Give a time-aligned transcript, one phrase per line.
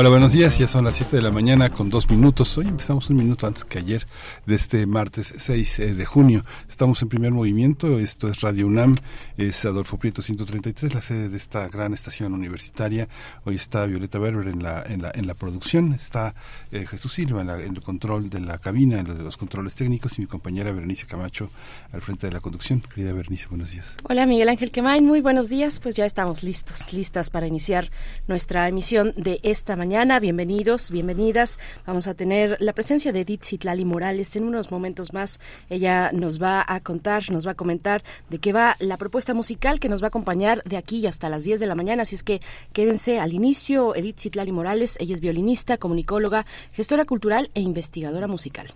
[0.00, 0.56] Hola, buenos días.
[0.56, 2.56] Ya son las 7 de la mañana con dos minutos.
[2.56, 4.06] Hoy empezamos un minuto antes que ayer
[4.46, 6.42] de este martes 6 eh, de junio.
[6.66, 7.98] Estamos en primer movimiento.
[7.98, 8.96] Esto es Radio UNAM.
[9.36, 13.10] Es Adolfo Prieto 133, la sede de esta gran estación universitaria.
[13.44, 15.92] Hoy está Violeta Berber en la, en la, en la producción.
[15.92, 16.34] Está
[16.72, 20.16] eh, Jesús Silva en, el control de la cabina, en lo de los controles técnicos.
[20.16, 21.50] Y mi compañera Berenice Camacho
[21.92, 22.80] al frente de la conducción.
[22.80, 23.96] Querida Berenice, buenos días.
[24.04, 25.04] Hola, Miguel Ángel Quemain.
[25.04, 25.78] Muy buenos días.
[25.78, 27.90] Pues ya estamos listos, listas para iniciar
[28.28, 30.20] nuestra emisión de esta mañana mañana.
[30.20, 31.58] Bienvenidos, bienvenidas.
[31.84, 35.40] Vamos a tener la presencia de Edith Citlali Morales en unos momentos más.
[35.68, 39.80] Ella nos va a contar, nos va a comentar de qué va la propuesta musical
[39.80, 42.04] que nos va a acompañar de aquí hasta las 10 de la mañana.
[42.04, 42.40] Así es que
[42.72, 43.96] quédense al inicio.
[43.96, 48.72] Edith Citlali Morales, ella es violinista, comunicóloga, gestora cultural e investigadora musical.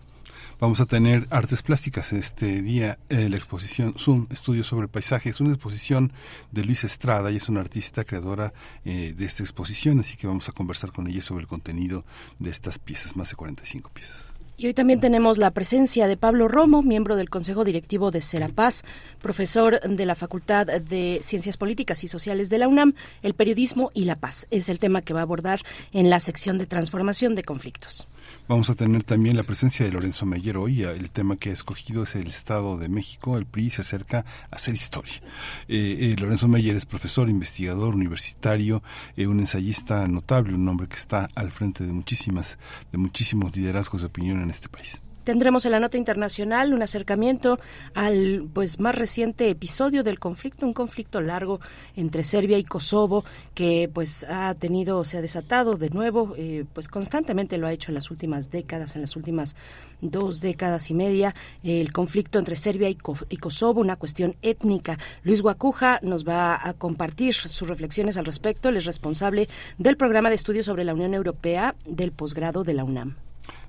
[0.64, 5.28] Vamos a tener artes plásticas este día, eh, la exposición Zoom, Estudios sobre el Paisaje.
[5.28, 6.10] Es una exposición
[6.52, 8.54] de Luis Estrada y es una artista creadora
[8.86, 12.06] eh, de esta exposición, así que vamos a conversar con ella sobre el contenido
[12.38, 14.32] de estas piezas, más de 45 piezas.
[14.56, 18.84] Y hoy también tenemos la presencia de Pablo Romo, miembro del Consejo Directivo de Serapaz,
[19.20, 22.94] profesor de la Facultad de Ciencias Políticas y Sociales de la UNAM.
[23.20, 25.60] El periodismo y la paz es el tema que va a abordar
[25.92, 28.08] en la sección de transformación de conflictos.
[28.46, 30.82] Vamos a tener también la presencia de Lorenzo Meyer hoy.
[30.82, 33.38] El tema que ha escogido es el Estado de México.
[33.38, 35.14] El PRI se acerca a hacer historia.
[35.66, 38.82] Eh, eh, Lorenzo Meyer es profesor, investigador universitario,
[39.16, 42.58] eh, un ensayista notable, un hombre que está al frente de muchísimas,
[42.92, 45.00] de muchísimos liderazgos de opinión en este país.
[45.24, 47.58] Tendremos en la nota internacional un acercamiento
[47.94, 51.60] al pues más reciente episodio del conflicto, un conflicto largo
[51.96, 56.88] entre Serbia y Kosovo que pues ha tenido, se ha desatado de nuevo, eh, pues
[56.88, 59.56] constantemente lo ha hecho en las últimas décadas, en las últimas
[60.02, 62.98] dos décadas y media, el conflicto entre Serbia y,
[63.30, 64.98] y Kosovo, una cuestión étnica.
[65.22, 70.28] Luis Guacuja nos va a compartir sus reflexiones al respecto, él es responsable del programa
[70.28, 73.23] de estudios sobre la Unión Europea del posgrado de la UNAM.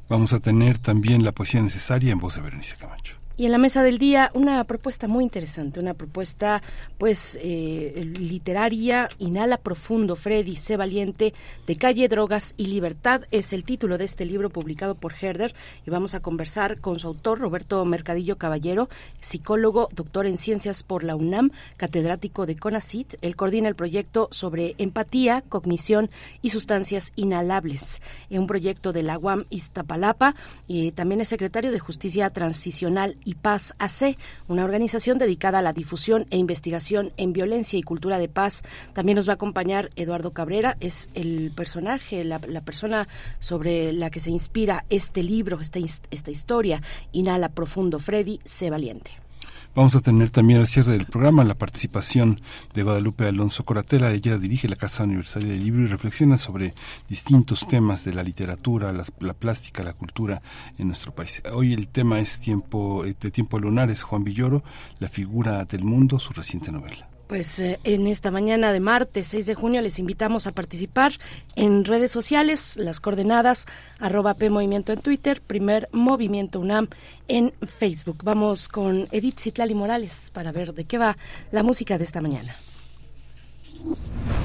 [0.08, 3.25] Vamos a tener también la poesía necesaria en voz de Berenice Camacho.
[3.38, 6.64] Y en la mesa del día una propuesta muy interesante, una propuesta
[6.98, 11.34] pues eh, literaria, Inhala Profundo, Freddy, Sé Valiente,
[11.68, 15.54] de Calle, Drogas y Libertad es el título de este libro publicado por Herder
[15.86, 18.88] y vamos a conversar con su autor Roberto Mercadillo Caballero,
[19.20, 23.16] psicólogo, doctor en ciencias por la UNAM, catedrático de CONACIT.
[23.22, 26.10] Él coordina el proyecto sobre empatía, cognición
[26.42, 30.36] y sustancias inhalables, un proyecto de la UAM Iztapalapa
[30.68, 35.74] y también es secretario de Justicia Transicional y Paz AC, una organización dedicada a la
[35.74, 38.64] difusión e investigación en violencia y cultura de paz.
[38.94, 43.08] También nos va a acompañar Eduardo Cabrera, es el personaje, la, persona
[43.40, 45.80] sobre la que se inspira este libro, esta,
[46.12, 46.82] esta historia,
[47.12, 49.25] Inhala Profundo Freddy, sé valiente.
[49.76, 52.40] Vamos a tener también al cierre del programa la participación
[52.74, 54.14] de Guadalupe Alonso Coratela.
[54.14, 56.74] Ella dirige la Casa Universitaria del Libro y reflexiona sobre
[57.10, 60.42] distintos temas de la literatura, la, plástica, la cultura
[60.78, 61.44] en nuestro país.
[61.52, 64.64] Hoy el tema es tiempo eh, de tiempo lunar, es Juan Villoro,
[65.00, 67.10] la figura del mundo, su reciente novela.
[67.28, 71.14] Pues eh, en esta mañana de martes 6 de junio les invitamos a participar
[71.56, 73.66] en redes sociales, las coordenadas
[74.00, 76.88] arroba P Movimiento en Twitter, primer Movimiento UNAM
[77.28, 78.20] en Facebook.
[78.24, 81.18] Vamos con Edith Citlali Morales para ver de qué va
[81.52, 82.54] la música de esta mañana.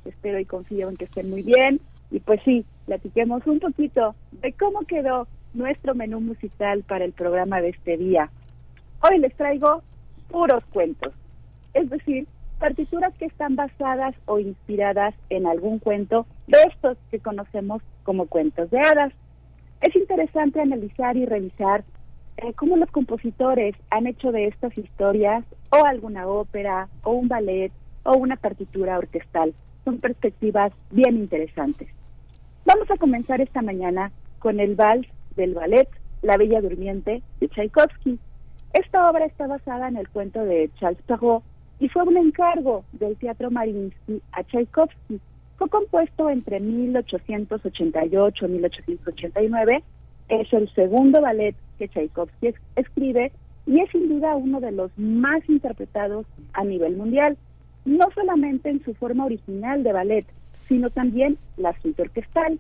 [0.05, 1.81] Espero y confío en que estén muy bien.
[2.11, 7.61] Y pues sí, platiquemos un poquito de cómo quedó nuestro menú musical para el programa
[7.61, 8.31] de este día.
[9.03, 9.83] Hoy les traigo
[10.31, 11.13] puros cuentos,
[11.75, 12.27] es decir,
[12.59, 18.71] partituras que están basadas o inspiradas en algún cuento de estos que conocemos como cuentos
[18.71, 19.13] de hadas.
[19.83, 21.85] Es interesante analizar y revisar
[22.57, 27.73] cómo los compositores han hecho de estas historias o alguna ópera o un ballet
[28.05, 29.55] o una partitura orquestal.
[29.85, 31.89] Son perspectivas bien interesantes.
[32.65, 35.89] Vamos a comenzar esta mañana con el vals del ballet
[36.23, 38.19] La Bella Durmiente de Tchaikovsky.
[38.73, 41.45] Esta obra está basada en el cuento de Charles Perrault
[41.79, 45.21] y fue un encargo del Teatro Mariinsky a Tchaikovsky.
[45.57, 49.85] Fue compuesto entre 1888 y 1889.
[50.29, 53.33] Es el segundo ballet que Tchaikovsky escribe
[53.67, 57.37] y es sin duda uno de los más interpretados a nivel mundial,
[57.85, 60.27] no solamente en su forma original de ballet,
[60.69, 62.59] sino también la suite orquestal.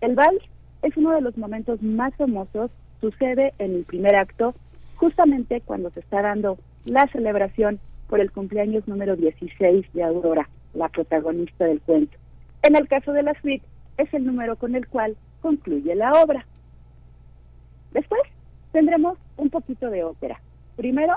[0.00, 0.42] El vals
[0.82, 2.70] es uno de los momentos más famosos,
[3.00, 4.54] sucede en el primer acto,
[4.96, 10.88] justamente cuando se está dando la celebración por el cumpleaños número 16 de Aurora, la
[10.88, 12.16] protagonista del cuento.
[12.62, 13.64] En el caso de la suite,
[13.98, 16.46] es el número con el cual concluye la obra.
[17.94, 18.20] Después
[18.72, 20.40] tendremos un poquito de ópera.
[20.76, 21.14] Primero,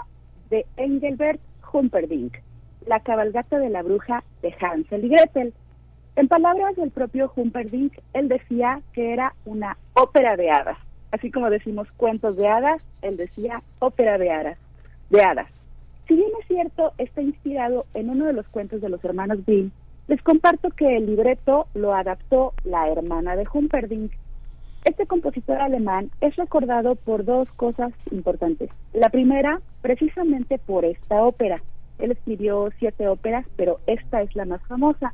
[0.49, 1.41] de Engelbert
[1.73, 2.37] Humperdinck,
[2.85, 5.53] La cabalgata de la bruja de Hansel y Gretel.
[6.15, 10.77] En palabras del propio Humperdinck, él decía que era una ópera de hadas.
[11.11, 14.57] Así como decimos cuentos de hadas, él decía ópera de hadas.
[15.09, 15.47] De hadas.
[16.07, 19.71] Si bien es cierto, está inspirado en uno de los cuentos de los hermanos Grimm,
[20.07, 24.13] les comparto que el libreto lo adaptó la hermana de Humperdinck,
[24.85, 28.69] este compositor alemán es recordado por dos cosas importantes.
[28.93, 31.61] La primera, precisamente por esta ópera.
[31.99, 35.13] Él escribió siete óperas, pero esta es la más famosa.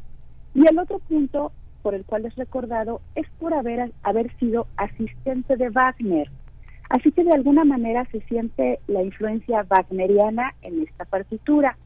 [0.54, 1.52] Y el otro punto
[1.82, 6.30] por el cual es recordado es por haber, haber sido asistente de Wagner.
[6.90, 11.78] Así que de alguna manera se siente la influencia wagneriana en esta partitura.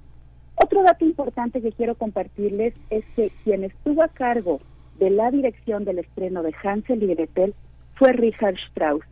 [0.55, 4.59] Otro dato importante que quiero compartirles es que quien estuvo a cargo
[4.99, 7.55] de la dirección del estreno de Hansel y Gretel
[7.97, 9.03] fue Richard Strauss.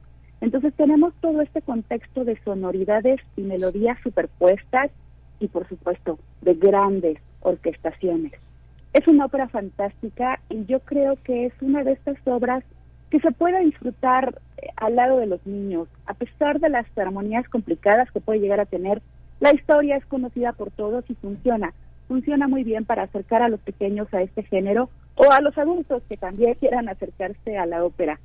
[0.41, 4.91] Entonces tenemos todo este contexto de sonoridades y melodías superpuestas
[5.39, 8.33] y por supuesto de grandes orquestaciones.
[8.93, 12.63] Es una ópera fantástica y yo creo que es una de estas obras
[13.09, 17.47] que se puede disfrutar eh, al lado de los niños, a pesar de las armonías
[17.49, 19.01] complicadas que puede llegar a tener.
[19.39, 21.73] La historia es conocida por todos y funciona.
[22.07, 26.03] Funciona muy bien para acercar a los pequeños a este género o a los adultos
[26.07, 28.19] que también quieran acercarse a la ópera.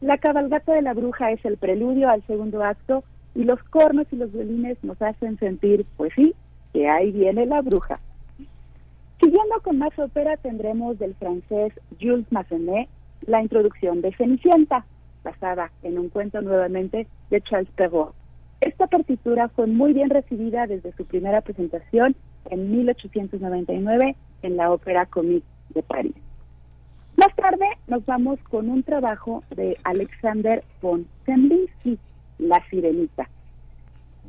[0.00, 3.04] La cabalgata de la bruja es el preludio al segundo acto
[3.34, 6.34] y los cornos y los violines nos hacen sentir, pues sí,
[6.72, 7.98] que ahí viene la bruja.
[9.20, 12.88] Siguiendo con más ópera tendremos del francés Jules Massenet
[13.26, 14.84] la introducción de Cenicienta,
[15.22, 18.14] basada en un cuento nuevamente de Charles Perrault.
[18.60, 22.14] Esta partitura fue muy bien recibida desde su primera presentación
[22.50, 26.14] en 1899 en la Ópera Comique de París.
[27.16, 31.98] Más tarde nos vamos con un trabajo de Alexander von Zemlinsky,
[32.38, 33.28] La Sirenita.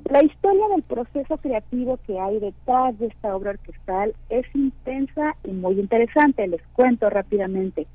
[0.09, 5.51] La historia del proceso creativo que hay detrás de esta obra orquestal es intensa y
[5.51, 6.47] muy interesante.
[6.47, 7.87] Les cuento rápidamente.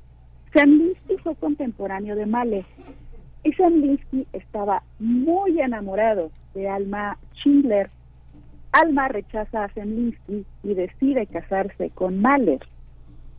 [0.51, 2.65] Zemlinsky fue contemporáneo de Mahler
[3.43, 7.89] y Zemlinsky estaba muy enamorado de Alma Schindler.
[8.73, 12.59] Alma rechaza a Zemlinsky y decide casarse con Mahler.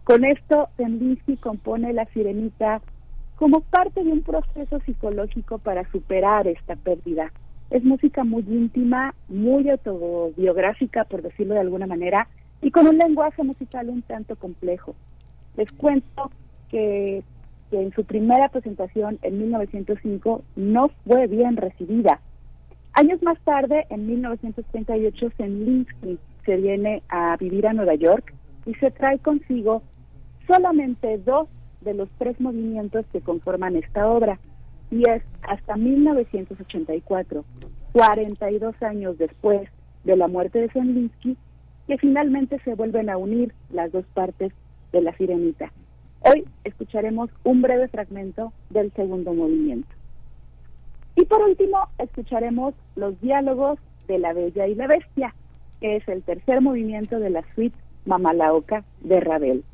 [0.05, 2.81] Con esto, Zemlinsky compone La Sirenita
[3.37, 7.33] como parte de un proceso psicológico para superar esta pérdida.
[7.71, 12.29] Es música muy íntima, muy autobiográfica, por decirlo de alguna manera,
[12.61, 14.95] y con un lenguaje musical un tanto complejo.
[15.57, 16.31] Les cuento
[16.69, 17.23] que,
[17.71, 22.21] que en su primera presentación en 1905 no fue bien recibida.
[22.95, 28.35] Años más tarde, en 1938, Zemlinsky se viene a vivir a Nueva York
[28.67, 29.83] y se trae consigo
[30.47, 31.49] solamente dos
[31.81, 34.39] de los tres movimientos que conforman esta obra,
[34.91, 37.45] y es hasta 1984,
[37.93, 39.69] 42 años después
[40.05, 41.37] de la muerte de Zemlinsky,
[41.87, 44.53] que finalmente se vuelven a unir las dos partes
[44.93, 45.73] de la sirenita.
[46.21, 49.89] Hoy escucharemos un breve fragmento del segundo movimiento.
[51.17, 55.35] Y por último, escucharemos los diálogos de La Bella y la Bestia,
[55.81, 59.65] que es el tercer movimiento de la suite Mamalaoca de Ravel.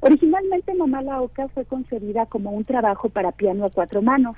[0.00, 4.36] Originalmente Mamá la Oca fue concebida como un trabajo para piano a cuatro manos.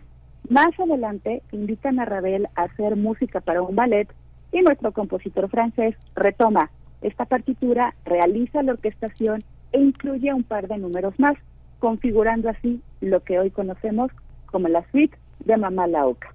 [0.48, 4.08] Más adelante invitan a Ravel a hacer música para un ballet
[4.52, 6.70] y nuestro compositor francés retoma
[7.02, 11.36] esta partitura, realiza la orquestación e incluye un par de números más,
[11.78, 14.10] configurando así lo que hoy conocemos
[14.46, 16.34] como la suite de Mamá la Oca.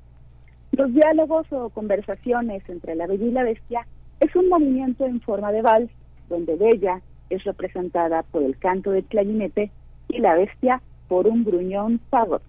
[0.71, 3.87] Los diálogos o conversaciones entre la bella y la bestia
[4.19, 5.91] es un movimiento en forma de vals
[6.29, 9.71] donde Bella es representada por el canto del clarinete
[10.09, 12.43] y la bestia por un gruñón fagot.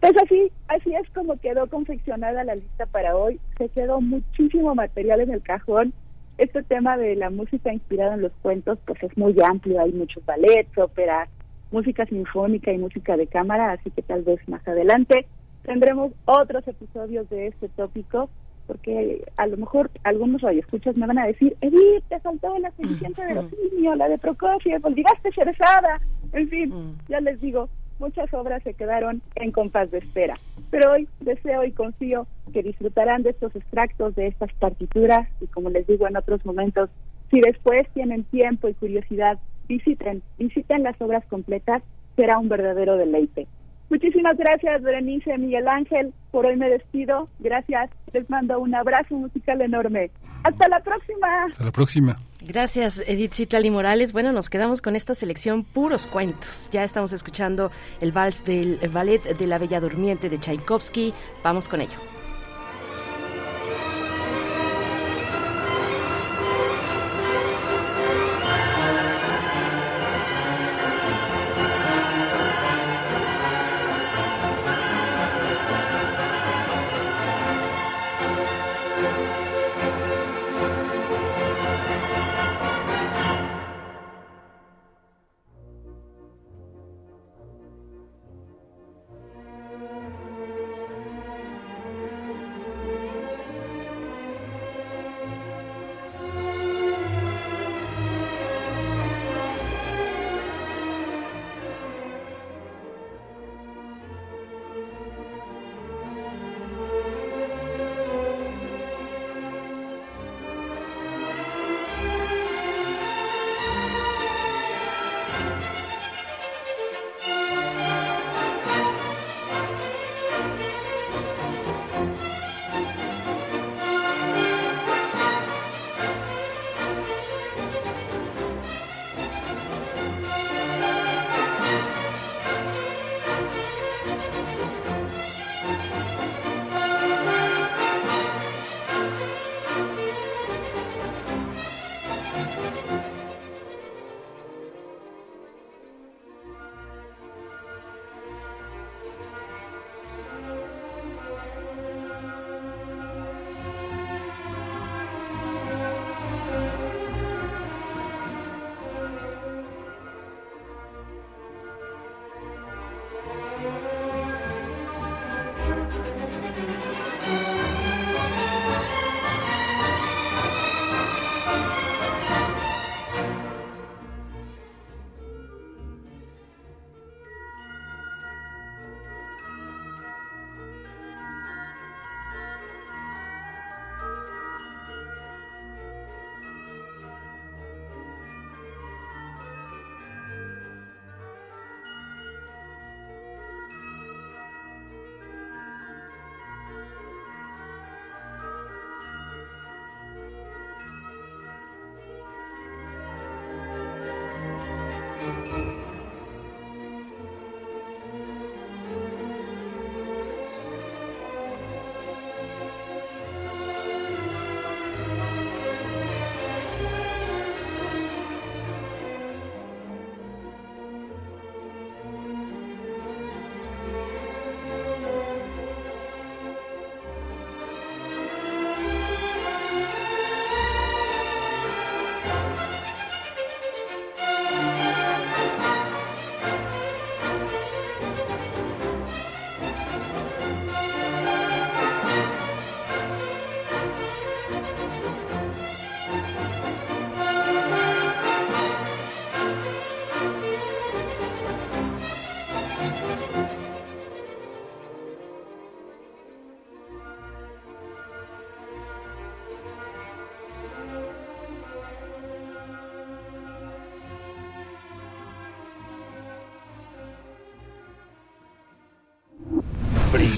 [0.00, 3.40] Pues así, así es como quedó confeccionada la lista para hoy.
[3.56, 5.94] Se quedó muchísimo material en el cajón.
[6.36, 9.80] Este tema de la música inspirada en los cuentos, pues es muy amplio.
[9.80, 11.28] Hay muchos ballets, óperas,
[11.70, 15.26] música sinfónica y música de cámara, así que tal vez más adelante
[15.64, 18.28] tendremos otros episodios de este tópico,
[18.66, 23.24] porque a lo mejor algunos radioescuchas me van a decir, Edith, te faltó la Cenicienta
[23.24, 25.94] de los niños, la de Prokofiev, olvidaste Cerezada.
[26.32, 27.68] En fin, ya les digo,
[27.98, 30.38] muchas obras se quedaron en compás de espera.
[30.70, 35.70] Pero hoy deseo y confío que disfrutarán de estos extractos de estas partituras y como
[35.70, 36.90] les digo en otros momentos,
[37.30, 41.82] si después tienen tiempo y curiosidad, visiten, visiten las obras completas,
[42.16, 43.46] será un verdadero deleite.
[43.90, 46.12] Muchísimas gracias, Berenice, Miguel Ángel.
[46.30, 47.28] Por hoy me despido.
[47.38, 47.90] Gracias.
[48.12, 50.10] Les mando un abrazo musical enorme.
[50.42, 51.44] Hasta la próxima.
[51.44, 52.16] Hasta la próxima.
[52.46, 54.12] Gracias, Edith Citlali Morales.
[54.12, 56.68] Bueno, nos quedamos con esta selección puros cuentos.
[56.70, 61.14] Ya estamos escuchando el vals del ballet de la Bella Durmiente de Tchaikovsky.
[61.42, 61.96] Vamos con ello.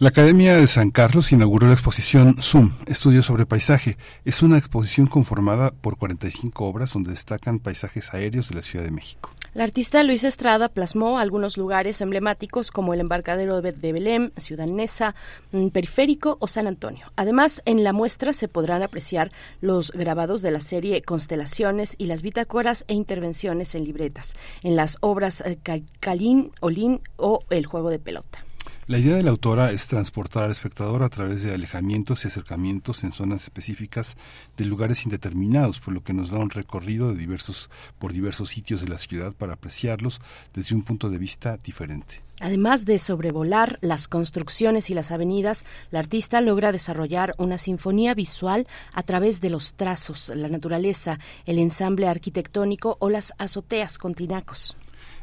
[0.00, 3.98] La Academia de San Carlos inauguró la exposición Zoom, Estudios sobre Paisaje.
[4.24, 8.92] Es una exposición conformada por 45 obras donde destacan paisajes aéreos de la Ciudad de
[8.92, 9.28] México.
[9.52, 15.14] La artista Luis Estrada plasmó algunos lugares emblemáticos como el embarcadero de Belém, Ciudad Neza,
[15.52, 17.12] mm, Periférico o San Antonio.
[17.16, 19.30] Además, en la muestra se podrán apreciar
[19.60, 24.96] los grabados de la serie Constelaciones y las bitácoras e intervenciones en libretas, en las
[25.02, 25.58] obras eh,
[26.00, 28.46] Calín, Olín o El juego de pelota.
[28.90, 33.04] La idea de la autora es transportar al espectador a través de alejamientos y acercamientos
[33.04, 34.16] en zonas específicas
[34.56, 37.70] de lugares indeterminados, por lo que nos da un recorrido de diversos,
[38.00, 40.20] por diversos sitios de la ciudad para apreciarlos
[40.52, 42.20] desde un punto de vista diferente.
[42.40, 48.66] Además de sobrevolar las construcciones y las avenidas, la artista logra desarrollar una sinfonía visual
[48.92, 54.76] a través de los trazos, la naturaleza, el ensamble arquitectónico o las azoteas con tinacos.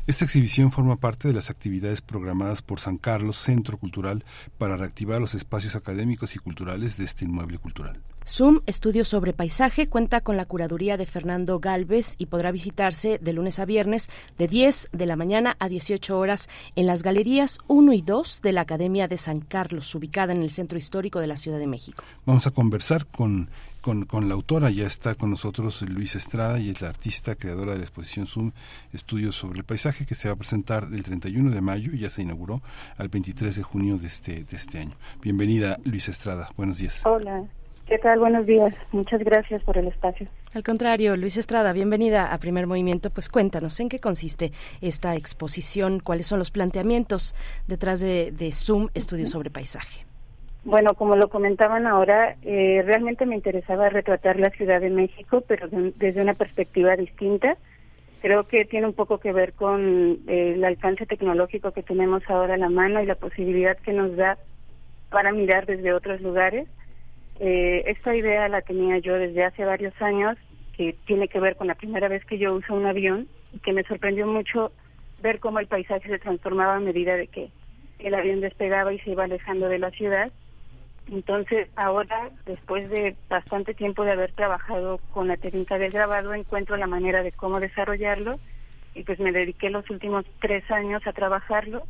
[0.07, 4.23] Esta exhibición forma parte de las actividades programadas por San Carlos Centro Cultural
[4.57, 7.99] para reactivar los espacios académicos y culturales de este inmueble cultural.
[8.25, 13.33] Zoom Estudios sobre Paisaje cuenta con la curaduría de Fernando Galvez y podrá visitarse de
[13.33, 16.47] lunes a viernes de 10 de la mañana a 18 horas
[16.77, 20.51] en las galerías 1 y 2 de la Academia de San Carlos, ubicada en el
[20.51, 22.03] Centro Histórico de la Ciudad de México.
[22.25, 23.49] Vamos a conversar con,
[23.87, 27.71] con, con la autora, ya está con nosotros Luis Estrada y es la artista creadora
[27.71, 28.51] de la exposición Zoom
[28.91, 32.09] Estudios sobre el Paisaje que se va a presentar del 31 de mayo y ya
[32.09, 32.61] se inauguró
[32.97, 34.97] al 23 de junio de este, de este año.
[35.21, 37.05] Bienvenida Luis Estrada, buenos días.
[37.05, 37.45] Hola,
[37.87, 38.19] ¿Qué tal?
[38.19, 38.73] Buenos días.
[38.91, 40.27] Muchas gracias por el espacio.
[40.53, 43.09] Al contrario, Luis Estrada, bienvenida a Primer Movimiento.
[43.09, 44.51] Pues cuéntanos, ¿en qué consiste
[44.81, 46.01] esta exposición?
[46.01, 50.06] ¿Cuáles son los planteamientos detrás de, Zoom Estudios sobre Paisaje?
[50.67, 55.69] Bueno, como lo comentaban ahora, eh, realmente me interesaba retratar la Ciudad de México, pero
[55.71, 57.55] desde una perspectiva distinta.
[58.21, 62.55] Creo que tiene un poco que ver con eh, el alcance tecnológico que tenemos ahora
[62.55, 64.37] a la mano y la posibilidad que nos da
[65.09, 66.67] para mirar desde otros lugares
[67.39, 70.37] eh, esta idea la tenía yo desde hace varios años,
[70.75, 73.71] que tiene que ver con la primera vez que yo uso un avión, y que
[73.71, 74.73] me sorprendió mucho
[75.21, 77.51] ver cómo el paisaje se transformaba a medida de que
[77.99, 80.29] el avión despegaba y se iba alejando de la ciudad.
[81.11, 86.75] Entonces, ahora, después de bastante tiempo de haber trabajado con la técnica del grabado, encuentro
[86.75, 88.39] la manera de cómo desarrollarlo
[88.93, 91.83] y pues me dediqué los últimos tres años a trabajarlo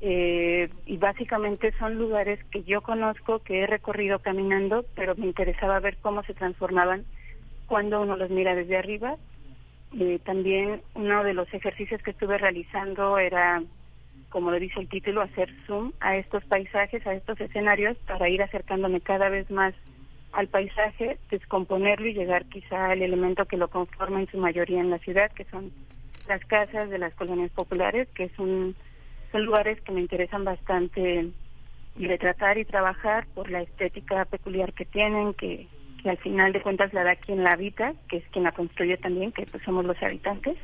[0.00, 5.80] eh, y básicamente son lugares que yo conozco, que he recorrido caminando, pero me interesaba
[5.80, 7.04] ver cómo se transformaban
[7.66, 9.16] cuando uno los mira desde arriba.
[9.98, 13.62] Eh, también uno de los ejercicios que estuve realizando era,
[14.30, 18.42] como lo dice el título, hacer zoom a estos paisajes, a estos escenarios, para ir
[18.42, 19.74] acercándome cada vez más
[20.32, 24.90] al paisaje, descomponerlo y llegar quizá al elemento que lo conforma en su mayoría en
[24.90, 25.72] la ciudad, que son
[26.28, 28.76] las casas de las colonias populares, que es un
[29.32, 31.28] son lugares que me interesan bastante
[31.96, 35.66] retratar y trabajar por la estética peculiar que tienen, que,
[36.02, 38.96] que al final de cuentas la da quien la habita, que es quien la construye
[38.96, 40.56] también, que pues somos los habitantes.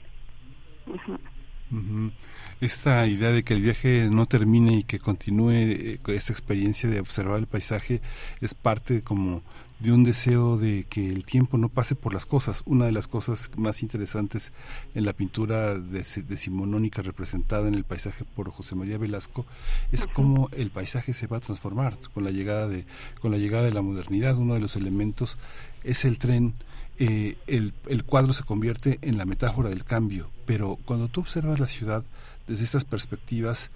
[2.60, 7.00] Esta idea de que el viaje no termine y que continúe eh, esta experiencia de
[7.00, 8.00] observar el paisaje
[8.40, 9.42] es parte como
[9.80, 12.62] de un deseo de que el tiempo no pase por las cosas.
[12.64, 14.52] Una de las cosas más interesantes
[14.94, 19.44] en la pintura decimonónica representada en el paisaje por José María Velasco
[19.92, 22.86] es cómo el paisaje se va a transformar con la llegada de
[23.20, 24.38] con la llegada de la modernidad.
[24.38, 25.38] Uno de los elementos
[25.82, 26.54] es el tren.
[26.98, 31.58] Eh, el, el cuadro se convierte en la metáfora del cambio, pero cuando tú observas
[31.58, 32.04] la ciudad
[32.46, 33.70] desde estas perspectivas,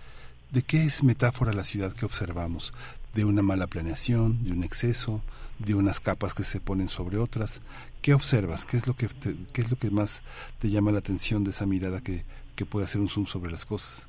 [0.50, 2.72] ¿de qué es metáfora la ciudad que observamos?
[3.14, 5.22] ¿De una mala planeación, de un exceso,
[5.58, 7.60] de unas capas que se ponen sobre otras.
[8.02, 8.64] ¿Qué observas?
[8.64, 9.08] ¿Qué es lo que,
[9.52, 10.22] qué es lo que más
[10.58, 12.22] te llama la atención de esa mirada que,
[12.56, 14.08] que puede hacer un zoom sobre las cosas?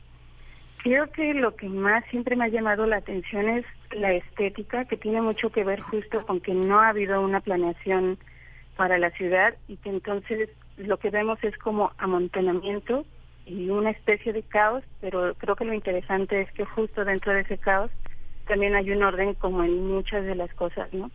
[0.83, 4.95] Creo que lo que más siempre me ha llamado la atención es la estética, que
[4.95, 8.17] tiene mucho que ver justo con que no ha habido una planeación
[8.79, 13.05] para la ciudad y que entonces lo que vemos es como amontonamiento
[13.45, 17.41] y una especie de caos, pero creo que lo interesante es que justo dentro de
[17.41, 17.91] ese caos
[18.47, 21.11] también hay un orden como en muchas de las cosas, ¿no?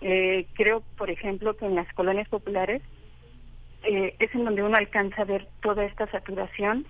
[0.00, 2.82] Eh, creo, por ejemplo, que en las colonias populares
[3.82, 6.86] eh, es en donde uno alcanza a ver toda esta saturación,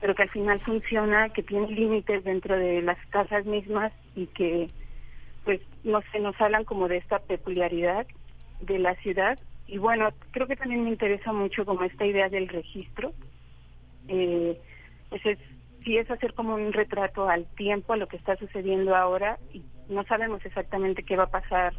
[0.00, 4.70] pero que al final funciona, que tiene límites dentro de las casas mismas y que,
[5.44, 8.06] pues, no sé, nos hablan como de esta peculiaridad
[8.60, 9.38] de la ciudad.
[9.68, 13.12] Y bueno, creo que también me interesa mucho como esta idea del registro.
[14.08, 14.60] Eh,
[15.08, 15.38] pues es,
[15.84, 19.62] sí es hacer como un retrato al tiempo, a lo que está sucediendo ahora, y
[19.88, 21.74] no sabemos exactamente qué va a pasar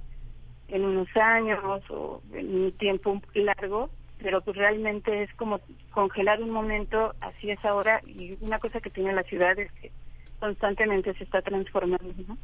[0.70, 6.50] en unos años o en un tiempo largo, pero pues realmente es como congelar un
[6.50, 9.92] momento, así es ahora, y una cosa que tiene la ciudad es que
[10.40, 12.38] constantemente se está transformando, ¿no?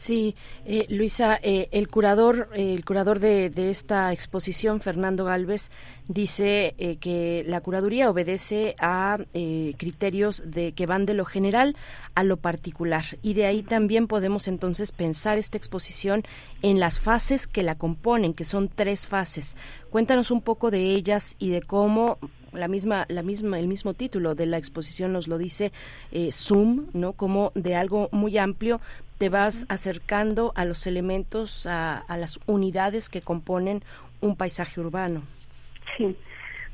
[0.00, 0.34] Sí,
[0.64, 5.70] eh, Luisa, eh, el curador, eh, el curador de, esta exposición, Fernando Galvez,
[6.08, 9.18] dice que la curaduría obedece a
[9.76, 11.76] criterios de que van de lo general
[12.14, 16.24] a lo particular y de ahí también podemos entonces pensar esta exposición
[16.62, 19.54] en las fases que la componen, que son tres fases.
[19.90, 22.18] Cuéntanos un poco de ellas y de cómo
[22.52, 25.72] la misma, la misma, el mismo título de la exposición nos lo dice
[26.32, 27.12] Zoom, ¿no?
[27.12, 28.80] Como de algo muy amplio,
[29.20, 33.82] te vas acercando a los elementos, a, las unidades que componen
[34.22, 35.22] un paisaje urbano.
[35.98, 36.16] Sí,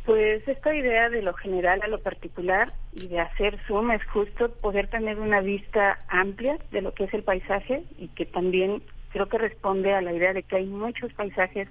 [0.05, 4.49] pues esta idea de lo general a lo particular y de hacer zoom es justo
[4.49, 9.27] poder tener una vista amplia de lo que es el paisaje y que también creo
[9.29, 11.69] que responde a la idea de que hay muchos paisajes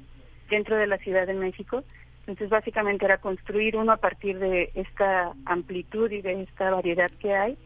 [0.50, 1.86] dentro de la Ciudad de México.
[2.28, 7.36] Entonces básicamente era construir uno a partir de esta amplitud y de esta variedad que
[7.36, 7.58] hay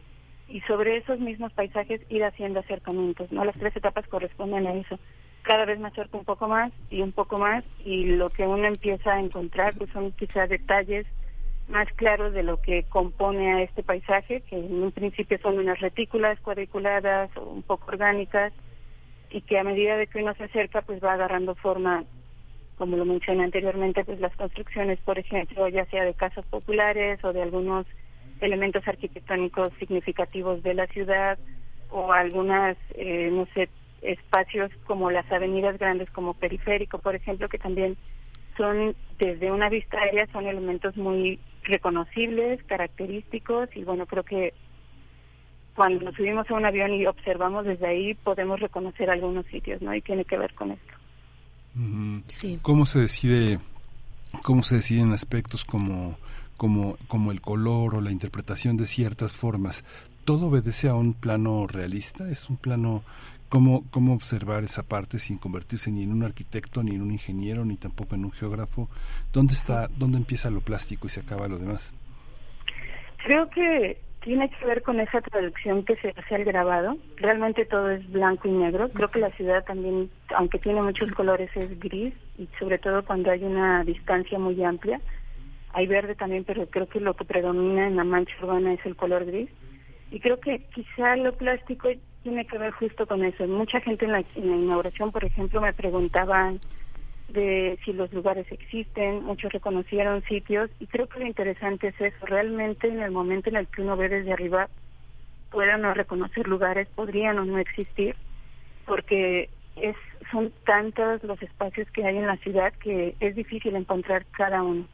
[0.48, 3.44] y sobre esos mismos paisajes ir haciendo acercamientos, ¿no?
[3.44, 4.98] Las tres etapas corresponden a eso.
[5.42, 8.66] Cada vez me acerco un poco más y un poco más y lo que uno
[8.66, 11.06] empieza a encontrar pues son quizás detalles
[11.68, 15.78] más claros de lo que compone a este paisaje, que en un principio son unas
[15.80, 18.52] retículas cuadriculadas o un poco orgánicas
[19.30, 22.04] y que a medida de que uno se acerca pues va agarrando forma
[22.80, 27.34] como lo mencioné anteriormente, pues las construcciones, por ejemplo, ya sea de casas populares o
[27.34, 27.84] de algunos
[28.40, 31.38] elementos arquitectónicos significativos de la ciudad
[31.90, 33.68] o algunas, eh, no sé,
[34.00, 37.98] espacios como las avenidas grandes como periférico, por ejemplo, que también
[38.56, 44.54] son desde una vista aérea son elementos muy reconocibles, característicos y bueno, creo que
[45.76, 49.94] cuando nos subimos a un avión y observamos desde ahí podemos reconocer algunos sitios, ¿no?
[49.94, 50.99] Y tiene que ver con esto.
[52.28, 52.58] Sí.
[52.62, 53.58] ¿Cómo se decide
[54.42, 56.16] cómo se deciden aspectos como
[56.56, 59.82] como, como el color o la interpretación de ciertas formas,
[60.26, 62.30] ¿todo obedece a un plano realista?
[62.30, 63.02] ¿Es un plano
[63.48, 67.64] ¿Cómo, ¿Cómo observar esa parte sin convertirse ni en un arquitecto, ni en un ingeniero,
[67.64, 68.88] ni tampoco en un geógrafo?
[69.32, 71.92] ¿Dónde está, dónde empieza lo plástico y se acaba lo demás?
[73.24, 76.96] Creo que tiene que ver con esa traducción que se hace al grabado.
[77.16, 78.88] Realmente todo es blanco y negro.
[78.90, 83.30] Creo que la ciudad también, aunque tiene muchos colores, es gris y sobre todo cuando
[83.30, 85.00] hay una distancia muy amplia
[85.72, 88.96] hay verde también, pero creo que lo que predomina en la mancha urbana es el
[88.96, 89.48] color gris.
[90.10, 91.88] Y creo que quizá lo plástico
[92.22, 93.46] tiene que ver justo con eso.
[93.46, 96.60] Mucha gente en la, inauguración, por ejemplo, me preguntaban
[97.32, 102.26] de si los lugares existen, muchos reconocieron sitios y creo que lo interesante es eso,
[102.26, 104.68] realmente en el momento en el que uno ve desde arriba
[105.50, 108.16] puedan no reconocer lugares, podrían o no existir,
[108.86, 109.96] porque es
[110.30, 114.86] son tantos los espacios que hay en la ciudad que es difícil encontrar cada uno.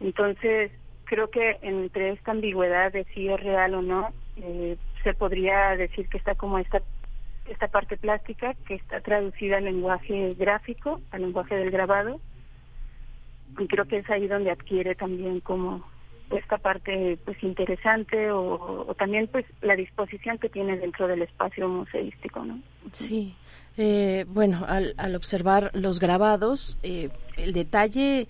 [0.00, 0.70] Entonces,
[1.04, 6.08] creo que entre esta ambigüedad de si es real o no, eh, se podría decir
[6.08, 6.80] que está como esta
[7.46, 12.20] esta parte plástica que está traducida al lenguaje gráfico, al lenguaje del grabado,
[13.58, 15.84] y creo que es ahí donde adquiere también como
[16.30, 22.44] esta parte pues interesante o, también pues la disposición que tiene dentro del espacio museístico,
[22.44, 22.60] ¿no?
[22.92, 23.36] Sí,
[23.76, 28.26] eh, bueno, al, al observar los grabados, eh, el detalle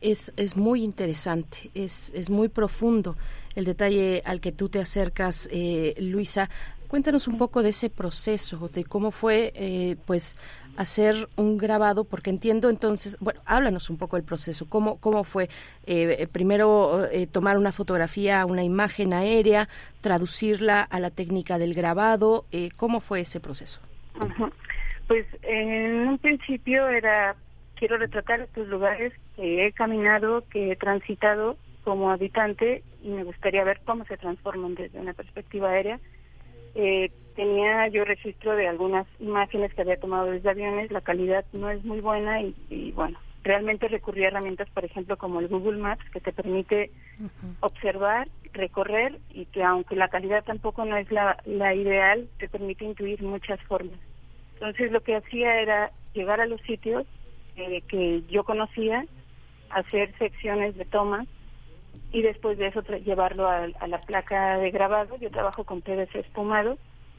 [0.00, 3.16] es, es muy interesante, es, es muy profundo
[3.54, 6.48] el detalle al que tú te acercas, eh, Luisa.
[6.88, 10.36] Cuéntanos un poco de ese proceso, de cómo fue, eh, pues,
[10.76, 15.48] hacer un grabado, porque entiendo entonces, bueno, háblanos un poco del proceso, cómo, cómo fue
[15.86, 19.68] eh, primero tomar una fotografía, una imagen aérea,
[20.00, 22.44] traducirla a la técnica del grabado,
[22.76, 23.80] ¿cómo fue ese proceso?
[25.08, 27.34] Pues en un principio era
[27.78, 31.56] quiero retratar estos lugares que he caminado, que he transitado
[31.88, 35.98] como habitante y me gustaría ver cómo se transforman desde una perspectiva aérea.
[36.74, 41.70] Eh, tenía yo registro de algunas imágenes que había tomado desde aviones, la calidad no
[41.70, 46.04] es muy buena y, bueno, realmente recurrí a herramientas, por ejemplo, como el Google Maps,
[46.12, 46.90] que te permite
[47.60, 52.84] observar, recorrer y que aunque la calidad tampoco no es la, la ideal, te permite
[52.84, 53.98] incluir muchas formas.
[54.60, 57.06] Entonces lo que hacía era llegar a los sitios
[57.56, 59.06] que yo conocía,
[59.70, 61.26] hacer secciones de tomas
[62.12, 65.16] y después de eso llevarlo a, la placa de grabado.
[65.18, 66.78] Yo trabajo con PVC espumado,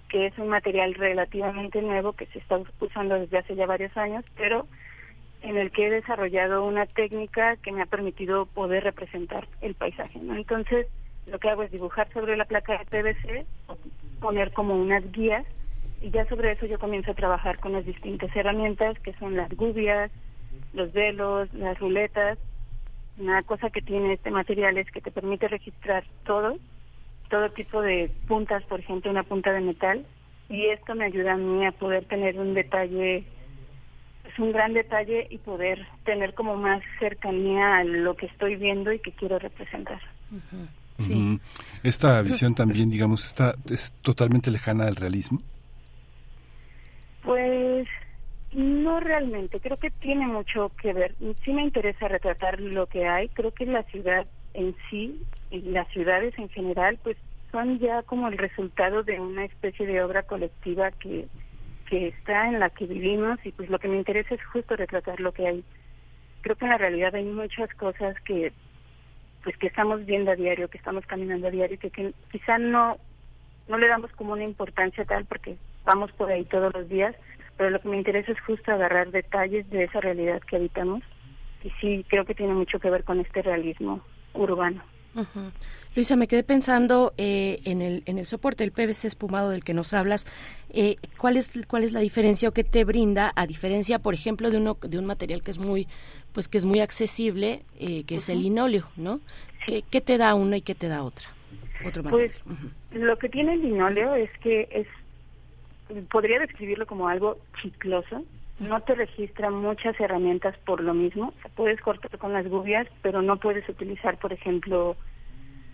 [0.09, 4.25] que es un material relativamente nuevo que se está usando desde hace ya varios años,
[4.35, 4.67] pero
[5.41, 10.19] en el que he desarrollado una técnica que me ha permitido poder representar el paisaje.
[10.19, 10.35] ¿no?
[10.35, 10.87] Entonces,
[11.27, 13.45] lo que hago es dibujar sobre la placa de PVC,
[14.19, 15.45] poner como unas guías,
[16.01, 19.53] y ya sobre eso yo comienzo a trabajar con las distintas herramientas que son las
[19.55, 20.11] gubias,
[20.73, 22.37] los velos, las ruletas,
[23.19, 26.57] Una cosa que tiene este material es que te permite registrar todo,
[27.29, 30.05] todo tipo de puntas, por ejemplo, una punta de metal,
[30.47, 35.27] y esto me ayuda a mí a poder tener un detalle, es un gran detalle
[35.29, 40.01] y poder tener como más cercanía a lo que estoy viendo y que quiero representar.
[40.97, 41.39] Sí.
[41.83, 45.41] Esta visión también, digamos, está es totalmente lejana al realismo.
[47.23, 47.87] Pues
[48.53, 51.15] no realmente, creo que tiene mucho que ver.
[51.43, 55.87] Sí me interesa retratar lo que hay, creo que la ciudad en sí y las
[55.89, 57.17] ciudades en general pues
[57.51, 61.27] son ya como el resultado de una especie de obra colectiva que,
[61.89, 65.19] que está en la que vivimos y pues lo que me interesa es justo retratar
[65.19, 65.63] lo que hay.
[66.41, 68.51] Creo que en la realidad hay muchas cosas que
[69.43, 72.97] pues que estamos viendo a diario, que estamos caminando a diario, que, que quizá no
[73.67, 77.15] no le damos como una importancia tal porque vamos por ahí todos los días,
[77.59, 81.03] pero lo que me interesa es justo agarrar detalles de esa realidad que habitamos
[81.61, 84.01] y sí creo que tiene mucho que ver con este realismo
[84.33, 84.81] urbano.
[85.93, 89.73] Luisa, me quedé pensando eh, en, el, en el soporte, el PVC espumado del que
[89.73, 90.25] nos hablas.
[90.69, 94.51] Eh, ¿cuál, es, ¿Cuál es la diferencia o qué te brinda, a diferencia, por ejemplo,
[94.51, 95.85] de, uno, de un material que es muy,
[96.31, 99.19] pues, que es muy accesible, eh, que es el linóleo, ¿no?
[99.65, 101.27] ¿Qué, te da uno y qué te da otra?
[101.85, 102.31] Otro Pues
[102.93, 104.87] lo que tiene el linóleo es que es,
[106.09, 108.23] podría describirlo como algo chicloso,
[108.59, 111.33] no te registra muchas herramientas por lo mismo.
[111.55, 114.95] puedes cortar con las gubias, pero no puedes utilizar, por ejemplo,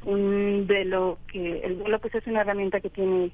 [0.04, 3.32] un velo que el velo pues es una herramienta que tiene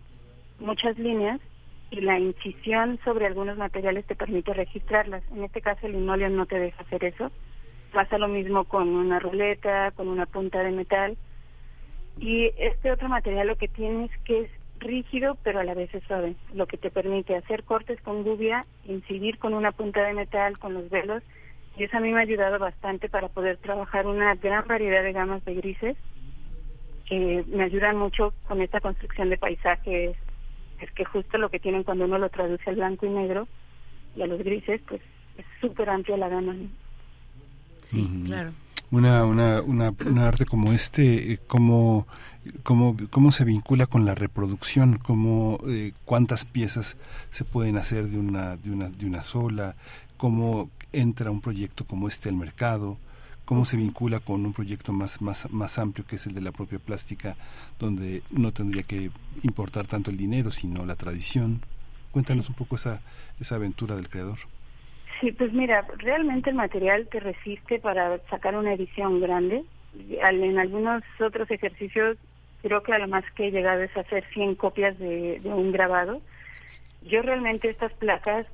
[0.59, 1.41] muchas líneas
[1.89, 5.23] y la incisión sobre algunos materiales te permite registrarlas.
[5.31, 7.29] En este caso el linóleo no te deja hacer eso.
[7.91, 11.17] Pasa lo mismo con una ruleta, con una punta de metal.
[12.17, 15.93] Y este otro material lo que tiene es que es rígido pero a la vez
[15.93, 20.13] es suave, lo que te permite hacer cortes con gubia, incidir con una punta de
[20.13, 21.23] metal, con los velos,
[21.77, 25.13] y eso a mí me ha ayudado bastante para poder trabajar una gran variedad de
[25.13, 25.97] gamas de grises
[27.05, 30.15] que me ayudan mucho con esta construcción de paisajes,
[30.79, 33.47] es que justo lo que tienen cuando uno lo traduce al blanco y negro
[34.15, 35.01] y a los grises, pues
[35.37, 36.55] es súper amplia la gama.
[37.81, 38.51] Sí, claro
[38.91, 41.39] una, una, una, arte como este, eh,
[42.63, 46.97] cómo, cómo, se vincula con la reproducción, cómo, eh, cuántas piezas
[47.29, 49.75] se pueden hacer de una, de, una, de una sola,
[50.17, 52.97] cómo entra un proyecto como este al mercado,
[53.45, 56.51] cómo se vincula con un proyecto más, más, más amplio que es el de la
[56.51, 57.35] propia plástica,
[57.79, 59.11] donde no tendría que
[59.43, 61.61] importar tanto el dinero, sino la tradición.
[62.11, 63.01] Cuéntanos un poco esa,
[63.39, 64.39] esa aventura del creador.
[65.19, 69.63] Sí, pues mira, realmente el material te resiste para sacar una edición grande.
[70.09, 72.17] En algunos otros ejercicios
[72.61, 76.21] creo que a lo más que he llegado es hacer 100 copias de, un grabado.
[77.03, 78.45] Yo realmente estas placas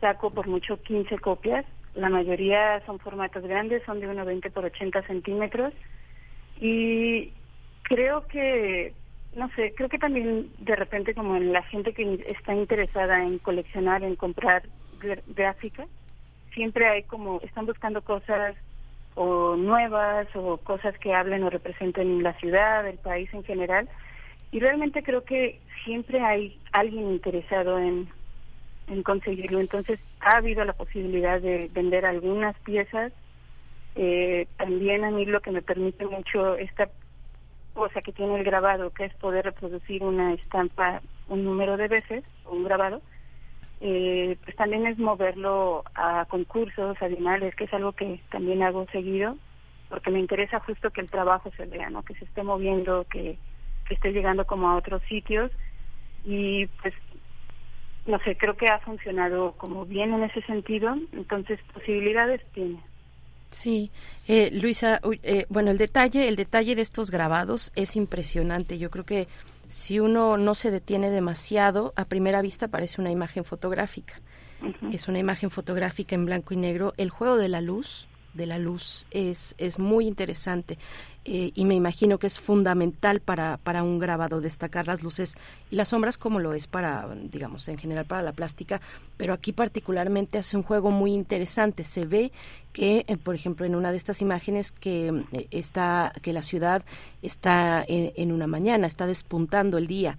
[0.00, 1.64] saco por mucho 15 copias.
[1.94, 5.72] La mayoría son formatos grandes, son de 1,20 por 80 centímetros.
[6.60, 7.32] Y
[7.82, 8.92] creo que,
[9.34, 13.38] no sé, creo que también de repente como en la gente que está interesada en
[13.38, 14.64] coleccionar, en comprar
[15.28, 15.86] gráfica,
[16.52, 18.56] siempre hay como, están buscando cosas
[19.16, 23.88] o nuevas o cosas que hablen o representen la ciudad, el país en general.
[24.52, 28.08] Y realmente creo que siempre hay alguien interesado en,
[28.88, 29.58] en conseguirlo.
[29.58, 33.12] Entonces ha habido la posibilidad de vender algunas piezas.
[33.96, 36.90] Eh, también a mí lo que me permite mucho esta
[37.72, 42.24] cosa que tiene el grabado, que es poder reproducir una estampa un número de veces,
[42.44, 43.00] un grabado,
[43.80, 49.36] eh, pues también es moverlo a concursos, a que es algo que también hago seguido,
[49.88, 52.02] porque me interesa justo que el trabajo se vea, ¿no?
[52.02, 53.38] que se esté moviendo, que,
[53.86, 55.50] que esté llegando como a otros sitios
[56.24, 56.94] y pues
[58.06, 62.80] no sé, creo que ha funcionado como bien en ese sentido, entonces posibilidades tiene.
[63.50, 63.90] Sí,
[64.28, 68.78] eh, Luisa, eh, bueno, el detalle, el detalle de estos grabados es impresionante.
[68.78, 69.28] Yo creo que
[69.68, 74.20] si uno no se detiene demasiado, a primera vista parece una imagen fotográfica.
[74.92, 76.94] Es una imagen fotográfica en blanco y negro.
[76.96, 80.78] El juego de la luz, de la luz, es, es muy interesante.
[81.28, 85.34] Eh, y me imagino que es fundamental para, para un grabado destacar las luces
[85.72, 88.80] y las sombras como lo es para, digamos, en general para la plástica,
[89.16, 91.82] pero aquí particularmente hace un juego muy interesante.
[91.82, 92.30] Se ve
[92.72, 96.84] que, eh, por ejemplo, en una de estas imágenes que eh, está, que la ciudad
[97.22, 100.18] está en una mañana, está despuntando el día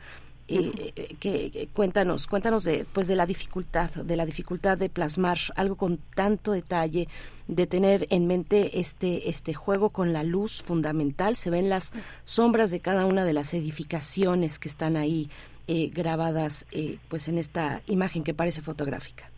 [0.50, 5.76] eh, que, cuéntanos, cuéntanos de, pues de la dificultad, de la dificultad de plasmar algo
[5.76, 7.08] con tanto detalle,
[7.48, 11.36] de tener en mente este, este juego con la luz fundamental.
[11.36, 11.92] Se ven las
[12.24, 15.30] sombras de cada una de las edificaciones que están ahí
[15.68, 19.30] eh, grabadas, eh, pues en esta imagen que parece fotográfica.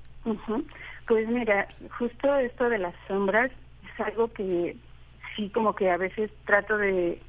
[1.08, 1.68] Pues mira,
[1.98, 3.50] justo esto de las sombras
[3.84, 4.78] es algo que
[5.36, 7.20] sí como que a veces trato de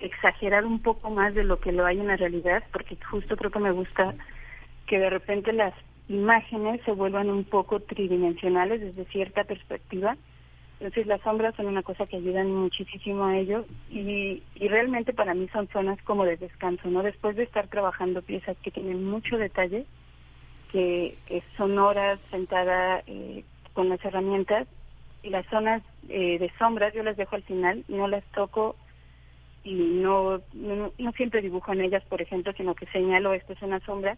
[0.00, 3.50] exagerar un poco más de lo que lo hay en la realidad, porque justo creo
[3.50, 4.14] que me gusta
[4.86, 5.74] que de repente las
[6.08, 10.16] imágenes se vuelvan un poco tridimensionales desde cierta perspectiva.
[10.80, 15.34] Entonces las sombras son una cosa que ayudan muchísimo a ello y, y realmente para
[15.34, 17.02] mí son zonas como de descanso, ¿no?
[17.02, 19.86] Después de estar trabajando piezas que tienen mucho detalle,
[20.70, 21.16] que,
[21.56, 24.68] son horas sentada eh, con las herramientas
[25.22, 28.76] y las zonas eh, de sombras yo las dejo al final, no las toco
[29.68, 33.80] y no, no, siempre dibujo en ellas, por ejemplo, sino que señalo esto es una
[33.80, 34.16] sombra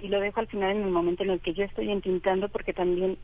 [0.00, 2.72] y lo dejo al final en el momento en el que yo estoy entintando porque
[2.72, 3.16] también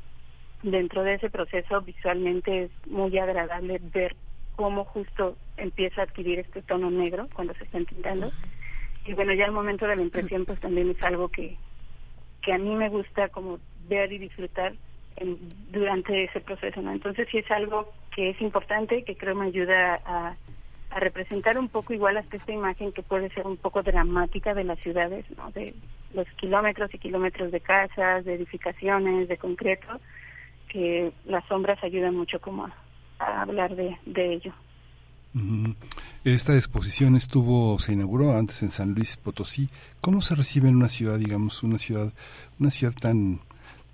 [0.62, 4.14] dentro de ese proceso visualmente es muy agradable ver
[4.54, 8.32] cómo justo empieza a adquirir este tono negro cuando se está entintando.
[9.04, 11.56] Y bueno ya el momento de la impresión pues también es algo que
[12.40, 13.58] que a mí me gusta como
[13.88, 14.74] ver y disfrutar
[15.16, 15.38] en,
[15.72, 20.00] durante ese proceso no entonces sí es algo que es importante que creo me ayuda
[20.04, 20.36] a
[20.94, 24.62] a representar un poco igual hasta esta imagen que puede ser un poco dramática de
[24.62, 25.50] las ciudades, ¿no?
[25.50, 25.74] de
[26.14, 30.00] los kilómetros y kilómetros de casas, de edificaciones, de concreto,
[30.68, 32.70] que las sombras ayudan mucho como
[33.18, 34.52] a, hablar de, de ello.
[36.22, 39.66] Esta exposición estuvo, se inauguró antes en San Luis Potosí.
[40.00, 42.12] ¿Cómo se recibe en una ciudad, digamos, una ciudad,
[42.60, 43.40] una ciudad tan,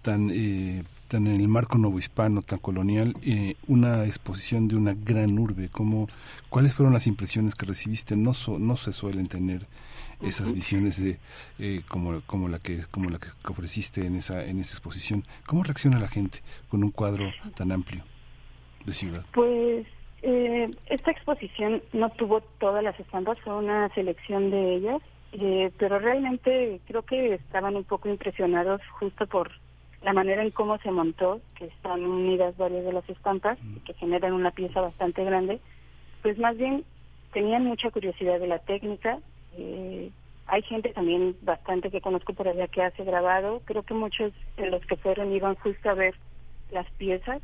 [0.02, 5.38] tan eh, tan en el marco novohispano, tan colonial, eh, una exposición de una gran
[5.38, 5.68] urbe.
[5.68, 6.08] como
[6.48, 8.16] ¿Cuáles fueron las impresiones que recibiste?
[8.16, 9.66] No, no se suelen tener
[10.22, 11.18] esas visiones de
[11.58, 15.24] eh, como, como la que como la que ofreciste en esa en esa exposición.
[15.46, 17.24] ¿Cómo reacciona la gente con un cuadro
[17.56, 18.04] tan amplio
[18.84, 19.24] de ciudad?
[19.32, 19.86] Pues
[20.22, 25.02] eh, esta exposición no tuvo todas las estampas, fue una selección de ellas,
[25.78, 29.50] pero realmente creo que estaban un poco impresionados justo por
[30.02, 33.94] la manera en cómo se montó, que están unidas varias de las estampas y que
[33.94, 35.60] generan una pieza bastante grande,
[36.22, 36.84] pues más bien
[37.32, 39.18] tenían mucha curiosidad de la técnica.
[39.56, 40.10] Eh,
[40.46, 43.60] hay gente también bastante que conozco por allá que hace grabado.
[43.64, 46.14] Creo que muchos de los que fueron iban justo a ver
[46.70, 47.42] las piezas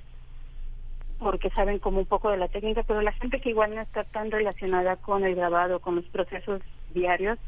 [1.18, 4.04] porque saben como un poco de la técnica, pero la gente que igual no está
[4.04, 6.60] tan relacionada con el grabado, con los procesos
[6.92, 7.38] diarios,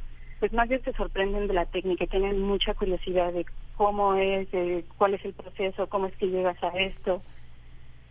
[0.41, 3.45] pues más bien se sorprenden de la técnica, tienen mucha curiosidad de
[3.77, 7.23] cómo es, de cuál es el proceso, cómo es que llegas a esto.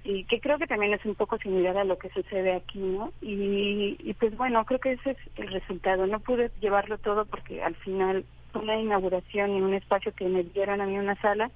[0.03, 3.11] Y que creo que también es un poco similar a lo que sucede aquí, ¿no?
[3.21, 6.07] Y, y pues bueno, creo que ese es el resultado.
[6.07, 10.43] No pude llevarlo todo porque al final fue una inauguración en un espacio que me
[10.43, 11.51] dieron a mí una sala,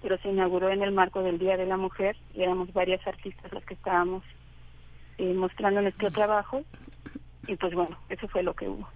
[0.00, 3.52] pero se inauguró en el marco del Día de la Mujer y éramos varias artistas
[3.52, 4.24] las que estábamos
[5.18, 6.62] eh, mostrando nuestro trabajo.
[7.46, 8.88] Y pues bueno, eso fue lo que hubo.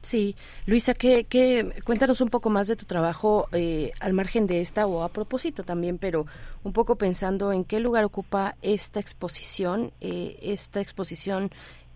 [0.00, 0.34] Sí,
[0.66, 4.86] Luisa, ¿qué, qué, cuéntanos un poco más de tu trabajo eh, al margen de esta
[4.86, 6.26] o a propósito también, pero
[6.62, 11.50] un poco pensando en qué lugar ocupa esta exposición, eh, esta exposición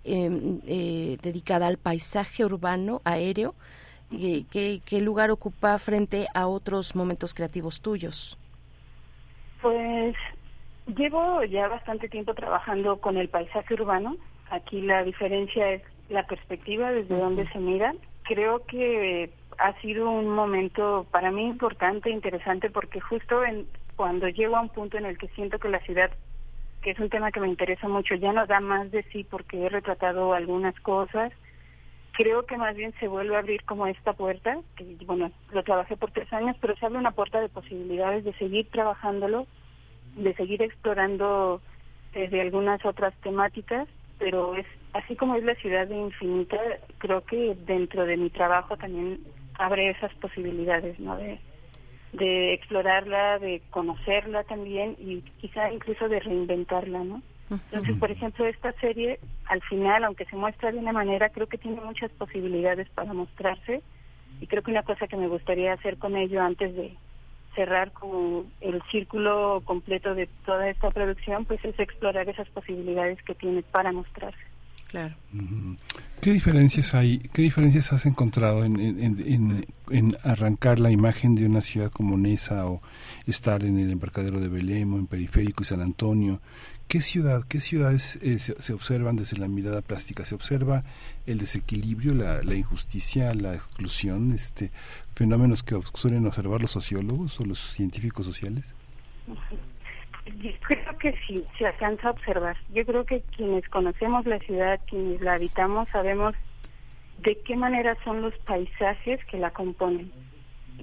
[0.05, 3.55] em, eh, dedicada al paisaje urbano aéreo,
[4.11, 8.39] ¿qué, ¿qué lugar ocupa frente a otros momentos creativos tuyos?
[9.63, 10.15] Pues
[10.97, 14.17] llevo ya bastante tiempo trabajando con el paisaje urbano.
[14.51, 17.95] Aquí la diferencia es la perspectiva desde donde se mira.
[18.25, 23.67] Creo que ha sido un momento para mí importante, interesante, porque justo en,
[23.97, 26.11] cuando llego a un punto en el que siento que la ciudad,
[26.83, 29.67] que es un tema que me interesa mucho, ya no da más de sí porque
[29.67, 31.33] he retratado algunas cosas,
[32.13, 35.97] creo que más bien se vuelve a abrir como esta puerta, que bueno, lo trabajé
[35.97, 39.47] por tres años, pero se abre una puerta de posibilidades de seguir trabajándolo,
[40.17, 41.61] de seguir explorando
[42.13, 43.89] desde algunas otras temáticas,
[44.19, 46.59] pero es así como es la ciudad de infinita,
[46.99, 49.21] creo que dentro de mi trabajo también
[49.55, 51.17] abre esas posibilidades, ¿no?
[51.17, 51.41] De,
[52.13, 57.23] de explorarla, de conocerla también y quizá incluso de reinventarla, ¿no?
[57.51, 61.57] Entonces, por ejemplo, esta serie, al final, aunque se muestra de una manera, creo que
[61.57, 63.83] tiene muchas posibilidades para mostrarse
[64.41, 66.95] y creo que una cosa que me gustaría hacer con ello antes de
[67.59, 73.35] cerrar como el círculo completo de toda esta producción, pues es explorar esas posibilidades que
[73.35, 74.39] tiene para mostrarse.
[74.87, 75.17] Claro.
[76.21, 81.61] ¿Qué diferencias hay, qué diferencias has encontrado en, en, en, arrancar la imagen de una
[81.61, 82.81] ciudad como Nesa o
[83.27, 86.41] estar en el embarcadero de Belém o en Periférico y San Antonio?
[86.89, 90.25] ¿Qué ciudad, qué ciudades eh, se, observan desde la mirada plástica?
[90.25, 90.85] ¿Se observa
[91.27, 94.71] el desequilibrio, la, injusticia, la exclusión, este
[95.15, 98.75] fenómenos que suelen observar los sociólogos o los científicos sociales?
[100.67, 102.57] Creo que sí, se alcanza a observar.
[102.73, 106.35] Yo creo que quienes conocemos la ciudad, quienes la habitamos, sabemos
[107.19, 110.11] de qué manera son los paisajes que la componen.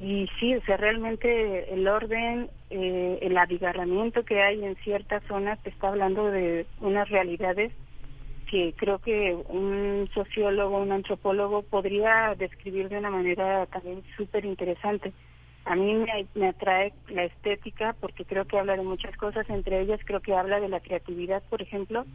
[0.06, 5.60] Y sí, o sea, realmente el orden, eh, el abigarramiento que hay en ciertas zonas
[5.64, 7.74] te está hablando de unas realidades
[8.48, 15.12] que creo que un sociólogo, un antropólogo podría describir de una manera también súper interesante.
[15.66, 19.82] A mí me, me, atrae la estética porque creo que habla de muchas cosas, entre
[19.82, 22.06] ellas creo que habla de la creatividad, por ejemplo,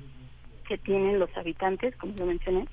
[0.69, 2.69] que tienen los habitantes, como lo mencioné,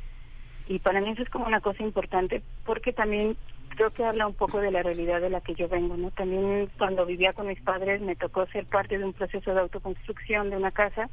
[0.67, 3.35] y para mí eso es como una cosa importante porque también
[3.77, 6.09] creo que habla un poco de la realidad de la que yo vengo, ¿no?
[6.11, 10.49] También cuando vivía con mis padres me tocó ser parte de un proceso de autoconstrucción
[10.49, 11.09] de una casa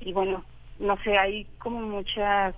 [0.00, 0.44] y bueno,
[0.78, 2.54] no sé, hay como mucha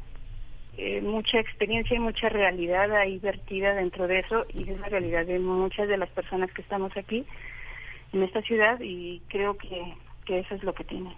[0.78, 5.26] eh, mucha experiencia y mucha realidad ahí vertida dentro de eso y es la realidad
[5.26, 7.26] de muchas de las personas que estamos aquí
[8.12, 11.14] en esta ciudad y creo que, que eso es lo que tiene.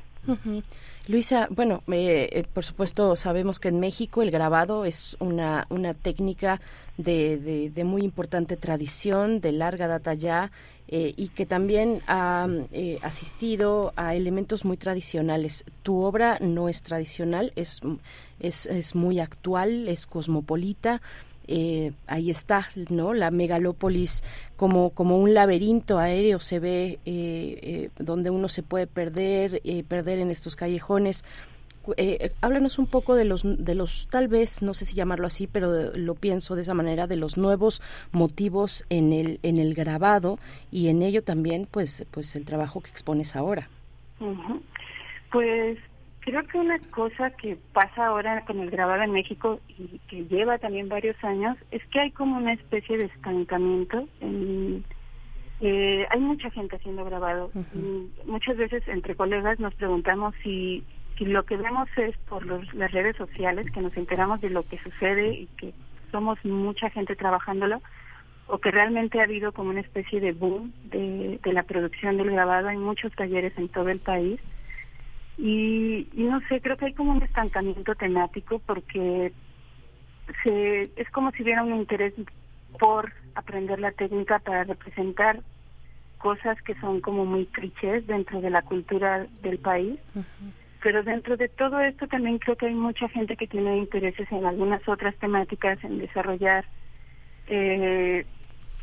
[1.07, 6.61] Luisa, bueno, eh, por supuesto sabemos que en México el grabado es una, una técnica
[6.97, 10.53] de, de, muy importante tradición, de larga data ya,
[10.89, 15.65] eh, y que también ha eh, asistido a elementos muy tradicionales.
[15.83, 17.81] Tu obra no es tradicional, es,
[18.39, 21.01] es, es muy actual, es cosmopolita,
[21.47, 23.13] eh, ahí está, ¿no?
[23.13, 24.23] La megalópolis
[24.57, 30.31] como, como un laberinto aéreo se ve eh, donde uno se puede perder, perder en
[30.31, 31.25] estos callejones.
[32.41, 35.93] Háblanos un poco de los, de los, tal vez, no sé si llamarlo así, pero
[35.95, 37.83] lo pienso de esa manera, de los nuevos
[38.13, 40.39] motivos en el, en el grabado
[40.71, 43.69] y en ello también, pues, pues el trabajo que expones ahora.
[45.31, 45.79] Pues
[46.25, 50.57] Creo que una cosa que pasa ahora con el grabado en México y que lleva
[50.57, 54.09] también varios años es que hay como una especie de estancamiento.
[55.61, 57.51] Eh, hay mucha gente haciendo grabado.
[58.25, 60.83] muchas veces entre colegas nos preguntamos si,
[61.17, 64.79] si lo que vemos es por las redes sociales, que nos enteramos de lo que
[64.79, 65.73] sucede y que
[66.11, 67.81] somos mucha gente trabajándolo,
[68.47, 72.69] o que realmente ha habido como una especie de boom de, la producción del grabado.
[72.69, 74.41] Hay muchos talleres en todo el país
[75.39, 79.33] y, no sé, creo que hay como un estancamiento temático porque
[80.43, 82.13] se, es como si hubiera un interés
[82.79, 85.41] por aprender la técnica para representar
[86.19, 89.99] cosas que son como muy clichés dentro de la cultura del país.
[90.85, 94.45] Pero dentro de todo esto también creo que hay mucha gente que tiene intereses en
[94.45, 96.67] algunas otras temáticas, en desarrollar,
[97.47, 98.27] eh,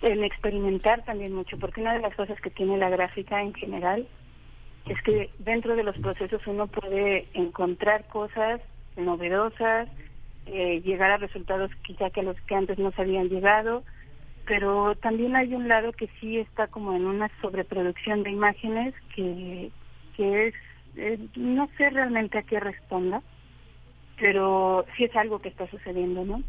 [0.02, 4.08] en experimentar también mucho, porque una de las cosas que tiene la gráfica en general
[4.90, 8.62] es que dentro de los procesos uno puede encontrar cosas
[8.98, 9.88] novedosas,
[10.48, 13.84] eh, llegar a resultados quizá que a los que antes no se habían llegado,
[14.48, 19.70] pero también hay un lado que sí está como en una sobreproducción de imágenes que,
[20.18, 20.56] que es,
[20.96, 23.22] eh, no sé realmente a qué responda,
[24.20, 26.44] pero sí es algo que está sucediendo, ¿no?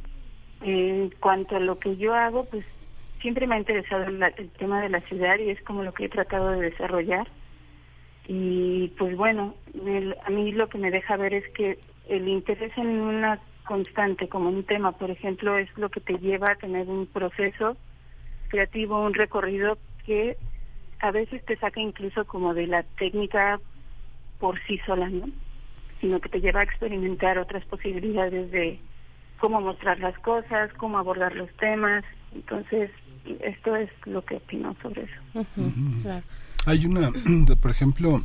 [0.61, 2.65] En cuanto a lo que yo hago, pues
[3.21, 6.09] siempre me ha interesado el tema de la ciudad y es como lo que he
[6.09, 7.29] tratado de desarrollar
[8.27, 9.55] y pues bueno,
[10.25, 11.79] a mí lo que me deja ver es que
[12.09, 16.53] el interés en una constante como un tema, por ejemplo, es lo que te lleva
[16.53, 17.77] a tener un proceso
[18.49, 20.37] creativo, un recorrido que
[21.01, 23.61] a veces te saca incluso como de la técnica
[24.43, 25.29] por sí sola, ¿no?
[26.01, 28.81] Sino que te lleva a experimentar otras posibilidades de
[29.39, 32.03] cómo mostrar las cosas, cómo abordar los temas.
[32.35, 32.91] Entonces,
[33.41, 35.47] esto es lo que opino sobre eso.
[36.03, 36.25] claro.
[36.67, 37.13] Hay una,
[37.63, 38.21] por ejemplo,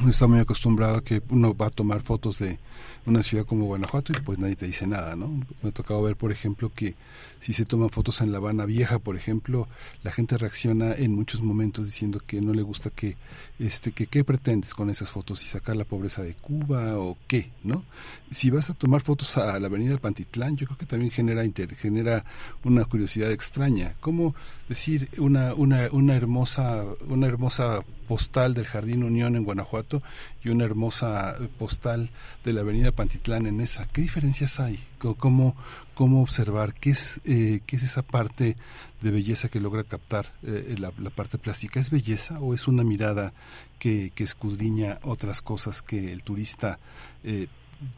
[0.00, 2.58] uno está muy acostumbrado a que uno va a tomar fotos de
[3.06, 5.28] una ciudad como Guanajuato y pues nadie te dice nada, ¿no?
[5.62, 6.96] Me ha tocado ver, por ejemplo, que
[7.38, 9.68] si se toman fotos en La Habana Vieja, por ejemplo,
[10.02, 13.16] la gente reacciona en muchos momentos diciendo que no le gusta que,
[13.58, 17.50] este, que qué pretendes con esas fotos y sacar la pobreza de Cuba o qué,
[17.62, 17.84] ¿no?
[18.30, 21.44] Si vas a tomar fotos a la avenida Pantitlán, yo creo que también genera,
[21.76, 22.24] genera
[22.64, 23.94] una curiosidad extraña.
[24.00, 24.34] ¿Cómo
[24.68, 30.02] decir una, una, una hermosa, una hermosa postal del Jardín Unión en Guanajuato
[30.42, 32.10] y una hermosa postal
[32.44, 33.86] de la Avenida Pantitlán en esa.
[33.88, 34.78] ¿Qué diferencias hay?
[34.98, 35.54] ¿Cómo,
[35.94, 38.56] cómo observar qué es, eh, qué es esa parte
[39.00, 41.80] de belleza que logra captar eh, la, parte plástica?
[41.80, 43.32] ¿Es belleza o es una mirada
[43.78, 46.78] que, que escudriña otras cosas que el turista
[47.22, 47.48] eh,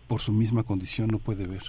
[0.08, 1.62] por su misma condición no puede ver?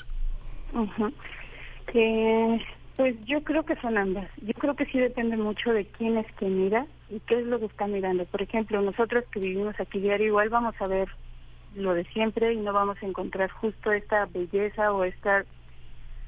[2.97, 4.27] Pues yo creo que son ambas.
[4.41, 7.59] Yo creo que sí depende mucho de quién es quien mira y qué es lo
[7.59, 8.25] que está mirando.
[8.25, 11.07] Por ejemplo, nosotros que vivimos aquí diario igual vamos a ver
[11.75, 15.45] lo de siempre y no vamos a encontrar justo esta belleza o esta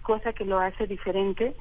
[0.03, 1.55] cosa que lo hace diferente.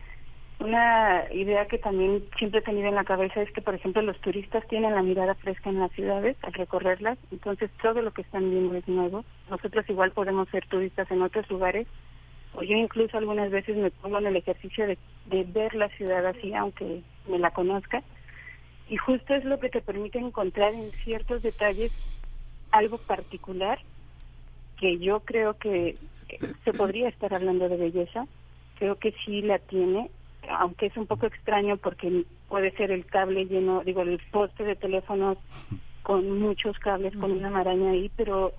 [0.60, 4.20] Una idea que también siempre he tenido en la cabeza es que, por ejemplo, los
[4.20, 8.50] turistas tienen la mirada fresca en las ciudades al recorrerlas, entonces todo lo que están
[8.50, 9.24] viendo es nuevo.
[9.48, 11.86] Nosotros igual podemos ser turistas en otros lugares
[12.58, 16.26] o yo incluso algunas veces me pongo en el ejercicio de, de ver la ciudad
[16.26, 18.02] así, aunque me la conozca,
[18.88, 21.92] y justo es lo que te permite encontrar en ciertos detalles
[22.72, 23.78] algo particular
[24.76, 25.96] que yo creo que
[26.64, 28.26] se podría estar hablando de belleza,
[28.78, 30.10] creo que sí la tiene,
[30.50, 34.74] aunque es un poco extraño porque puede ser el cable lleno, digo, el poste de
[34.74, 35.38] teléfonos
[36.02, 38.52] con muchos cables, con una maraña ahí, pero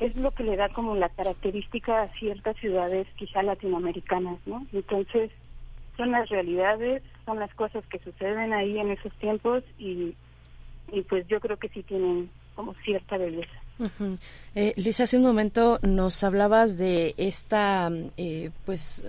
[0.00, 4.66] es lo que le da como la característica a ciertas ciudades quizá latinoamericanas, ¿no?
[4.72, 5.30] Entonces,
[5.96, 10.14] son las realidades, son las cosas que suceden ahí en esos tiempos y,
[10.90, 13.59] y pues yo creo que sí tienen como cierta belleza.
[14.54, 19.04] Eh, Luis, hace un momento nos hablabas de esta, eh, pues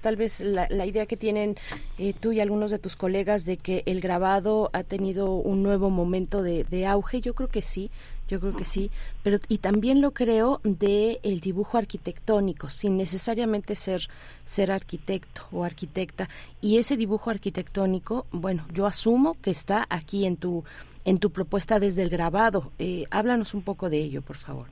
[0.00, 1.56] tal vez la, idea que tienen
[1.98, 5.90] eh, tú y algunos de tus colegas de que el grabado ha tenido un nuevo
[5.90, 7.20] momento de, de auge.
[7.20, 7.90] Yo creo que sí,
[8.28, 8.90] yo creo que sí,
[9.22, 14.08] pero y también lo creo de el dibujo arquitectónico, sin necesariamente ser
[14.44, 16.28] ser arquitecto o arquitecta.
[16.60, 20.64] Y ese dibujo arquitectónico, bueno, yo asumo que está aquí en tu
[21.06, 22.72] en tu propuesta desde el grabado.
[22.78, 24.66] Eh, háblanos un poco de ello, por favor.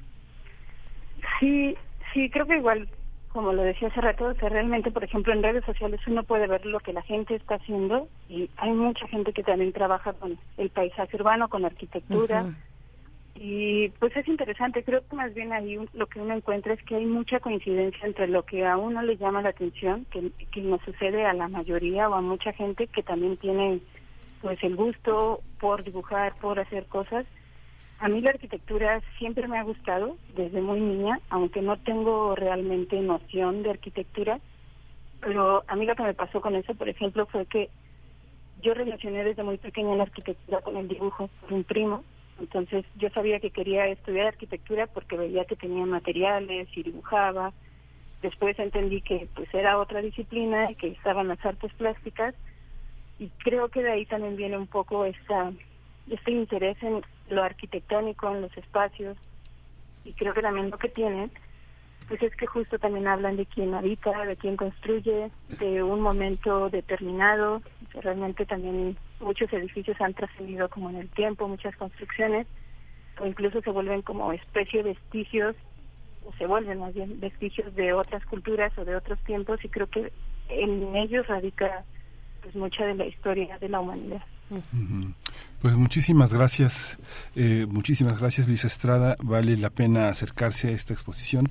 [1.39, 1.75] Sí,
[2.13, 2.89] sí, creo que igual,
[3.33, 6.67] como lo decía hace rato, o realmente, por ejemplo, en redes sociales uno puede ver
[6.67, 10.71] lo que la gente está haciendo y hay mucha gente que también trabaja con el
[10.71, 12.53] paisaje urbano, con la arquitectura.
[13.37, 16.97] Y pues es interesante, creo que más bien ahí lo que uno encuentra es que
[16.97, 20.81] hay mucha coincidencia entre lo que a uno le llama la atención, que, que nos
[20.83, 23.81] sucede a la mayoría o a mucha gente que también tiene
[24.45, 27.25] pues el gusto por dibujar, por hacer cosas.
[27.99, 33.01] A mí la arquitectura siempre me ha gustado desde muy niña, aunque no tengo realmente
[33.01, 34.39] noción de arquitectura,
[35.23, 37.71] pero a mí lo que me pasó con eso, por ejemplo, fue que
[38.61, 42.05] yo relacioné desde muy pequeña la arquitectura con el dibujo por un primo,
[42.39, 47.55] entonces yo sabía que quería estudiar arquitectura porque veía que tenía materiales y dibujaba.
[48.21, 52.35] Después entendí que pues era otra disciplina y que estaban las artes plásticas
[53.19, 55.53] y creo que de ahí también viene un poco esta,
[56.11, 59.17] este interés en lo arquitectónico, en los espacios,
[60.05, 61.31] y creo que también lo que tienen,
[62.09, 66.69] pues es que justo también hablan de quién habita, de quién construye, de un momento
[66.69, 67.63] determinado,
[67.95, 72.47] realmente también muchos edificios han trascendido como en el tiempo, muchas construcciones,
[73.19, 75.57] o incluso se vuelven como especie de vestigios,
[76.27, 79.87] o se vuelven más bien vestigios de otras culturas o de otros tiempos, y creo
[79.87, 80.13] que
[80.49, 81.85] en ellos radica
[82.45, 84.23] pues mucha de la historia de la humanidad.
[85.63, 86.99] Pues muchísimas gracias,
[87.35, 89.17] eh, muchísimas gracias Luis Estrada.
[89.23, 91.49] Vale la pena acercarse a esta exposición.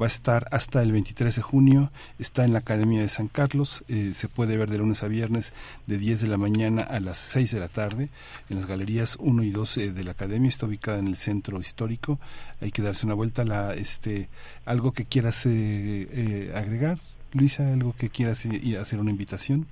[0.00, 1.90] Va a estar hasta el 23 de junio.
[2.20, 3.84] Está en la Academia de San Carlos.
[3.88, 5.52] Eh, se puede ver de lunes a viernes
[5.88, 8.08] de 10 de la mañana a las 6 de la tarde
[8.48, 10.48] en las galerías 1 y 2 de la Academia.
[10.48, 12.20] Está ubicada en el centro histórico.
[12.60, 13.44] Hay que darse una vuelta.
[13.44, 14.28] La, este,
[14.64, 17.00] algo que quieras eh, agregar,
[17.32, 18.46] Luisa, algo que quieras
[18.80, 19.66] hacer una invitación.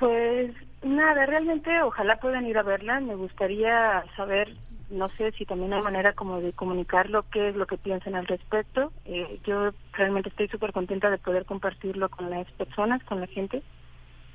[0.00, 0.50] Pues
[0.82, 3.00] nada, realmente ojalá puedan ir a verla.
[3.00, 4.56] Me gustaría saber,
[4.88, 8.26] no sé si también hay manera como de comunicarlo, qué es lo que piensan al
[8.26, 8.92] respecto.
[9.04, 13.62] Eh, yo realmente estoy súper contenta de poder compartirlo con las personas, con la gente.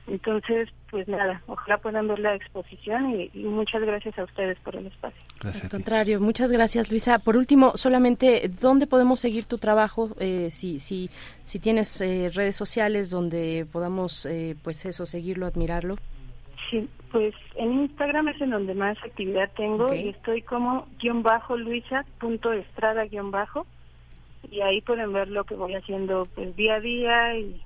[0.08, 4.88] Entonces, pues nada, ojalá puedan ver la exposición y, muchas gracias a ustedes por el
[4.88, 5.20] espacio.
[5.42, 5.64] Gracias.
[5.64, 7.18] Al contrario, muchas gracias Luisa.
[7.20, 10.12] Por último, solamente, ¿dónde podemos seguir tu trabajo?
[10.20, 11.10] Eh, si, si,
[11.44, 15.96] si tienes eh, redes sociales donde podamos, eh, pues eso, seguirlo, admirarlo.
[16.70, 21.58] Sí, pues en Instagram es en donde más actividad tengo y estoy como guion bajo
[21.58, 23.66] luisa punto estrada guion bajo
[24.52, 27.62] y ahí pueden ver lo que voy haciendo pues día a día y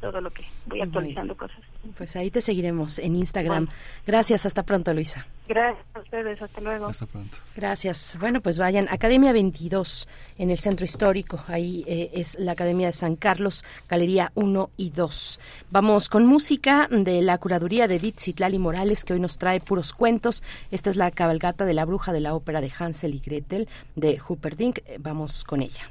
[0.00, 1.58] todo lo que voy actualizando cosas.
[1.96, 3.68] Pues ahí te seguiremos en Instagram.
[4.06, 5.26] Gracias, hasta pronto, Luisa.
[5.48, 6.86] Gracias a ustedes, hasta luego.
[6.86, 7.36] Hasta pronto.
[7.56, 8.16] Gracias.
[8.20, 10.08] Bueno, pues vayan, Academia 22
[10.38, 14.90] en el Centro Histórico, ahí eh, es la Academia de San Carlos, Galería 1 y
[14.90, 15.40] 2.
[15.70, 19.92] Vamos con música de la curaduría de Edith Citlali Morales, que hoy nos trae puros
[19.92, 20.42] cuentos.
[20.70, 24.20] Esta es la cabalgata de la bruja de la ópera de Hansel y Gretel de
[24.26, 24.80] Humperdinck.
[25.00, 25.90] Vamos con ella.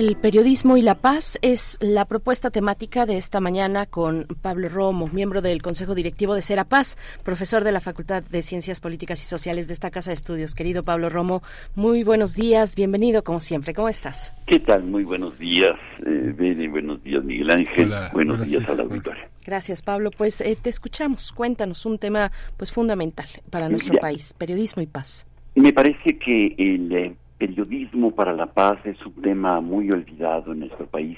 [0.00, 5.10] El periodismo y la paz es la propuesta temática de esta mañana con Pablo Romo,
[5.12, 9.66] miembro del Consejo Directivo de Serapaz, profesor de la Facultad de Ciencias Políticas y Sociales
[9.66, 10.54] de esta Casa de Estudios.
[10.54, 11.42] Querido Pablo Romo,
[11.74, 13.74] muy buenos días, bienvenido como siempre.
[13.74, 14.32] ¿Cómo estás?
[14.46, 14.84] ¿Qué tal?
[14.84, 15.76] Muy buenos días,
[16.06, 17.92] eh, buenos días, Miguel Ángel.
[18.14, 19.28] buenos días a la auditoría.
[19.44, 20.10] Gracias, Pablo.
[20.16, 21.30] Pues eh, te escuchamos.
[21.30, 25.26] Cuéntanos un tema pues fundamental para nuestro país, periodismo y paz.
[25.56, 30.60] Me parece que el eh, periodismo para la paz es un tema muy olvidado en
[30.60, 31.16] nuestro país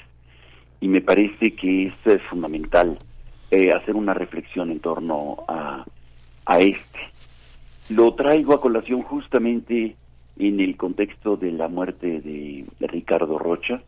[0.80, 2.96] y me parece que es eh, fundamental
[3.50, 5.84] eh, hacer una reflexión en torno a,
[6.46, 7.00] a este.
[7.88, 9.96] Lo traigo a colación justamente
[10.38, 13.82] en el contexto de la muerte de, Ricardo Rocha,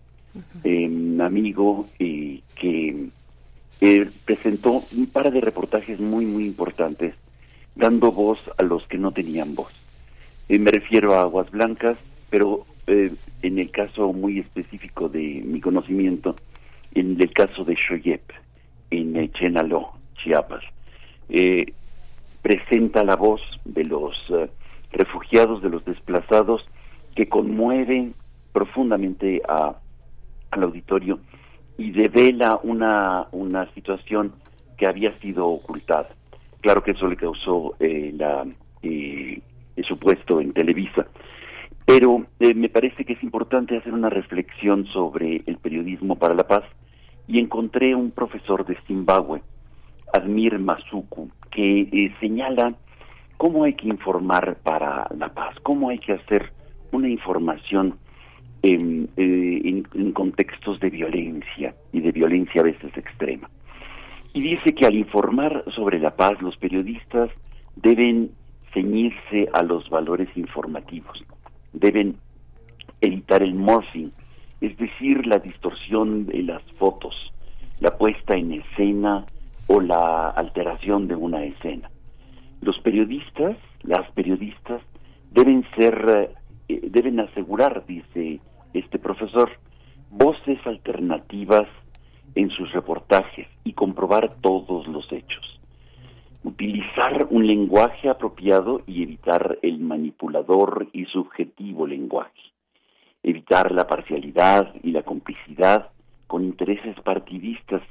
[0.64, 3.10] un amigo eh, que
[4.24, 7.14] presentó un par de reportajes muy, muy importantes,
[7.76, 9.72] dando voz a los que no tenían voz.
[10.48, 11.96] me refiero a Aguas Blancas,
[12.34, 13.12] pero eh,
[13.42, 16.34] en el caso muy específico de mi conocimiento,
[16.92, 18.22] en el caso de Shoyep,
[18.90, 20.64] en Chenaló, Chiapas,
[21.28, 21.72] eh,
[22.42, 24.50] presenta la voz de los eh,
[24.90, 26.66] refugiados, de los desplazados,
[27.14, 28.16] que conmueven
[28.52, 29.76] profundamente a,
[30.50, 31.20] al auditorio
[31.78, 34.32] y devela una, una situación
[34.76, 36.08] que había sido ocultada.
[36.62, 38.44] Claro que eso le causó la,
[38.82, 41.06] el supuesto en Televisa.
[41.86, 46.46] Pero eh, me parece que es importante hacer una reflexión sobre el periodismo para la
[46.46, 46.64] paz
[47.26, 49.42] y encontré un profesor de Zimbabue,
[50.12, 52.74] Admir Masuku, que eh, señala
[53.36, 56.52] cómo hay que informar para la paz, cómo hay que hacer
[56.92, 57.98] una información
[58.62, 63.50] en, eh, en, contextos de violencia y de violencia a veces extrema.
[64.32, 67.30] Y dice que al informar sobre la paz los periodistas
[67.76, 68.30] deben
[68.72, 71.24] ceñirse a los valores informativos
[71.74, 72.16] deben
[73.00, 74.10] evitar el morphing,
[74.60, 77.14] es decir, la distorsión de las fotos,
[77.80, 79.26] la puesta en escena
[79.66, 81.90] o la alteración de una escena.
[82.62, 84.80] Los periodistas, las periodistas,
[85.30, 86.30] deben ser,
[86.68, 88.40] eh, deben asegurar, dice
[88.72, 89.50] este profesor,
[90.10, 91.68] voces alternativas
[92.34, 95.54] en sus reportajes y comprobar todos los hechos
[96.44, 102.52] utilizar un lenguaje apropiado y evitar el manipulador y subjetivo lenguaje,
[103.22, 105.90] evitar la parcialidad y la complicidad
[106.26, 107.82] con intereses partidistas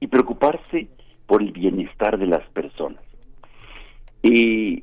[0.00, 0.88] y preocuparse
[1.26, 3.02] por el bienestar de las personas.
[4.22, 4.82] Y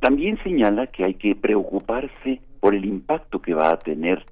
[0.00, 4.24] también señala que hay que preocuparse por el impacto que va a tener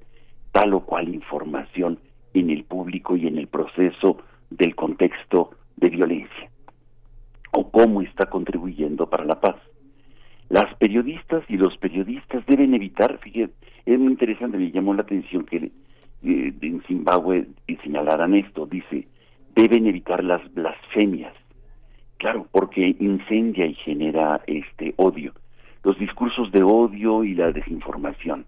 [0.53, 1.99] tal o cual información
[2.33, 4.19] en el público y en el proceso
[4.51, 6.51] del contexto de violencia
[7.53, 9.57] o cómo está contribuyendo para la paz.
[10.49, 13.55] Las periodistas y los periodistas deben evitar, fíjate,
[13.87, 15.57] es muy interesante, me llamó la atención que
[16.23, 17.47] eh, en Zimbabue
[17.83, 19.07] señalaran esto, dice,
[19.55, 21.35] deben evitar las blasfemias,
[22.19, 25.33] claro, porque incendia y genera este odio,
[25.83, 28.45] los discursos de odio y la desinformación,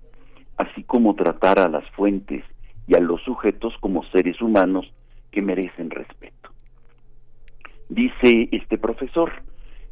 [0.57, 2.43] así como tratar a las fuentes
[2.87, 4.93] y a los sujetos como seres humanos
[5.31, 6.42] que merecen respeto.
[7.93, 9.31] Dice este profesor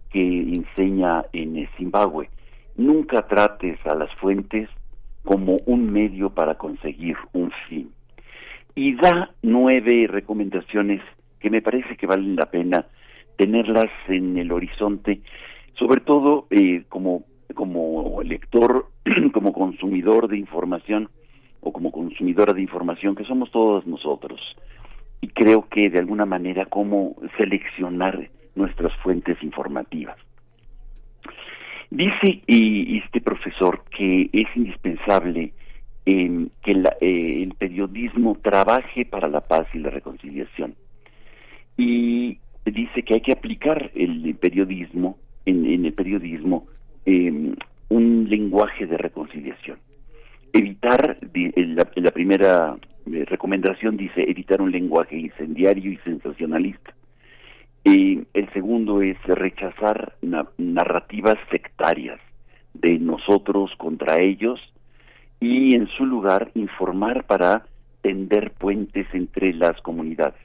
[0.09, 2.31] que enseña en Zimbabue,
[2.77, 4.71] nunca trates a las fuentes
[5.23, 7.91] como un medio para conseguir un fin.
[8.75, 11.03] Y da nueve recomendaciones
[11.41, 12.87] que me parece que valen la pena
[13.37, 15.21] tenerlas en el horizonte,
[15.75, 17.25] sobre todo eh, como,
[17.55, 18.87] como lector,
[19.35, 21.11] como consumidor de información
[21.61, 24.41] o como consumidora de información, que somos todos nosotros
[25.21, 30.17] y creo que de alguna manera cómo seleccionar nuestras fuentes informativas.
[31.91, 35.53] Dice y, este profesor que es indispensable
[36.05, 40.75] que eh, el periodismo trabaje para la paz y la reconciliación.
[41.77, 46.67] Y dice que hay que aplicar el periodismo, en, el periodismo,
[47.07, 47.55] em,
[47.89, 49.79] un lenguaje de reconciliación.
[50.53, 51.19] Evitar,
[51.97, 52.77] la primera
[53.07, 56.95] eh, recomendación dice evitar un lenguaje incendiario y sensacionalista.
[57.85, 60.15] Y el segundo es rechazar
[60.59, 62.21] narrativas sectarias
[62.75, 64.61] de nosotros contra ellos
[65.41, 67.65] y en su lugar informar para
[68.03, 70.41] tender puentes entre las comunidades.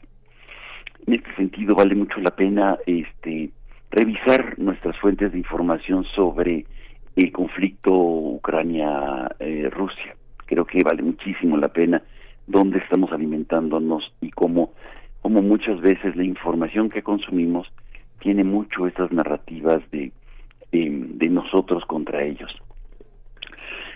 [1.06, 3.51] En este sentido vale mucho la pena este
[3.91, 6.66] revisar nuestras fuentes de información sobre
[7.16, 10.16] el conflicto Ucrania-Rusia.
[10.45, 12.03] Creo que vale muchísimo la pena
[12.47, 14.74] dónde estamos alimentándonos y cómo,
[15.22, 17.72] cómo muchas veces la información que consumimos
[18.20, 20.11] tiene mucho estas narrativas de,
[20.72, 22.51] de nosotros contra ellos.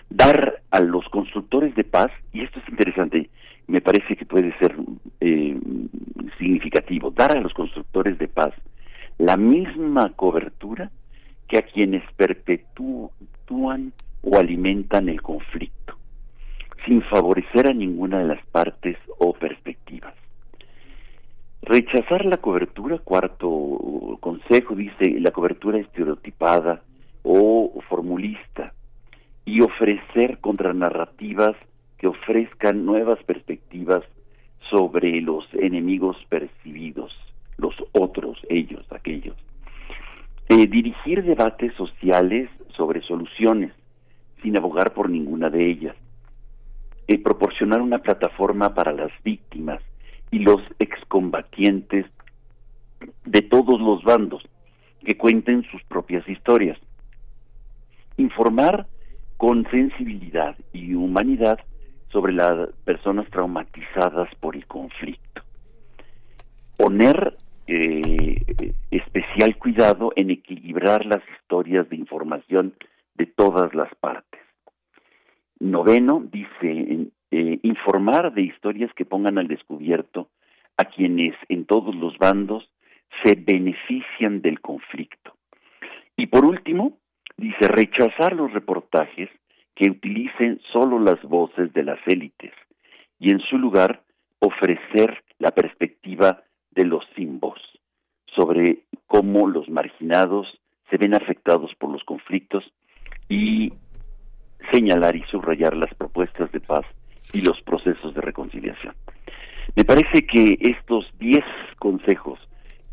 [0.08, 3.30] Dar a los constructores de paz, y esto es interesante,
[3.68, 4.74] me parece que puede ser
[5.20, 5.56] eh,
[6.38, 8.52] significativo, dar a los constructores de paz
[9.18, 10.90] la misma cobertura
[11.50, 13.92] que a quienes perpetúan
[14.22, 15.96] o alimentan el conflicto,
[16.86, 20.14] sin favorecer a ninguna de las partes o perspectivas.
[21.62, 26.82] Rechazar la cobertura, cuarto consejo, dice la cobertura estereotipada
[27.24, 28.72] o formulista,
[29.44, 31.56] y ofrecer contranarrativas
[31.98, 34.04] que ofrezcan nuevas perspectivas
[34.70, 37.12] sobre los enemigos percibidos,
[37.56, 39.36] los otros, ellos, aquellos.
[40.50, 43.72] Dirigir debates sociales sobre soluciones,
[44.42, 45.94] sin abogar por ninguna de ellas.
[47.22, 49.80] Proporcionar una plataforma para las víctimas
[50.32, 52.06] y los excombatientes
[53.24, 54.42] de todos los bandos
[55.04, 56.78] que cuenten sus propias historias.
[58.16, 58.88] Informar
[59.36, 61.60] con sensibilidad y humanidad
[62.10, 65.42] sobre las personas traumatizadas por el conflicto.
[66.76, 67.36] Poner
[67.72, 72.74] eh, especial cuidado en equilibrar las historias de información
[73.14, 74.40] de todas las partes.
[75.60, 80.30] Noveno dice eh, informar de historias que pongan al descubierto
[80.78, 82.68] a quienes en todos los bandos
[83.22, 85.36] se benefician del conflicto.
[86.16, 86.98] Y por último,
[87.36, 89.30] dice rechazar los reportajes
[89.76, 92.52] que utilicen solo las voces de las élites
[93.20, 94.02] y en su lugar
[94.40, 96.42] ofrecer la perspectiva
[96.72, 97.60] de los sin voz
[98.34, 100.46] sobre cómo los marginados
[100.88, 102.64] se ven afectados por los conflictos
[103.28, 103.72] y
[104.72, 106.84] señalar y subrayar las propuestas de paz
[107.32, 108.94] y los procesos de reconciliación.
[109.76, 111.44] Me parece que estos diez
[111.78, 112.38] consejos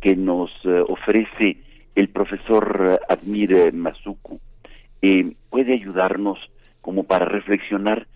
[0.01, 1.57] que nos eh, ofrece
[1.95, 4.39] el profesor Admir Masuku
[5.01, 6.39] eh, puede ayudarnos
[6.81, 8.07] como para reflexionar,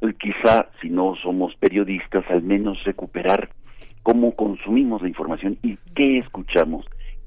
[0.00, 3.50] eh, quizá si no somos periodistas, al menos recuperar
[4.04, 6.84] cómo consumimos la información y qué escuchamos,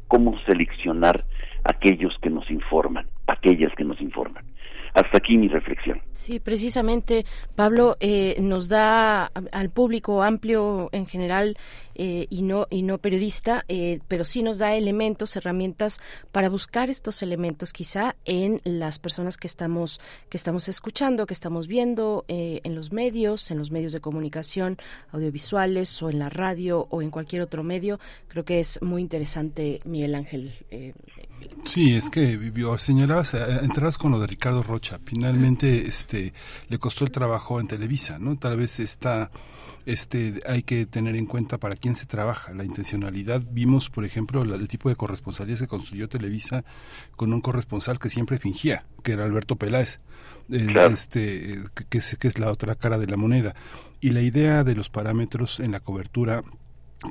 [0.08, 1.26] cómo seleccionar
[1.66, 4.46] aquellos que nos informan, aquellas que nos informan.
[4.94, 6.02] Hasta aquí mi reflexión.
[6.12, 7.26] Sí, precisamente,
[7.56, 11.58] Pablo, eh, nos da al público amplio en general
[11.96, 16.00] eh, y no y no periodista, eh, pero sí nos da elementos, herramientas
[16.32, 21.68] para buscar estos elementos, quizá en las personas que estamos que estamos escuchando, que estamos
[21.68, 24.78] viendo en los medios, en los medios de comunicación
[25.12, 28.00] audiovisuales o en la radio o en cualquier otro medio.
[28.28, 30.52] Creo que es muy interesante, Miguel Ángel.
[31.68, 35.00] Sí, es que vivió, señalabas, entrarás con lo de Ricardo Rocha.
[35.04, 36.34] Finalmente, este,
[36.70, 38.38] le costó el trabajo en Televisa, ¿no?
[38.38, 39.32] Tal vez está,
[39.86, 43.44] este, hay que tener en cuenta para quién se trabaja, la intencionalidad.
[43.52, 46.64] Vimos, por ejemplo, el tipo de corresponsalías que construyó Televisa
[47.18, 50.00] con un corresponsal que siempre fingía, que era Alberto Peláez.
[50.50, 51.60] Eh, este
[51.90, 53.54] que, es, que es la otra cara de la moneda
[54.00, 56.44] y la idea de los parámetros en la cobertura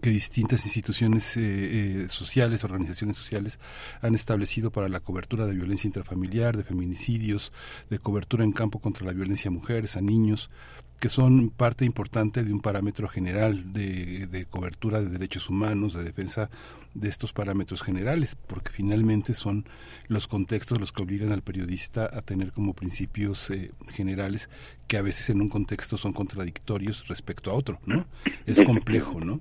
[0.02, 3.60] que distintas instituciones eh, eh, sociales, organizaciones sociales
[4.00, 7.52] han establecido para la cobertura de violencia intrafamiliar, de feminicidios,
[7.88, 10.50] de cobertura en campo contra la violencia a mujeres, a niños,
[10.98, 16.02] que son parte importante de un parámetro general de, de cobertura de derechos humanos, de
[16.02, 16.50] defensa
[16.96, 19.68] de estos parámetros generales, porque finalmente son
[20.08, 24.48] los contextos los que obligan al periodista a tener como principios eh, generales
[24.88, 28.06] que a veces en un contexto son contradictorios respecto a otro, ¿no?
[28.46, 29.40] Es complejo, ¿no?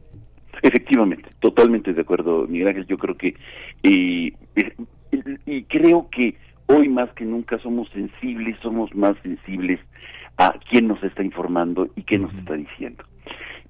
[0.66, 2.88] Efectivamente, totalmente de acuerdo, Miguel Ángel.
[2.88, 3.36] Yo creo que,
[3.84, 4.32] y
[5.66, 6.36] creo que
[6.66, 9.80] hoy más que nunca somos sensibles, somos más sensibles
[10.38, 13.04] a quién nos está informando y qué nos está diciendo.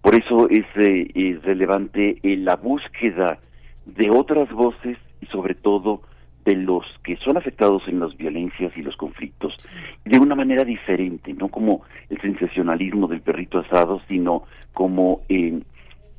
[0.01, 3.39] Por eso es, eh, es relevante eh, la búsqueda
[3.85, 6.01] de otras voces y sobre todo
[6.45, 9.57] de los que son afectados en las violencias y los conflictos
[10.05, 14.43] de una manera diferente, no como el sensacionalismo del perrito asado, sino
[14.73, 15.59] como eh,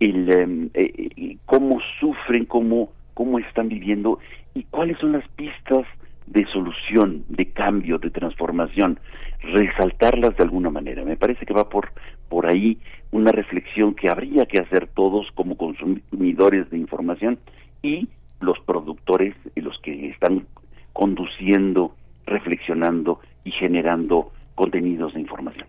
[0.01, 4.19] el, em, eh, eh, cómo sufren, cómo, cómo están viviendo
[4.55, 5.87] y cuáles son las pistas
[6.27, 8.99] de solución, de cambio, de transformación,
[9.43, 11.05] resaltarlas de alguna manera.
[11.05, 11.93] Me parece que va por,
[12.29, 12.79] por ahí
[13.13, 17.39] una reflexión que habría que hacer todos como consumidores de información
[17.83, 18.09] y
[18.41, 20.47] los productores los que están
[20.93, 21.95] conduciendo,
[22.27, 25.67] reflexionando y generando contenidos de información.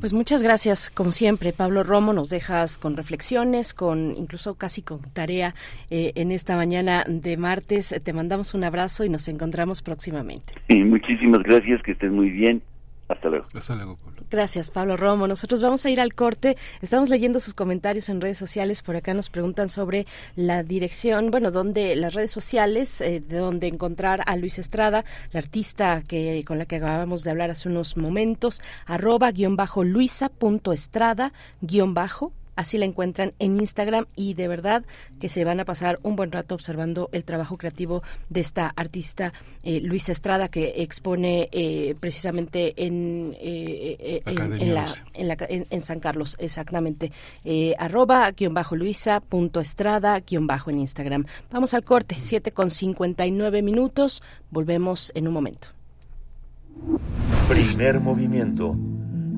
[0.00, 5.00] Pues muchas gracias, como siempre, Pablo Romo, nos dejas con reflexiones, con incluso casi con
[5.12, 5.54] tarea
[5.90, 7.94] eh, en esta mañana de martes.
[8.02, 10.54] Te mandamos un abrazo y nos encontramos próximamente.
[10.68, 12.62] Sí, muchísimas gracias, que estés muy bien.
[13.08, 13.46] Hasta luego.
[13.54, 14.22] Hasta luego, Pablo.
[14.30, 15.26] Gracias, Pablo Romo.
[15.26, 16.56] Nosotros vamos a ir al corte.
[16.80, 18.82] Estamos leyendo sus comentarios en redes sociales.
[18.82, 23.66] Por acá nos preguntan sobre la dirección, bueno, donde las redes sociales, eh, de donde
[23.66, 27.96] encontrar a Luis Estrada, la artista que con la que acabamos de hablar hace unos
[27.96, 34.34] momentos, arroba guion bajo luisa punto estrada guion bajo Así la encuentran en Instagram y
[34.34, 34.84] de verdad
[35.20, 39.32] que se van a pasar un buen rato observando el trabajo creativo de esta artista
[39.62, 44.86] eh, Luis Estrada que expone eh, precisamente en, eh, en, la,
[45.48, 47.12] en, San Carlos, exactamente.
[47.78, 51.26] arroba guion bajo Luisa punto Estrada guion bajo en Instagram.
[51.50, 54.22] Vamos al corte, 7 con 59 minutos.
[54.50, 55.68] Volvemos en un momento.
[57.48, 58.76] Primer movimiento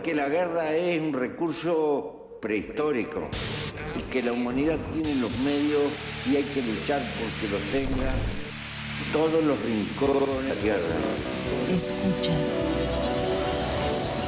[0.01, 3.27] Que la guerra es un recurso prehistórico
[3.99, 5.91] y que la humanidad tiene los medios
[6.25, 8.13] y hay que luchar porque los tenga
[9.11, 10.95] todos los rincones de la tierra.
[11.69, 12.31] Escucha.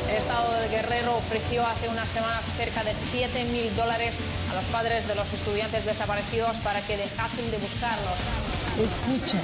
[0.09, 4.13] El Estado del Guerrero ofreció hace unas semanas cerca de 7 mil dólares
[4.51, 8.54] a los padres de los estudiantes desaparecidos para que dejasen de buscarlos.
[8.81, 9.39] Escucha.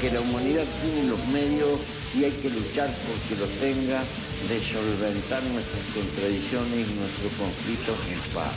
[0.00, 1.80] Que la humanidad tiene los medios
[2.14, 4.00] y hay que luchar porque los tenga
[4.48, 8.54] de solventar nuestras contradicciones y nuestros conflictos en paz.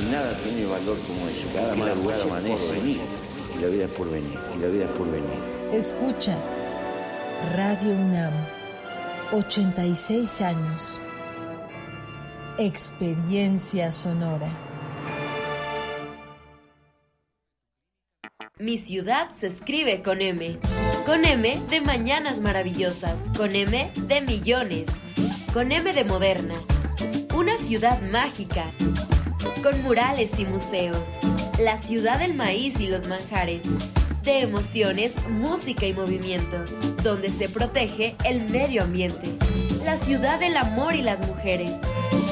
[0.00, 1.46] Y nada tiene valor como ese.
[1.54, 3.00] Cada madrugada amanece venir.
[3.56, 4.38] Y la vida es por venir.
[4.56, 5.38] Y la vida es por venir.
[5.72, 6.38] Escucha.
[7.54, 8.32] Radio UNAM.
[9.32, 11.00] 86 años.
[12.58, 14.48] Experiencia sonora.
[18.60, 20.60] Mi ciudad se escribe con M.
[21.06, 23.16] Con M de Mañanas Maravillosas.
[23.36, 24.86] Con M de Millones.
[25.52, 26.54] Con M de Moderna.
[27.34, 28.72] Una ciudad mágica.
[29.60, 31.02] Con murales y museos.
[31.58, 33.62] La ciudad del maíz y los manjares.
[34.22, 36.64] De emociones, música y movimiento.
[37.02, 39.36] Donde se protege el medio ambiente.
[39.84, 41.72] La ciudad del amor y las mujeres.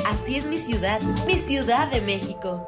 [0.07, 2.65] Así es mi ciudad, mi ciudad de México.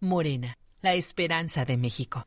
[0.00, 2.26] Morena, la esperanza de México.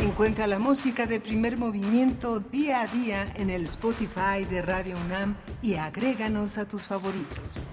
[0.00, 5.36] Encuentra la música de primer movimiento día a día en el Spotify de Radio UNAM
[5.60, 7.64] y agréganos a tus favoritos.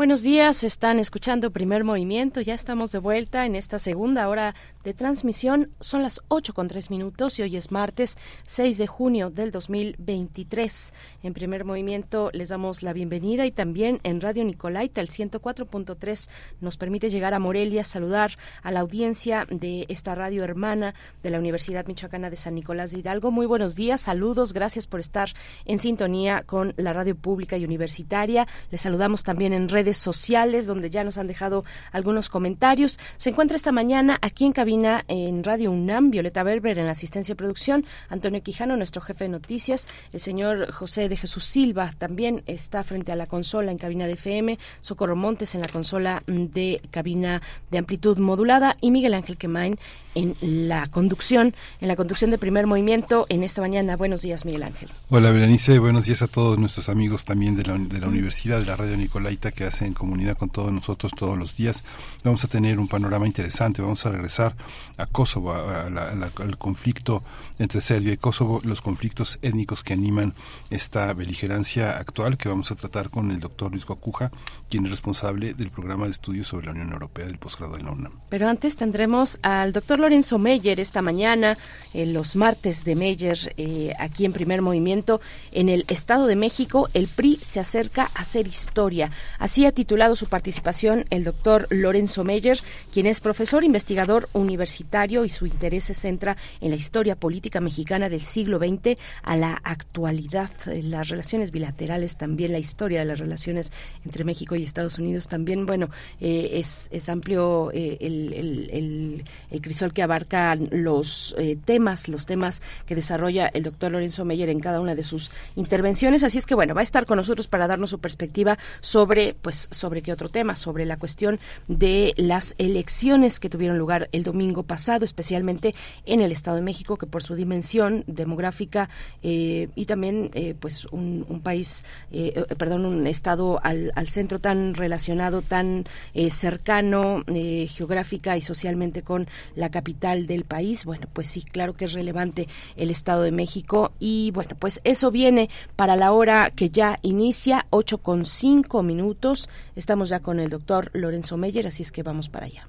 [0.00, 4.54] Buenos días, están escuchando Primer Movimiento, ya estamos de vuelta en esta segunda hora
[4.84, 5.70] de transmisión.
[5.80, 8.16] Son las 8 con 3 minutos y hoy es martes
[8.46, 10.94] 6 de junio del 2023.
[11.22, 16.28] En Primer Movimiento les damos la bienvenida y también en Radio Nicolaita, el 104.3,
[16.60, 21.38] nos permite llegar a Morelia, saludar a la audiencia de esta radio hermana de la
[21.38, 23.30] Universidad Michoacana de San Nicolás de Hidalgo.
[23.30, 25.30] Muy buenos días, saludos, gracias por estar
[25.66, 28.46] en sintonía con la radio pública y universitaria.
[28.70, 32.98] Les saludamos también en redes sociales donde ya nos han dejado algunos comentarios.
[33.18, 37.32] Se encuentra esta mañana aquí en cabina en Radio UNAM, Violeta Berber en la asistencia
[37.32, 42.44] de producción, Antonio Quijano, nuestro jefe de noticias, el señor José de Jesús Silva también
[42.46, 46.80] está frente a la consola en cabina de FM, Socorro Montes en la consola de
[46.92, 47.42] cabina
[47.72, 49.76] de amplitud modulada y Miguel Ángel Quemain
[50.14, 53.96] en la conducción, en la conducción de primer movimiento en esta mañana.
[53.96, 54.88] Buenos días, Miguel Ángel.
[55.08, 55.78] Hola, Berenice.
[55.78, 58.96] Buenos días a todos nuestros amigos también de la, de la Universidad, de la Radio
[58.96, 61.84] Nicolaita, que hacen comunidad con todos nosotros todos los días.
[62.24, 63.82] Vamos a tener un panorama interesante.
[63.82, 64.56] Vamos a regresar
[64.96, 67.22] a Kosovo, al conflicto
[67.58, 70.34] entre Serbia y Kosovo, los conflictos étnicos que animan
[70.70, 74.30] esta beligerancia actual que vamos a tratar con el doctor Luis Gocuja,
[74.70, 77.90] quien es responsable del programa de estudios sobre la Unión Europea del posgrado de la
[77.90, 78.20] UNAM.
[78.28, 81.56] Pero antes tendremos al doctor Lorenzo Meyer esta mañana,
[81.92, 86.88] en los martes de Meyer, eh, aquí en Primer Movimiento, en el Estado de México,
[86.94, 89.10] el PRI se acerca a hacer historia.
[89.38, 92.60] Así ha titulado su participación el doctor Lorenzo Meyer,
[92.92, 98.08] quien es profesor investigador universitario y su interés se centra en la historia política mexicana
[98.08, 103.72] del siglo XX a la actualidad, las relaciones bilaterales también, la historia de las relaciones
[104.04, 105.90] entre México y Estados Unidos también, bueno,
[106.20, 109.24] eh, es, es, amplio eh, el,
[109.60, 114.60] crisol que abarca los eh, temas, los temas que desarrolla el doctor Lorenzo Meyer en
[114.60, 117.66] cada una de sus intervenciones, así es que bueno, va a estar con nosotros para
[117.66, 123.40] darnos su perspectiva sobre, pues, sobre qué otro tema, sobre la cuestión de las elecciones
[123.40, 125.74] que tuvieron lugar el domingo pasado, especialmente
[126.06, 128.88] en el Estado de México, que por su dimensión demográfica
[129.22, 130.30] y también,
[130.60, 134.38] pues, un, país, eh, perdón, un estado al, al, centro
[134.74, 135.84] relacionado, tan
[136.30, 141.92] cercano geográfica y socialmente con la capital del país, bueno, pues sí, claro que es
[141.92, 146.98] relevante el Estado de México y bueno, pues eso viene para la hora que ya
[147.02, 149.48] inicia, 8 con 5 minutos.
[149.76, 152.68] Estamos ya con el doctor Lorenzo Meyer, así es que vamos para allá.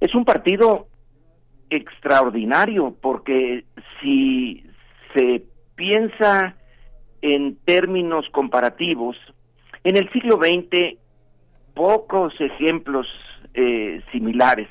[0.00, 0.88] Es un partido
[1.70, 3.64] extraordinario porque
[4.00, 4.64] si
[5.14, 5.42] se
[5.74, 6.54] piensa
[7.22, 9.16] en términos comparativos,
[9.84, 10.98] en el siglo XX
[11.74, 13.06] pocos ejemplos
[13.54, 14.68] eh, similares.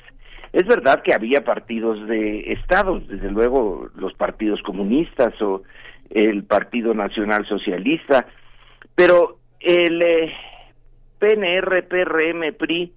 [0.52, 5.62] Es verdad que había partidos de estados, desde luego los partidos comunistas o
[6.10, 8.26] el Partido Nacional Socialista,
[8.94, 10.32] pero el, eh,
[11.22, 12.92] PNR, PRM, PRI,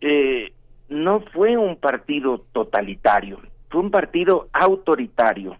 [0.00, 0.52] eh,
[0.90, 5.58] no fue un partido totalitario, fue un partido autoritario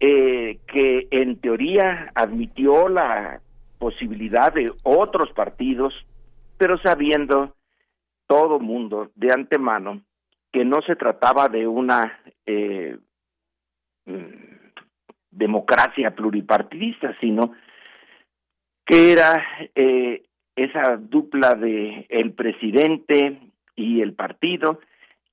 [0.00, 3.42] eh, que en teoría admitió la
[3.78, 5.92] posibilidad de otros partidos,
[6.56, 7.54] pero sabiendo
[8.26, 10.00] todo mundo de antemano
[10.50, 12.96] que no se trataba de una eh,
[14.06, 14.70] mm,
[15.30, 17.52] democracia pluripartidista, sino
[18.86, 19.44] que era
[20.56, 23.38] esa dupla de el presidente
[23.76, 24.80] y el partido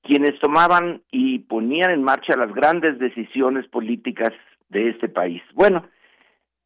[0.04, 4.32] quienes tomaban y ponían en marcha las grandes decisiones políticas
[4.68, 5.42] de este país.
[5.54, 5.86] Bueno,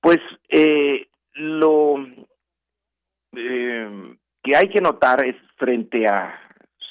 [0.01, 2.05] pues eh, lo
[3.37, 6.35] eh, que hay que notar es frente a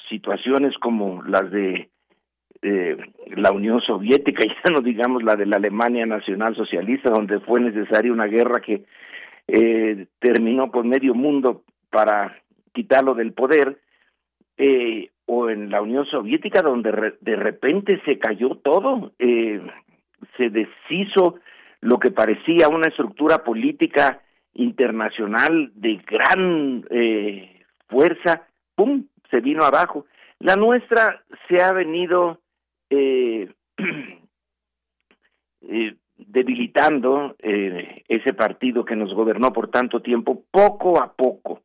[0.08, 1.90] situaciones como las de
[2.62, 2.96] eh,
[3.36, 8.12] la Unión Soviética, ya no digamos la de la Alemania Nacional Socialista, donde fue necesaria
[8.12, 8.84] una guerra que
[9.48, 12.42] eh, terminó con medio mundo para
[12.72, 13.80] quitarlo del poder,
[14.56, 19.60] eh, o en la Unión Soviética, donde de repente se cayó todo, eh,
[20.36, 21.40] se deshizo
[21.80, 24.22] lo que parecía una estructura política
[24.54, 30.06] internacional de gran eh, fuerza, ¡pum!, se vino abajo.
[30.40, 32.40] La nuestra se ha venido
[32.90, 33.52] eh,
[35.62, 41.62] eh, debilitando eh, ese partido que nos gobernó por tanto tiempo, poco a poco.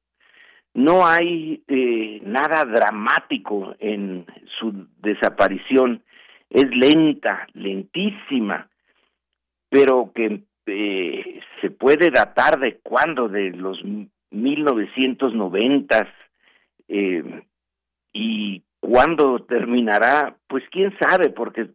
[0.74, 4.26] No hay eh, nada dramático en
[4.60, 6.04] su desaparición.
[6.50, 8.70] Es lenta, lentísima,
[9.70, 13.84] pero que eh, se puede datar de cuándo, de los
[14.32, 16.08] 1990
[16.88, 17.44] eh,
[18.14, 21.70] y cuándo terminará, pues quién sabe, porque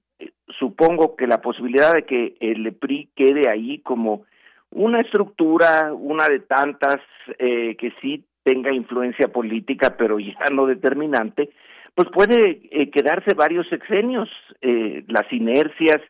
[0.58, 4.24] supongo que la posibilidad de que el PRI quede ahí como
[4.70, 6.98] una estructura, una de tantas
[7.38, 11.50] eh, que sí tenga influencia política, pero ya no determinante,
[11.94, 14.28] pues puede eh, quedarse varios sexenios.
[14.60, 16.00] Eh, las inercias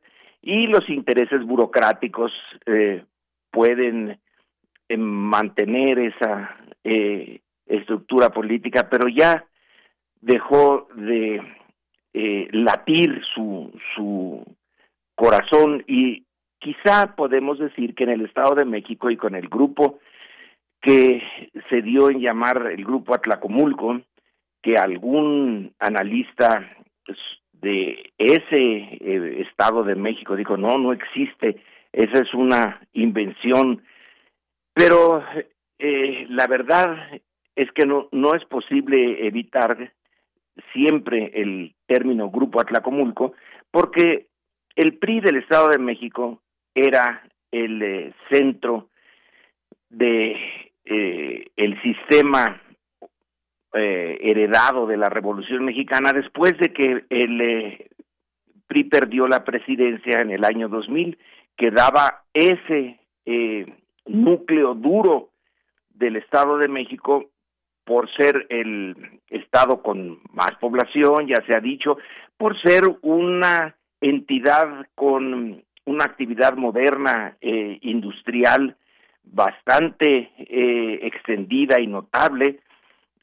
[0.43, 2.33] y los intereses burocráticos
[2.67, 3.05] eh,
[3.51, 4.19] pueden
[4.89, 9.45] eh, mantener esa eh, estructura política, pero ya
[10.21, 11.43] dejó de
[12.21, 14.45] eh, latir su, su
[15.15, 16.25] corazón y
[16.59, 20.01] quizá podemos decir que en el Estado de México y con el grupo
[20.81, 21.23] que
[21.71, 24.01] se dio en llamar el grupo Atlacomulco,
[24.61, 26.69] que algún analista
[27.53, 31.63] de ese eh, Estado de México dijo, no, no existe,
[31.93, 33.85] esa es una invención,
[34.75, 35.23] pero
[35.79, 37.21] eh, la verdad
[37.55, 39.93] es que no, no es posible evitar
[40.73, 43.33] siempre el término Grupo Atlacomulco,
[43.71, 44.29] porque
[44.77, 46.41] el PRI del Estado de México
[46.75, 48.89] era el eh, centro
[49.91, 50.37] de
[50.85, 52.63] eh, el sistema
[53.75, 57.91] eh, heredado de la Revolución Mexicana después de que el
[58.67, 61.19] PRI perdió la presidencia en el año 2000,
[61.57, 63.01] que daba ese
[64.07, 65.31] núcleo duro
[65.91, 67.31] del Estado de México
[67.89, 68.95] por ser el
[69.31, 71.97] estado con más población, ya se ha dicho,
[72.37, 78.77] por ser una entidad con una actividad moderna eh, industrial
[79.25, 82.61] bastante eh, extendida y notable,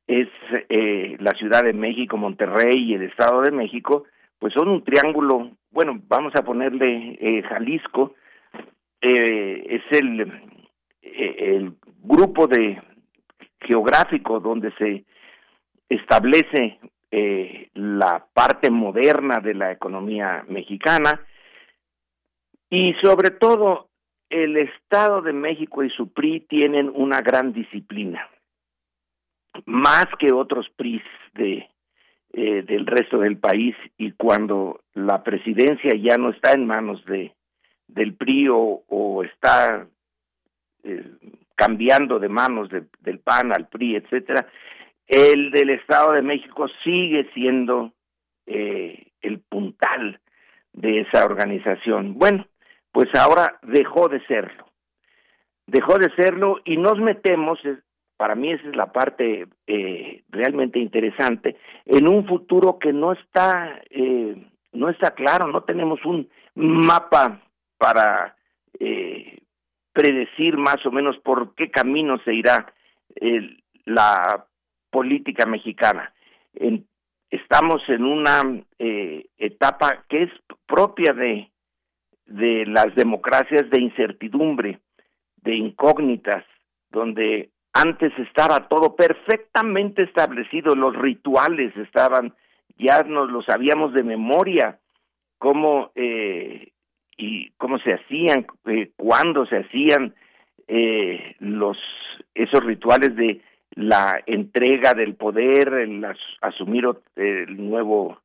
[0.08, 0.30] es
[0.70, 4.06] eh, la Ciudad de México, Monterrey y el Estado de México,
[4.40, 8.16] pues son un triángulo, bueno, vamos a ponerle eh, Jalisco,
[9.00, 10.22] eh, es el,
[11.04, 12.82] eh, el grupo de
[13.66, 15.06] geográfico donde se
[15.90, 16.80] establece
[17.12, 21.22] eh, la parte moderna de la economía mexicana
[22.70, 23.90] y sobre todo
[24.30, 28.28] el Estado de México y su PRI tienen una gran disciplina,
[29.66, 31.70] más que otros PRIs de,
[32.34, 37.34] eh, del resto del país y cuando la presidencia ya no está en manos de
[37.88, 39.88] del PRI o, o está
[40.84, 41.12] eh,
[41.56, 44.48] cambiando de manos de, del PAN al PRI, etcétera,
[45.08, 47.94] el del Estado de México sigue siendo
[48.46, 50.20] eh, el puntal
[50.74, 52.16] de esa organización.
[52.16, 52.48] Bueno,
[52.92, 54.66] pues ahora dejó de serlo.
[55.68, 57.60] Dejó de serlo y nos metemos,
[58.18, 63.82] para mí esa es la parte eh, realmente interesante, en un futuro que no está,
[63.90, 64.36] eh,
[64.74, 67.42] no está claro, no tenemos un mapa
[67.78, 68.36] para
[69.96, 72.74] predecir más o menos por qué camino se irá
[73.16, 74.46] eh, la
[74.92, 76.14] política mexicana.
[77.30, 78.44] Estamos en una
[78.78, 80.32] eh, etapa que es
[80.68, 81.50] propia de,
[82.26, 84.80] de las democracias de incertidumbre,
[85.38, 86.44] de incógnitas,
[86.90, 92.34] donde antes estaba todo perfectamente establecido, los rituales estaban,
[92.78, 94.80] ya nos lo sabíamos de memoria,
[95.38, 96.74] cómo eh,
[97.18, 100.14] y cómo se hacían, eh, cuándo se hacían
[100.68, 101.78] eh, los
[102.34, 103.42] esos rituales de
[103.76, 106.86] la entrega del poder, el as, asumir
[107.16, 108.20] el nuevo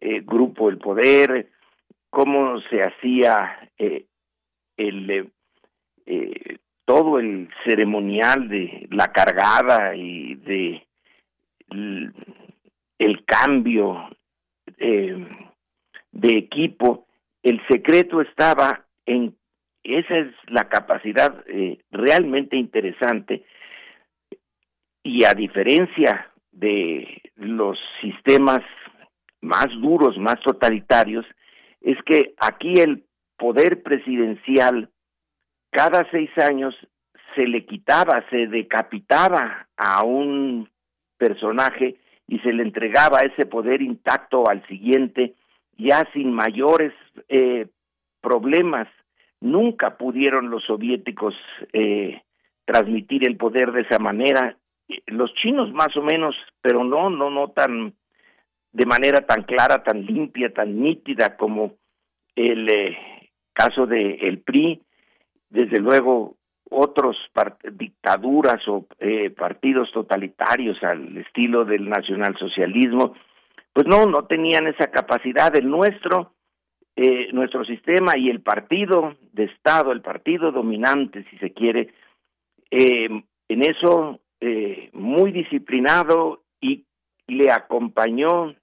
[0.00, 1.48] eh, grupo el poder,
[2.10, 4.04] cómo se hacía eh,
[4.76, 5.30] el
[6.84, 10.86] todo el ceremonial de la cargada y de
[11.70, 14.10] el, cambio
[14.76, 17.06] de equipo,
[17.42, 19.36] el secreto estaba en,
[19.82, 23.44] esa es la capacidad eh, realmente interesante,
[25.02, 28.60] y a diferencia de los sistemas
[29.40, 31.24] más duros, más totalitarios,
[31.80, 33.04] es que aquí el
[33.38, 34.90] poder presidencial
[35.70, 36.74] cada seis años
[37.34, 40.68] se le quitaba, se decapitaba a un
[41.16, 41.96] personaje
[42.26, 45.34] y se le entregaba ese poder intacto al siguiente,
[45.80, 46.92] ya sin mayores
[47.28, 47.66] eh,
[48.20, 48.88] problemas.
[49.40, 51.34] Nunca pudieron los soviéticos
[51.72, 52.22] eh,
[52.64, 54.56] transmitir el poder de esa manera.
[55.06, 57.94] Los chinos más o menos, pero no, no, no tan
[58.72, 61.74] de manera tan clara, tan limpia, tan nítida como
[62.36, 62.98] el eh,
[63.52, 64.80] caso de el PRI,
[65.48, 66.36] desde luego
[66.70, 67.16] otros
[67.72, 73.14] dictaduras o eh, partidos totalitarios al estilo del nacionalsocialismo,
[73.72, 75.54] pues no, no tenían esa capacidad.
[75.54, 76.34] El nuestro,
[76.96, 81.92] eh, nuestro sistema y el partido de Estado, el partido dominante, si se quiere,
[82.70, 84.20] en eso
[84.92, 86.84] muy disciplinado y
[87.26, 88.54] le acompañó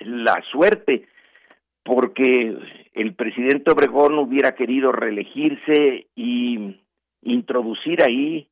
[0.00, 1.06] la suerte
[1.88, 2.54] porque
[2.92, 6.76] el presidente Obregón hubiera querido reelegirse y
[7.22, 8.48] introducir ahí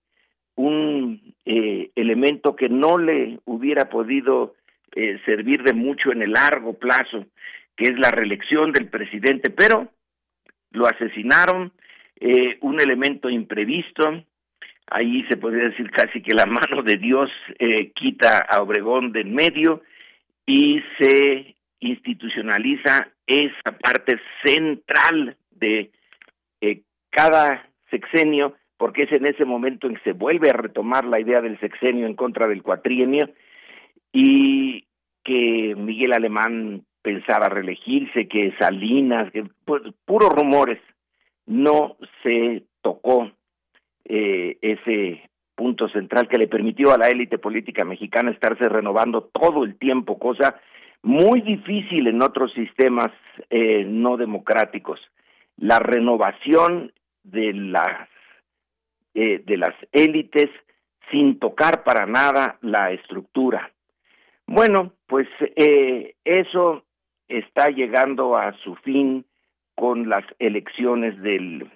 [0.55, 4.55] un eh, elemento que no le hubiera podido
[4.95, 7.27] eh, servir de mucho en el largo plazo,
[7.77, 9.89] que es la reelección del presidente, pero
[10.71, 11.73] lo asesinaron,
[12.19, 14.25] eh, un elemento imprevisto,
[14.87, 17.31] ahí se podría decir casi que la mano de Dios
[17.95, 19.83] quita a Obregón de en medio
[20.47, 25.91] y se institucionaliza esa parte central de
[26.61, 31.21] eh, cada sexenio, porque es en ese momento en que se vuelve a retomar la
[31.21, 33.29] idea del sexenio en contra del cuatrienio
[34.19, 34.87] y
[35.23, 40.81] que Miguel Alemán pensaba reelegirse, que Salinas, que pues, puros rumores,
[41.45, 43.31] no se tocó
[44.07, 49.65] eh, ese punto central que le permitió a la élite política mexicana estarse renovando todo
[49.65, 50.59] el tiempo, cosa
[51.03, 53.11] muy difícil en otros sistemas
[53.51, 54.99] eh, no democráticos.
[55.59, 56.91] La renovación
[57.23, 58.09] de las
[59.13, 60.49] eh, de las élites
[61.11, 63.73] sin tocar para nada la estructura.
[64.47, 66.85] Bueno, pues eh, eso
[67.29, 69.25] está llegando a su fin
[69.75, 71.69] con las elecciones del,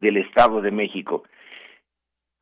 [0.00, 1.24] del Estado de México.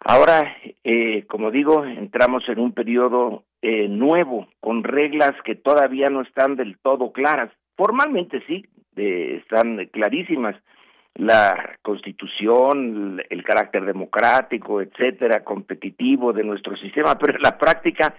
[0.05, 6.23] Ahora, eh, como digo, entramos en un periodo eh, nuevo, con reglas que todavía no
[6.23, 7.51] están del todo claras.
[7.77, 8.67] Formalmente sí,
[8.97, 10.57] están clarísimas.
[11.15, 18.15] La constitución, el carácter democrático, etcétera, competitivo de nuestro sistema, pero en la práctica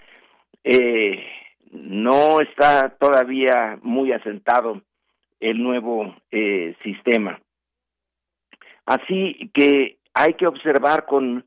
[0.63, 1.25] eh,
[1.73, 4.81] no está todavía muy asentado
[5.39, 7.41] el nuevo eh, sistema.
[8.85, 11.45] Así que hay que observar con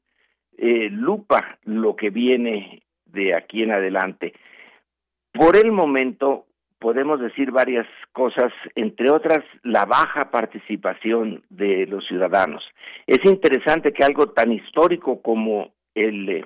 [0.58, 4.34] eh, lupa lo que viene de aquí en adelante.
[5.32, 6.46] Por el momento
[6.78, 12.64] podemos decir varias cosas, entre otras la baja participación de los ciudadanos.
[13.06, 16.44] Es interesante que algo tan histórico como el eh,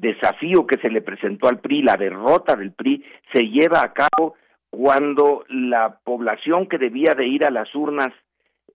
[0.00, 4.34] desafío que se le presentó al PRI, la derrota del PRI, se lleva a cabo
[4.70, 8.08] cuando la población que debía de ir a las urnas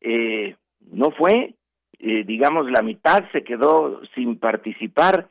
[0.02, 0.56] eh,
[0.92, 1.54] no fue,
[2.00, 5.30] eh, digamos, la mitad se quedó sin participar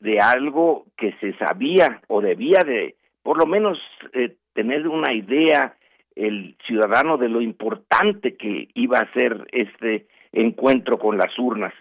[0.00, 3.78] de algo que se sabía o debía de, por lo menos,
[4.12, 5.76] eh, tener una idea
[6.14, 11.74] el ciudadano de lo importante que iba a ser este encuentro con las urnas.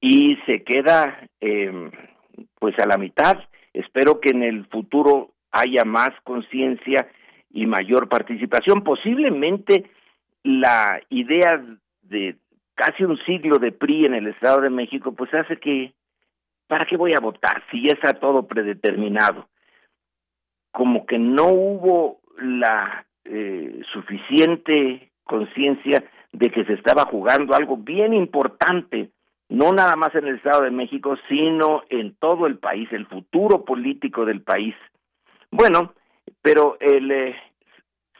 [0.00, 1.90] Y se queda, eh,
[2.58, 3.38] pues, a la mitad.
[3.72, 7.08] Espero que en el futuro haya más conciencia
[7.50, 8.82] y mayor participación.
[8.82, 9.90] Posiblemente
[10.42, 11.62] la idea
[12.02, 12.36] de
[12.74, 15.92] casi un siglo de PRI en el Estado de México, pues hace que,
[16.66, 19.48] ¿para qué voy a votar si ya está todo predeterminado?
[20.72, 28.14] Como que no hubo la eh, suficiente conciencia de que se estaba jugando algo bien
[28.14, 29.10] importante,
[29.50, 33.64] no nada más en el Estado de México, sino en todo el país, el futuro
[33.64, 34.74] político del país.
[35.50, 35.92] Bueno,
[36.40, 37.36] pero el, eh,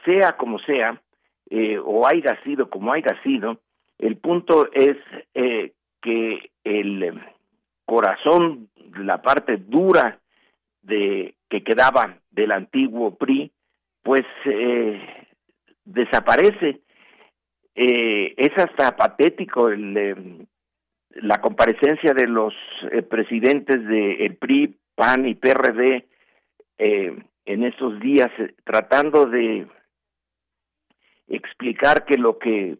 [0.05, 1.01] sea como sea,
[1.49, 3.59] eh, o haya sido como haya sido,
[3.99, 4.97] el punto es
[5.33, 7.13] eh, que el eh,
[7.85, 10.19] corazón, la parte dura
[10.81, 13.51] de que quedaba del antiguo PRI,
[14.01, 14.21] pues
[15.83, 16.79] desaparece.
[17.75, 20.47] es hasta patético el,
[21.15, 22.53] la comparecencia de los
[23.09, 26.05] presidentes del PRI, PAN y PRD
[27.45, 29.67] en estos días eh, tratando de
[31.27, 32.77] explicar que lo que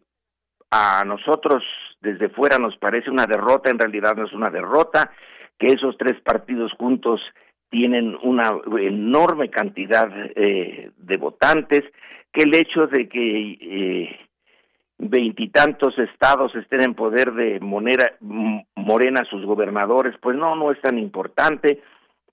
[0.70, 1.62] a nosotros
[2.00, 5.12] desde fuera nos parece una derrota, en realidad no es una derrota,
[5.58, 7.20] que esos tres partidos juntos
[7.70, 8.50] tienen una
[8.80, 11.82] enorme cantidad eh, de votantes,
[12.32, 14.20] que el hecho de que eh,
[15.02, 20.96] veintitantos estados estén en poder de monera, Morena sus gobernadores, pues no, no es tan
[20.96, 21.82] importante,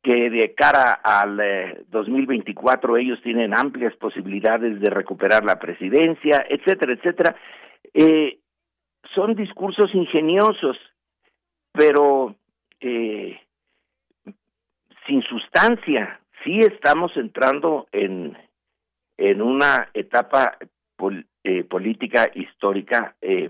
[0.03, 6.93] que de cara al 2024 eh, ellos tienen amplias posibilidades de recuperar la presidencia, etcétera,
[6.93, 7.35] etcétera.
[7.93, 8.39] Eh,
[9.15, 10.77] son discursos ingeniosos,
[11.73, 12.35] pero
[12.79, 13.39] eh,
[15.07, 16.21] sin sustancia.
[16.43, 18.37] Sí estamos entrando en,
[19.17, 20.57] en una etapa
[21.43, 23.49] eh, política histórica eh,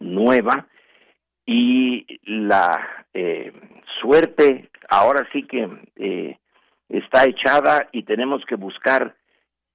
[0.00, 0.66] nueva.
[1.46, 3.52] Y la eh,
[4.00, 6.36] suerte ahora sí que
[6.88, 9.14] está echada y tenemos que buscar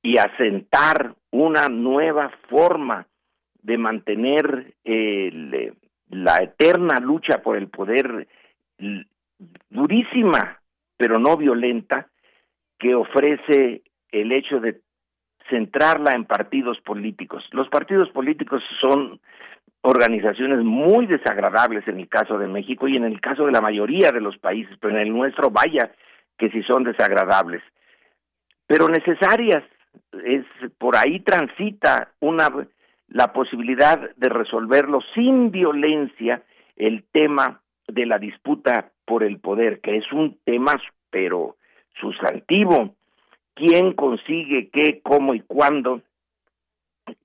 [0.02, 3.07] y asentar una nueva forma
[3.61, 8.27] de mantener la eterna lucha por el poder
[9.69, 10.60] durísima
[10.98, 12.07] pero no violenta
[12.80, 14.80] que ofrece el hecho de
[15.49, 17.43] centrarla en partidos políticos.
[17.51, 19.19] Los partidos políticos son
[19.81, 24.11] organizaciones muy desagradables en el caso de México y en el caso de la mayoría
[24.11, 25.91] de los países, pero en el nuestro vaya
[26.37, 27.61] que si son desagradables,
[28.67, 29.63] pero necesarias.
[30.25, 30.45] Es
[30.79, 32.49] por ahí transita una
[33.09, 36.41] la posibilidad de resolverlo sin violencia
[36.75, 41.57] el tema de la disputa por el poder, que es un tema pero
[42.01, 42.95] sustantivo
[43.53, 46.01] quién consigue qué, cómo y cuándo,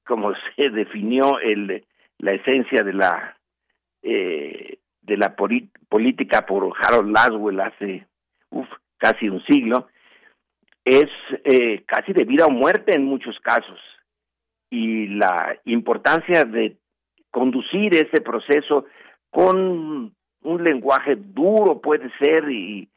[0.05, 1.85] como se definió el,
[2.19, 3.37] la esencia de la
[4.03, 8.07] eh, de la política por Harold Laswell hace
[8.51, 8.69] uf,
[8.99, 9.89] casi un siglo,
[10.85, 11.09] es
[11.45, 13.81] eh, casi de vida o muerte en muchos casos.
[14.71, 16.77] Y la importancia de
[17.31, 18.85] conducir ese proceso
[19.31, 22.89] con un lenguaje duro puede ser y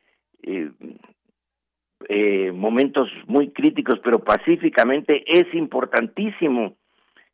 [2.10, 6.76] eh, momentos muy críticos, pero pacíficamente, es importantísimo.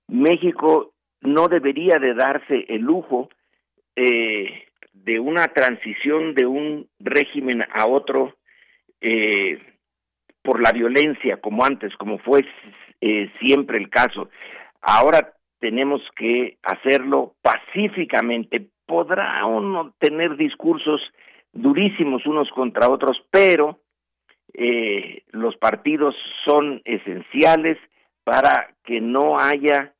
[0.07, 3.29] México no debería de darse el lujo
[3.95, 4.63] eh,
[4.93, 8.35] de una transición de un régimen a otro
[9.01, 9.59] eh,
[10.41, 12.45] por la violencia, como antes, como fue
[13.01, 14.29] eh, siempre el caso.
[14.81, 18.67] Ahora tenemos que hacerlo pacíficamente.
[18.85, 21.01] Podrá uno tener discursos
[21.53, 23.79] durísimos unos contra otros, pero
[24.53, 26.15] eh, los partidos
[26.45, 27.77] son esenciales
[28.23, 29.93] para que no haya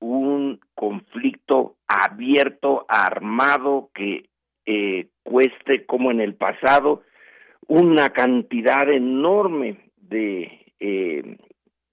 [0.00, 4.28] un conflicto abierto, armado, que
[4.66, 7.02] eh, cueste, como en el pasado,
[7.68, 11.38] una cantidad enorme de eh,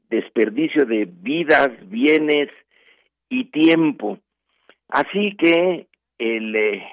[0.10, 2.50] desperdicio de vidas, bienes
[3.30, 4.18] y tiempo.
[4.88, 6.84] Así que el eh,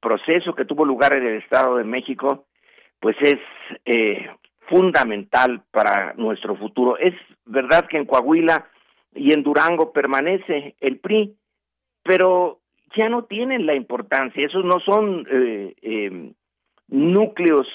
[0.00, 2.47] proceso que tuvo lugar en el Estado de México
[3.00, 3.38] pues es
[3.84, 4.28] eh,
[4.68, 6.98] fundamental para nuestro futuro.
[6.98, 7.14] Es
[7.46, 8.68] verdad que en Coahuila
[9.14, 11.36] y en Durango permanece el PRI,
[12.02, 12.60] pero
[12.96, 16.32] ya no tienen la importancia, esos no son eh, eh,
[16.88, 17.66] núcleos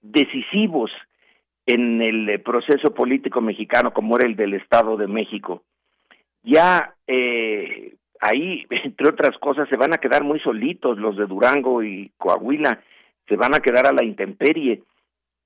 [0.00, 0.90] decisivos
[1.66, 5.62] en el proceso político mexicano como era el del Estado de México.
[6.42, 6.94] Ya
[8.20, 12.82] ahí, entre otras cosas, se van a quedar muy solitos los de Durango y Coahuila
[13.30, 14.82] se van a quedar a la intemperie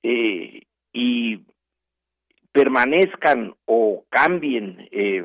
[0.02, 0.62] eh,
[0.92, 1.40] y
[2.50, 5.22] permanezcan o cambien eh,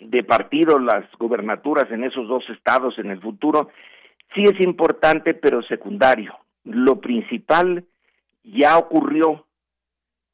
[0.00, 3.70] de partido las gubernaturas en esos dos estados en el futuro,
[4.34, 6.32] sí es importante, pero secundario.
[6.62, 7.84] Lo principal
[8.44, 9.46] ya ocurrió,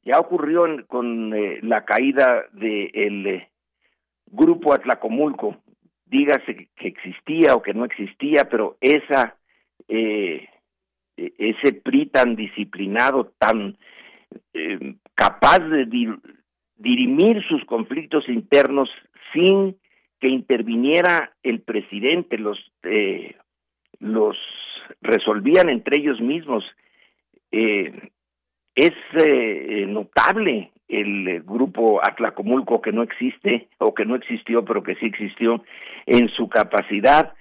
[0.03, 3.47] ya ocurrió con eh, la caída del
[4.27, 5.57] grupo Atlacomulco,
[6.05, 9.37] dígase que existía o que no existía, pero esa
[9.87, 10.49] eh,
[11.17, 13.77] ese PRI tan disciplinado, tan
[14.53, 15.85] eh, capaz de
[16.75, 18.89] dirimir sus conflictos internos
[19.33, 19.77] sin
[20.19, 23.35] que interviniera el presidente, los eh,
[23.99, 24.37] los
[25.01, 26.63] resolvían entre ellos mismos.
[27.51, 28.09] Eh,
[28.75, 28.93] es
[29.87, 35.63] notable el grupo Atlacomulco que no existe o que no existió, pero que sí existió
[36.07, 37.33] en su capacidad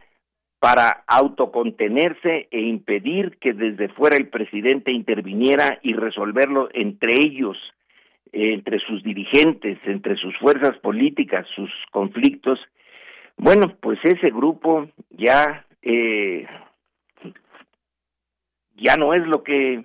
[0.62, 7.58] para autocontenerse e impedir que desde fuera el presidente interviniera y resolverlo entre ellos,
[8.30, 12.60] entre sus dirigentes, entre sus fuerzas políticas, sus conflictos.
[13.36, 16.46] Bueno, pues ese grupo ya eh,
[18.76, 19.84] ya no es lo que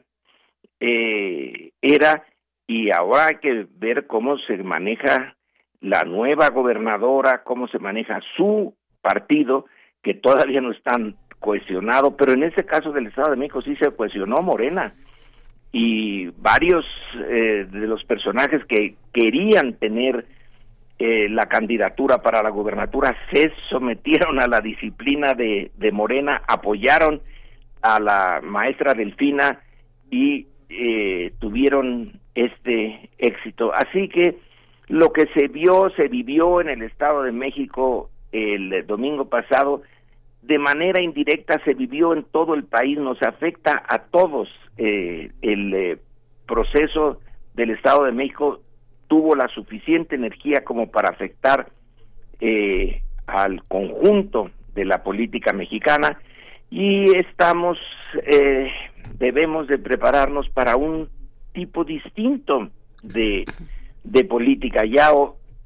[0.79, 2.23] eh, era
[2.67, 5.35] y ahora hay que ver cómo se maneja
[5.81, 9.65] la nueva gobernadora, cómo se maneja su partido,
[10.03, 13.91] que todavía no están cohesionado, pero en ese caso del Estado de México sí se
[13.91, 14.91] cohesionó Morena
[15.71, 20.25] y varios eh, de los personajes que querían tener
[20.99, 27.21] eh, la candidatura para la gubernatura se sometieron a la disciplina de, de Morena, apoyaron
[27.83, 29.59] a la maestra Delfina
[30.09, 33.71] y eh, tuvieron este éxito.
[33.73, 34.37] Así que
[34.87, 39.83] lo que se vio, se vivió en el Estado de México el domingo pasado,
[40.47, 44.47] de manera indirecta se vivió en todo el país, nos afecta a todos.
[44.77, 45.97] Eh, el eh,
[46.45, 47.19] proceso
[47.53, 48.61] del Estado de México
[49.07, 51.69] tuvo la suficiente energía como para afectar
[52.39, 56.19] eh, al conjunto de la política mexicana
[56.69, 57.77] y estamos,
[59.17, 61.09] debemos de prepararnos para un
[61.53, 62.69] tipo distinto
[63.01, 63.45] de,
[64.03, 64.85] de política.
[64.85, 65.11] Ya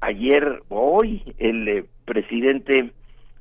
[0.00, 2.92] ayer o hoy el presidente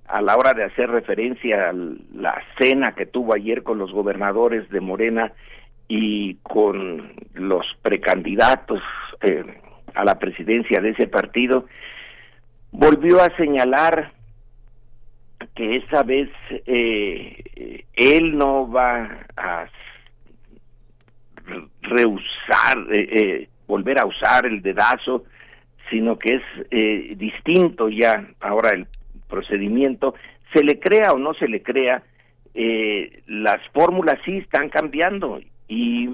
[0.08, 4.70] a la hora de hacer referencia a la cena que tuvo ayer con los gobernadores
[4.70, 5.32] de Morena
[5.88, 8.82] y con los precandidatos
[9.22, 9.44] eh,
[9.94, 11.66] a la presidencia de ese partido,
[12.72, 14.14] volvió a señalar
[15.56, 16.30] que esa vez
[16.66, 19.66] eh, él no va a
[21.82, 25.24] rehusar, eh, volver a usar el dedazo,
[25.92, 28.88] sino que es distinto ya ahora el
[29.28, 30.16] procedimiento,
[30.54, 32.04] se le crea o no se le crea,
[32.54, 36.08] eh, las fórmulas sí están cambiando y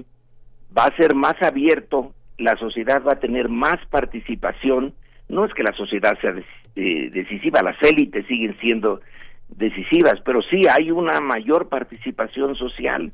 [0.76, 4.94] va a ser más abierto, la sociedad va a tener más participación,
[5.28, 6.34] no es que la sociedad sea
[6.76, 9.00] eh, decisiva, las élites siguen siendo
[9.48, 13.12] decisivas, pero sí hay una mayor participación social.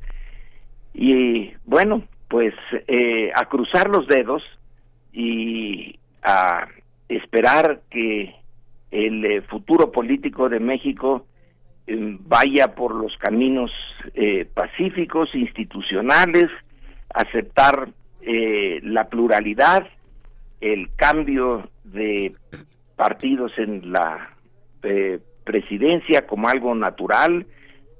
[0.92, 2.54] Y bueno, pues
[2.86, 4.42] eh, a cruzar los dedos
[5.12, 6.66] y a
[7.08, 8.34] esperar que
[8.90, 11.26] el eh, futuro político de México
[11.86, 13.70] eh, vaya por los caminos
[14.14, 16.50] eh, pacíficos, institucionales,
[17.12, 17.90] aceptar
[18.26, 19.86] la pluralidad,
[20.62, 22.34] el cambio de
[22.96, 24.30] partidos en la
[25.44, 27.46] presidencia como algo natural,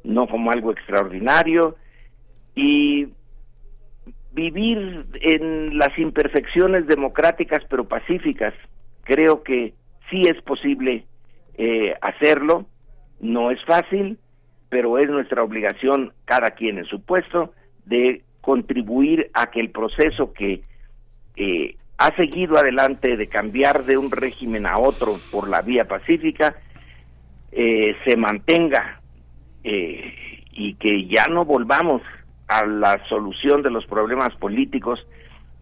[0.03, 1.77] no como algo extraordinario,
[2.55, 3.09] y
[4.35, 8.53] vivir en las imperfecciones democráticas pero pacíficas.
[9.05, 9.75] Creo que
[10.11, 11.05] sí es posible
[11.57, 12.67] eh, hacerlo,
[13.21, 14.19] no es fácil,
[14.69, 17.55] pero es nuestra obligación, cada quien en su puesto,
[17.87, 20.63] de contribuir a que el proceso que
[21.37, 26.57] eh, ha seguido adelante de cambiar de un régimen a otro por la vía pacífica
[27.53, 29.01] eh, se mantenga
[29.67, 32.03] y que ya no volvamos
[32.49, 35.07] a la solución de los problemas políticos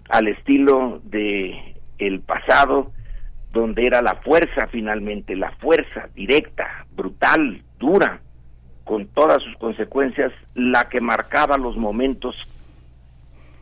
[0.08, 2.92] al estilo de el pasado
[3.52, 8.20] donde era la fuerza finalmente, la fuerza directa, brutal, dura,
[8.84, 12.34] con todas sus consecuencias, la que marcaba los momentos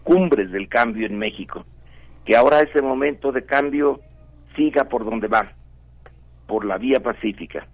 [0.04, 1.64] cumbres del cambio en México.
[2.24, 4.00] Que ahora ese momento de cambio
[4.56, 5.52] siga por donde va,
[6.46, 7.66] por la vía pacífica.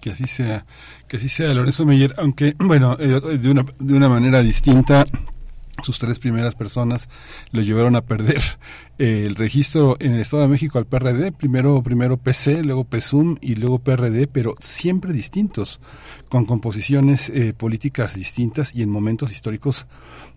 [0.00, 0.66] Que así sea,
[1.08, 5.04] que así sea, Lorenzo Meyer, aunque, bueno, eh, de, una, de una manera distinta,
[5.82, 7.08] sus tres primeras personas
[7.52, 8.42] lo llevaron a perder
[8.98, 13.36] eh, el registro en el Estado de México al PRD, primero primero PC, luego PSUM
[13.40, 15.80] y luego PRD, pero siempre distintos,
[16.28, 19.86] con composiciones eh, políticas distintas y en momentos históricos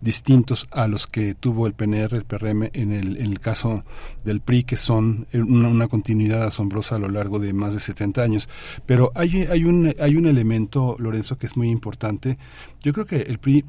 [0.02, 3.84] distintos a los que tuvo el PNR, el PRM en el, en el caso
[4.24, 8.22] del PRI, que son una, una, continuidad asombrosa a lo largo de más de 70
[8.22, 8.49] años.
[8.86, 12.38] Pero hay, hay, un, hay un elemento, Lorenzo, que es muy importante.
[12.82, 13.66] Yo creo que el PRI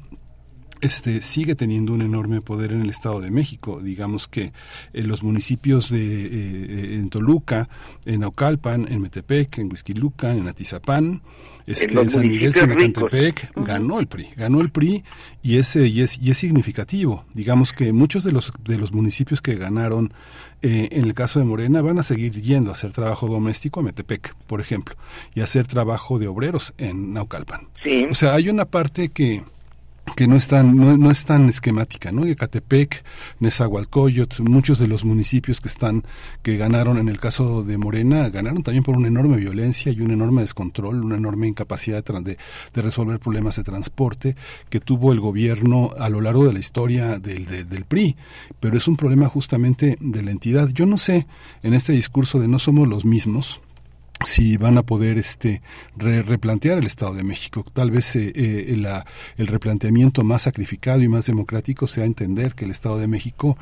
[0.81, 3.79] este sigue teniendo un enorme poder en el Estado de México.
[3.81, 4.51] Digamos que
[4.93, 7.69] en los municipios de eh, en Toluca,
[8.05, 11.21] en Aucalpan, en Metepec, en Huizquilucan, en Atizapán,
[11.67, 15.03] este, en, San Miguel Sinacantepec, ganó el PRI, ganó el PRI
[15.43, 17.25] y ese y es y es significativo.
[17.33, 20.13] Digamos que muchos de los de los municipios que ganaron
[20.63, 23.83] eh, en el caso de Morena van a seguir yendo a hacer trabajo doméstico a
[23.83, 24.95] Metepec, por ejemplo,
[25.33, 27.67] y a hacer trabajo de obreros en Naucalpan.
[28.09, 29.43] O sea, hay una parte que
[30.15, 32.25] que no es tan, no, es tan esquemática, ¿no?
[32.25, 33.03] Ecatepec,
[33.39, 36.03] Nezahualcóyotl, muchos de los municipios que están,
[36.41, 40.11] que ganaron en el caso de Morena, ganaron también por una enorme violencia y un
[40.11, 42.37] enorme descontrol, una enorme incapacidad de,
[42.73, 44.35] de, resolver problemas de transporte
[44.69, 48.15] que tuvo el gobierno a lo largo de la historia del, del PRI.
[48.59, 50.69] Pero es un problema justamente de la entidad.
[50.69, 51.27] Yo no sé,
[51.63, 53.61] en este discurso de no somos los mismos,
[54.25, 55.61] si van a poder este
[55.95, 57.65] replantear el Estado de México.
[57.73, 59.05] Tal vez eh, eh, la,
[59.37, 63.57] el replanteamiento más sacrificado y más democrático sea entender que el Estado de México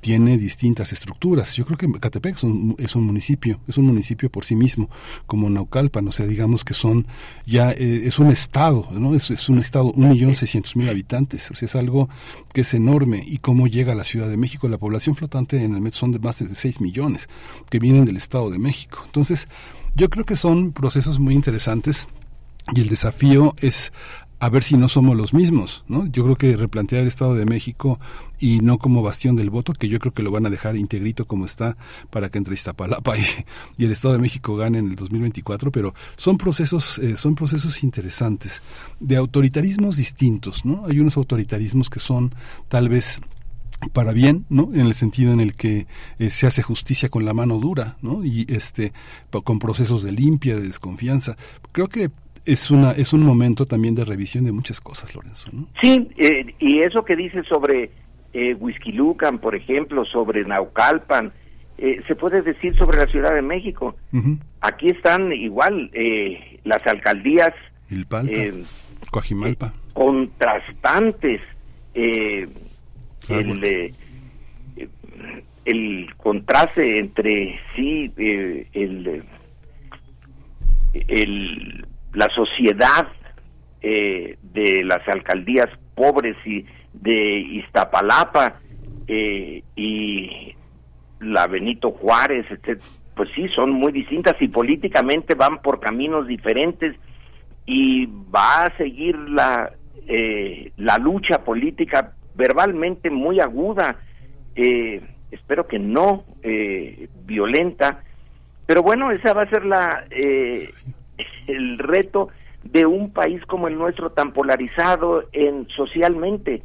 [0.00, 1.54] tiene distintas estructuras.
[1.54, 4.90] Yo creo que Catepec es un, es un municipio, es un municipio por sí mismo,
[5.26, 7.06] como Naucalpan, o sea, digamos que son
[7.46, 9.14] ya, eh, es un estado, ¿no?
[9.14, 12.10] Es, es un estado, un millón seiscientos mil habitantes, o sea, es algo
[12.52, 13.24] que es enorme.
[13.26, 14.68] ¿Y cómo llega a la Ciudad de México?
[14.68, 17.28] La población flotante en el metro son de más de seis millones
[17.70, 19.02] que vienen del Estado de México.
[19.06, 19.48] Entonces,
[19.94, 22.08] yo creo que son procesos muy interesantes
[22.74, 23.92] y el desafío es
[24.40, 26.04] a ver si no somos los mismos, ¿no?
[26.06, 27.98] Yo creo que replantear el Estado de México
[28.38, 31.24] y no como bastión del voto, que yo creo que lo van a dejar integrito
[31.24, 31.78] como está
[32.10, 33.24] para que entre Iztapalapa y,
[33.82, 38.60] el Estado de México gane en el 2024, pero son procesos, eh, son procesos interesantes
[39.00, 40.84] de autoritarismos distintos, ¿no?
[40.86, 42.34] Hay unos autoritarismos que son
[42.68, 43.20] tal vez
[43.92, 44.68] para bien, ¿no?
[44.72, 45.86] En el sentido en el que
[46.18, 48.24] eh, se hace justicia con la mano dura, ¿no?
[48.24, 48.92] Y este
[49.44, 51.36] con procesos de limpia, de desconfianza.
[51.72, 52.10] Creo que
[52.44, 55.68] es una es un momento también de revisión de muchas cosas, Lorenzo, ¿no?
[55.82, 57.90] Sí, eh, y eso que dice sobre
[58.32, 58.56] eh,
[58.86, 61.32] Lucan, por ejemplo, sobre Naucalpan,
[61.78, 63.96] eh, se puede decir sobre la Ciudad de México.
[64.60, 65.90] Aquí están igual
[66.64, 67.52] las alcaldías
[69.10, 69.72] Coajimalpa.
[69.92, 71.40] contrastantes.
[71.94, 72.48] Eh,
[73.28, 73.92] el, eh,
[75.64, 79.24] el contraste entre sí, eh, el,
[80.92, 83.08] el, la sociedad
[83.82, 88.60] eh, de las alcaldías pobres y de Iztapalapa
[89.06, 90.54] y
[91.20, 92.46] la Benito Juárez,
[93.14, 96.96] pues sí, son muy distintas y políticamente van por caminos diferentes
[97.66, 99.72] y va a seguir la,
[100.76, 103.98] la lucha política verbalmente muy aguda,
[104.56, 108.02] eh, espero que no eh, violenta,
[108.66, 110.72] pero bueno, esa va a ser la eh,
[111.46, 112.28] el reto
[112.62, 116.62] de un país como el nuestro tan polarizado en socialmente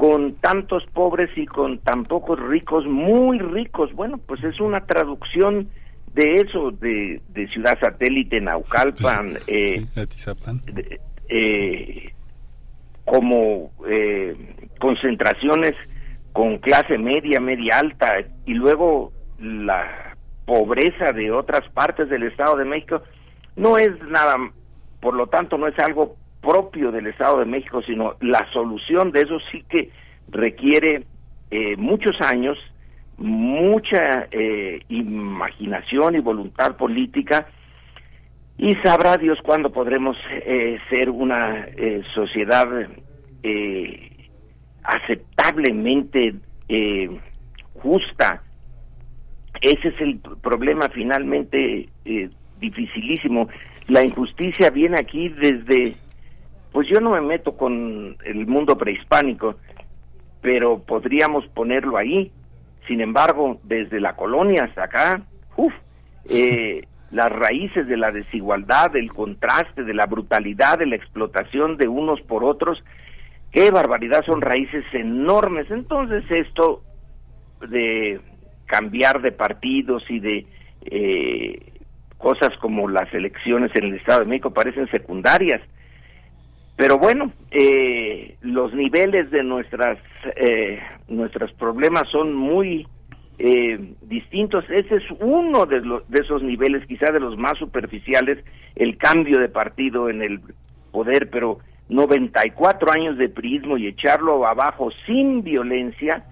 [0.00, 3.92] con tantos pobres y con tan pocos ricos, muy ricos.
[3.92, 5.68] Bueno, pues es una traducción
[6.14, 9.84] de eso, de, de Ciudad Satélite, Naucalpan, eh,
[11.28, 12.12] eh,
[13.10, 14.36] como eh,
[14.78, 15.74] concentraciones
[16.32, 19.10] con clase media, media alta y luego
[19.40, 20.14] la
[20.46, 23.02] pobreza de otras partes del Estado de México
[23.56, 24.36] no es nada,
[25.00, 29.22] por lo tanto no es algo propio del Estado de México, sino la solución de
[29.22, 29.90] eso sí que
[30.28, 31.02] requiere
[31.50, 32.58] eh, muchos años,
[33.16, 37.48] mucha eh, imaginación y voluntad política
[38.62, 42.68] y sabrá Dios cuándo podremos eh, ser una eh, sociedad
[43.42, 44.28] eh,
[44.82, 46.34] aceptablemente
[47.72, 48.42] justa.
[49.62, 51.88] Ese es el problema finalmente
[52.60, 53.48] dificilísimo.
[53.88, 55.96] La injusticia viene aquí desde,
[56.70, 59.54] pues yo no me meto con el mundo prehispánico,
[60.42, 62.30] pero podríamos ponerlo ahí.
[62.86, 65.22] Sin embargo, desde la colonia hasta acá,
[65.56, 65.72] uff,
[66.28, 71.88] eh, las raíces de la desigualdad, del contraste, de la brutalidad, de la explotación de
[71.88, 72.82] unos por otros.
[73.50, 75.70] Qué barbaridad, son raíces enormes.
[75.70, 76.82] Entonces esto
[77.68, 78.20] de
[78.66, 80.46] cambiar de partidos y de
[80.82, 81.72] eh,
[82.16, 85.60] cosas como las elecciones en el Estado de México parecen secundarias.
[86.76, 89.98] Pero bueno, eh, los niveles de nuestras
[90.36, 92.86] eh, nuestros problemas son muy
[93.42, 94.64] eh, distintos.
[94.68, 98.44] Ese es uno de, de esos niveles, quizá de los más superficiales,
[98.76, 100.40] el cambio de partido en el
[100.92, 101.58] poder, pero
[101.88, 106.24] 94 años de prismo y echarlo abajo sin violencia,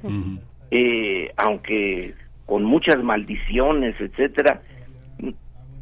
[0.71, 2.15] eh, aunque
[2.45, 4.61] con muchas maldiciones, etcétera,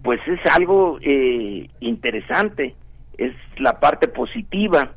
[0.05, 2.77] pues es algo eh, interesante.
[3.19, 4.93] Es la parte positiva.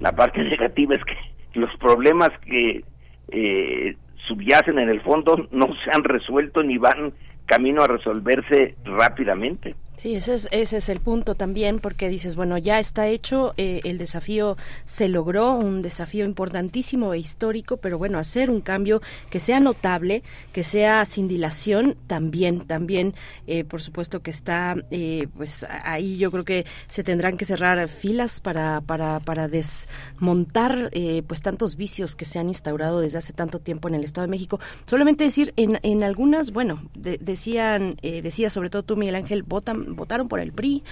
[0.00, 2.82] La parte negativa es que los problemas que
[3.28, 3.96] eh,
[4.26, 7.12] subyacen en el fondo no se han resuelto ni van
[7.46, 9.74] camino a resolverse rápidamente.
[9.96, 13.80] Sí, ese es, ese es el punto también, porque dices, bueno, ya está hecho, eh,
[13.84, 19.00] el desafío se logró, un desafío importantísimo e histórico, pero bueno, hacer un cambio
[19.30, 23.14] que sea notable, que sea sin dilación, también, también,
[23.46, 27.88] eh, por supuesto que está, eh, pues ahí yo creo que se tendrán que cerrar
[27.88, 30.90] filas para, para, para desmontar,
[31.26, 34.30] pues tantos vicios que se han instaurado desde hace tanto tiempo en el Estado de
[34.30, 34.60] México.
[34.86, 40.28] Solamente decir, en, en algunas, bueno, decían, decía sobre todo tú, Miguel Ángel, votan votaron
[40.28, 40.82] por el PRI.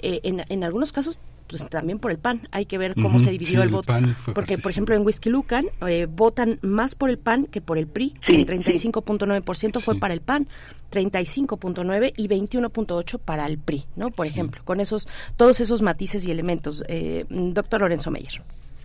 [0.00, 1.18] Eh, en, en, algunos casos
[1.48, 2.40] pues también por el PAN.
[2.50, 3.92] Hay que ver cómo se dividió el, voto.
[4.34, 7.86] Porque, por ejemplo, en Whisky Lucan eh, votan más por el PAN que por el
[7.86, 8.14] PRI.
[8.28, 10.48] el 35.9% fue para el PAN.
[10.90, 14.10] 35.9 y 21.8 para el PRI, ¿no?
[14.10, 16.84] Por ejemplo, con esos todos esos matices y elementos.
[16.88, 18.42] Eh, doctor Lorenzo Meyer.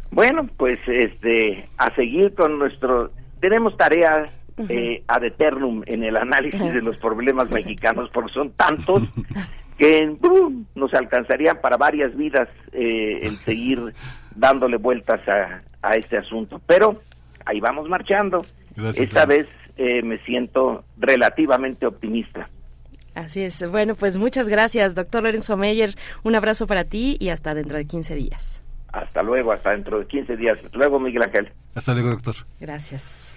[0.10, 4.32] Bueno, pues este a seguir con nuestro tenemos tarea
[4.68, 9.04] eh, ad eternum en el análisis de los problemas mexicanos porque son tantos
[9.78, 10.14] que
[10.76, 13.94] nos alcanzarían para varias vidas eh, el seguir
[14.36, 16.62] dándole vueltas a, a, este asunto.
[16.68, 17.02] Pero
[17.46, 18.46] ahí vamos marchando.
[18.96, 22.50] Esta vez eh, me siento relativamente optimista.
[23.16, 23.70] Así es.
[23.70, 25.96] Bueno, pues muchas gracias, doctor Lorenzo Meyer.
[26.24, 28.62] Un abrazo para ti y hasta dentro de 15 días.
[28.92, 30.58] Hasta luego, hasta dentro de 15 días.
[30.74, 31.50] luego, Miguel Ángel.
[31.74, 32.36] Hasta luego, doctor.
[32.60, 33.34] Gracias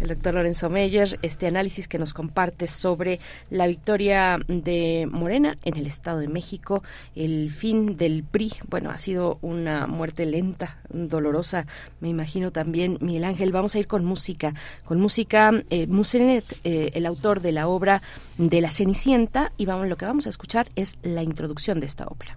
[0.00, 5.76] el doctor Lorenzo Meyer, este análisis que nos comparte sobre la victoria de Morena en
[5.76, 6.82] el Estado de México,
[7.14, 8.52] el fin del PRI.
[8.68, 11.66] Bueno, ha sido una muerte lenta, dolorosa,
[12.00, 12.98] me imagino también.
[13.00, 14.54] Miguel Ángel, vamos a ir con música,
[14.84, 18.02] con música, eh, Musenet, eh, el autor de la obra
[18.38, 22.06] de La Cenicienta, y vamos, lo que vamos a escuchar es la introducción de esta
[22.06, 22.36] ópera.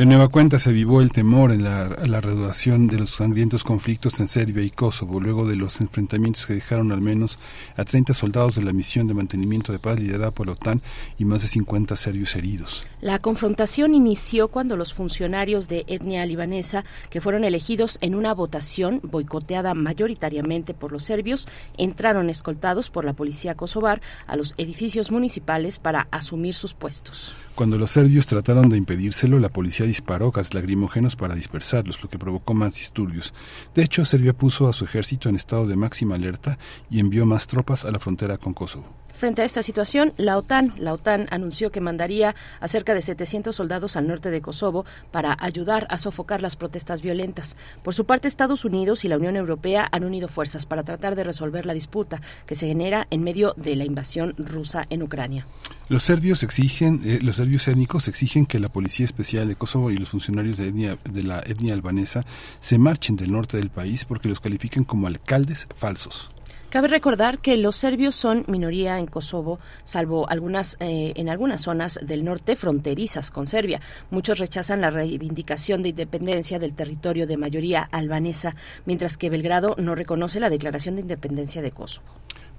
[0.00, 4.28] de nueva cuenta se vivó el temor en la, la de los sangrientos conflictos en
[4.28, 7.38] Serbia y Kosovo, luego de los enfrentamientos que dejaron al menos
[7.76, 10.80] a 30 soldados de la misión de mantenimiento de paz liderada por la OTAN
[11.18, 12.82] y más de 50 serbios heridos.
[13.02, 19.00] La confrontación inició cuando los funcionarios de etnia libanesa, que fueron elegidos en una votación
[19.02, 21.46] boicoteada mayoritariamente por los serbios,
[21.76, 27.34] entraron escoltados por la policía kosovar a los edificios municipales para asumir sus puestos.
[27.54, 32.18] Cuando los serbios trataron de impedírselo, la policía disparó gas lacrimógenos para dispersarlos, lo que
[32.18, 33.34] provocó más disturbios.
[33.74, 36.58] De hecho, Serbia puso a su ejército en estado de máxima alerta
[36.90, 38.86] y envió más tropas a la frontera con Kosovo.
[39.12, 43.54] Frente a esta situación, la OTAN, la OTAN anunció que mandaría a cerca de 700
[43.54, 47.56] soldados al norte de Kosovo para ayudar a sofocar las protestas violentas.
[47.82, 51.24] Por su parte, Estados Unidos y la Unión Europea han unido fuerzas para tratar de
[51.24, 55.46] resolver la disputa que se genera en medio de la invasión rusa en Ucrania.
[55.88, 59.98] Los serbios exigen, eh, los serbios étnicos exigen que la Policía Especial de Kosovo y
[59.98, 62.22] los funcionarios de, etnia, de la etnia albanesa
[62.60, 66.30] se marchen del norte del país porque los califican como alcaldes falsos.
[66.70, 71.98] Cabe recordar que los serbios son minoría en Kosovo, salvo algunas eh, en algunas zonas
[72.00, 73.80] del norte fronterizas con Serbia.
[74.12, 78.54] Muchos rechazan la reivindicación de independencia del territorio de mayoría albanesa,
[78.86, 82.06] mientras que Belgrado no reconoce la declaración de independencia de Kosovo.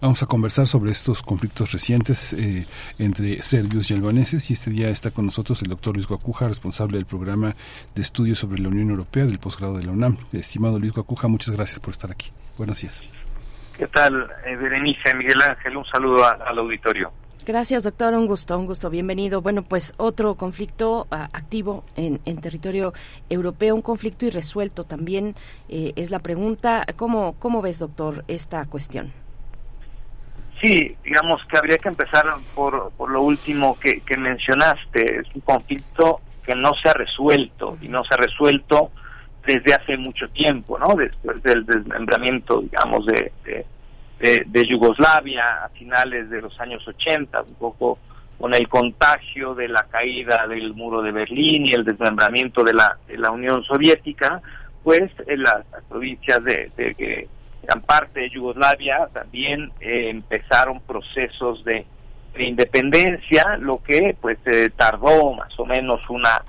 [0.01, 2.65] Vamos a conversar sobre estos conflictos recientes eh,
[2.99, 6.97] entre serbios y albaneses y este día está con nosotros el doctor Luis Guacuja, responsable
[6.97, 7.55] del programa
[7.95, 10.17] de estudios sobre la Unión Europea del posgrado de la UNAM.
[10.33, 12.31] Estimado Luis Guacuja, muchas gracias por estar aquí.
[12.57, 13.01] Buenos días.
[13.81, 15.75] ¿Qué tal, eh, Berenice, Miguel Ángel?
[15.75, 17.11] Un saludo al auditorio.
[17.47, 18.13] Gracias, doctor.
[18.13, 18.91] Un gusto, un gusto.
[18.91, 19.41] Bienvenido.
[19.41, 22.93] Bueno, pues otro conflicto uh, activo en, en, territorio
[23.27, 25.33] europeo, un conflicto irresuelto también
[25.67, 26.85] eh, es la pregunta.
[26.95, 29.11] ¿Cómo, ¿Cómo ves, doctor, esta cuestión?
[30.61, 35.21] Sí, digamos que habría que empezar por, por lo último que, que mencionaste.
[35.21, 38.91] Es un conflicto que no se ha resuelto y no se ha resuelto
[39.45, 40.95] desde hace mucho tiempo, ¿no?
[40.95, 43.31] Después del desmembramiento, digamos, de,
[44.69, 47.99] Yugoslavia a finales de los años 80, un poco
[48.39, 52.97] con el contagio de la caída del muro de Berlín y el desmembramiento de la,
[53.07, 54.41] de la Unión Soviética,
[54.83, 57.27] pues en las, provincias de, de, que
[57.63, 61.85] eran parte de Yugoslavia también eh, empezaron procesos de,
[62.33, 66.43] de, independencia, lo que pues eh, tardó más o menos una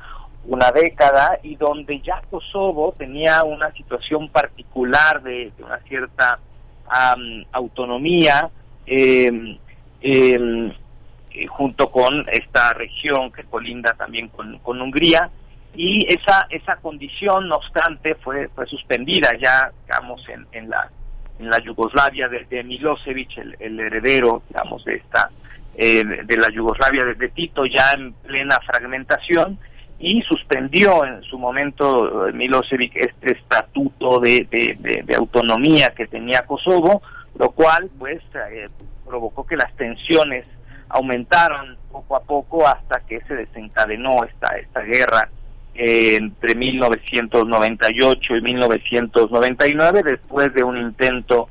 [0.46, 6.38] una década y donde ya Kosovo tenía una situación particular de, una cierta
[6.86, 8.50] um, autonomía
[8.86, 9.58] eh,
[10.00, 15.30] eh, junto con esta región que colinda también con, con, Hungría.
[15.74, 20.90] Y esa esa condición no obstante fue fue suspendida ya digamos en, en la
[21.38, 25.30] en la Yugoslavia de, de Milosevic el, el, heredero digamos de esta
[25.74, 29.58] eh, de la Yugoslavia de, de Tito ya en plena fragmentación
[30.02, 37.02] y suspendió en su momento eh, Milosevic este estatuto de, de, autonomía que tenía Kosovo,
[37.38, 38.20] lo cual pues
[38.50, 38.68] eh,
[39.06, 40.44] provocó que las tensiones
[40.88, 45.28] aumentaron poco a poco hasta que se desencadenó esta, esta guerra
[45.76, 51.48] eh, entre 1998 y 1999 después de un intento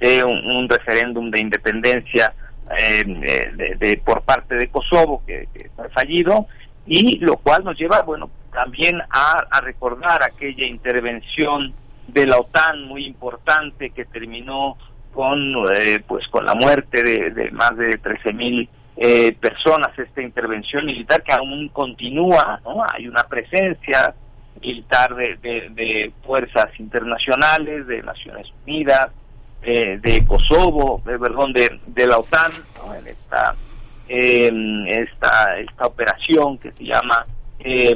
[0.00, 2.32] de un, referéndum de independencia
[2.78, 5.46] eh, de, de, por parte de Kosovo que
[5.76, 6.46] fue fallido
[6.92, 11.72] y lo cual nos lleva, bueno, también a, a recordar aquella intervención
[12.08, 14.76] de la OTAN muy importante que terminó
[15.14, 20.20] con eh, pues con la muerte de, de más de 13 mil eh, personas esta
[20.20, 24.12] intervención militar que aún continúa no hay una presencia
[24.60, 29.10] militar de, de, fuerzas internacionales de Naciones Unidas
[29.62, 32.50] eh, de Kosovo de perdón de, de la OTAN
[32.84, 32.94] ¿no?
[32.96, 33.54] en esta
[34.12, 34.50] eh,
[34.88, 37.24] esta, esta operación que se llama
[37.60, 37.94] eh,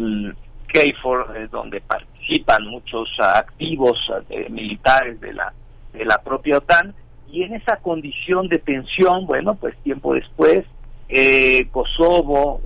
[0.69, 3.99] KFOR, eh, donde participan muchos activos
[4.31, 5.53] eh, militares de la,
[5.93, 6.95] de la propia OTAN,
[7.28, 10.65] y en esa condición de tensión, bueno, pues tiempo después,
[11.09, 12.61] eh, Kosovo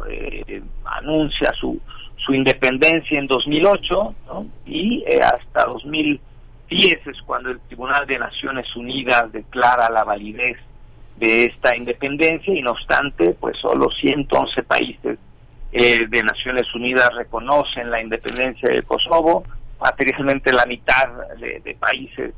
[0.85, 1.81] anuncia su,
[2.16, 4.47] su independencia en 2008, ¿no?
[4.66, 6.20] y hasta 2010
[7.07, 10.59] es cuando el Tribunal de Naciones Unidas declara la validez
[11.19, 15.19] de esta independencia y no obstante, pues solo 111 países
[15.73, 19.43] eh, de Naciones Unidas reconocen la independencia de Kosovo,
[19.81, 21.09] materialmente la mitad
[21.39, 22.35] de, países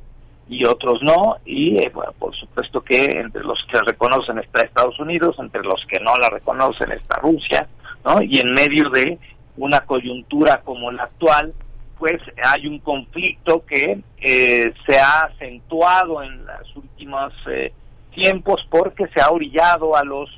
[0.48, 4.98] y otros no, y eh, bueno, por supuesto que entre los que reconocen está Estados
[4.98, 7.69] Unidos, entre los que no la reconocen está Rusia,
[8.05, 8.20] ¿no?
[8.20, 9.19] Y en medio de
[9.57, 11.55] una coyuntura como la actual,
[12.01, 17.73] pues hay un conflicto que eh, se ha acentuado en las últimas eh,
[18.11, 20.28] tiempos porque se ha orillado a los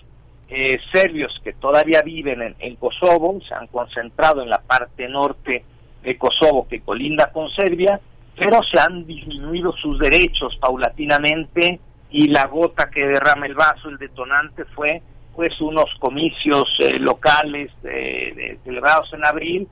[0.49, 5.65] eh, serbios que todavía viven en, en, Kosovo, se han concentrado en la parte norte
[6.03, 8.01] de Kosovo que colinda con Serbia,
[8.37, 11.81] pero se han disminuido sus derechos paulatinamente
[12.11, 15.03] y la gota que derrama el vaso, el detonante fue
[15.35, 19.69] pues unos comicios eh, locales eh, celebrados en abril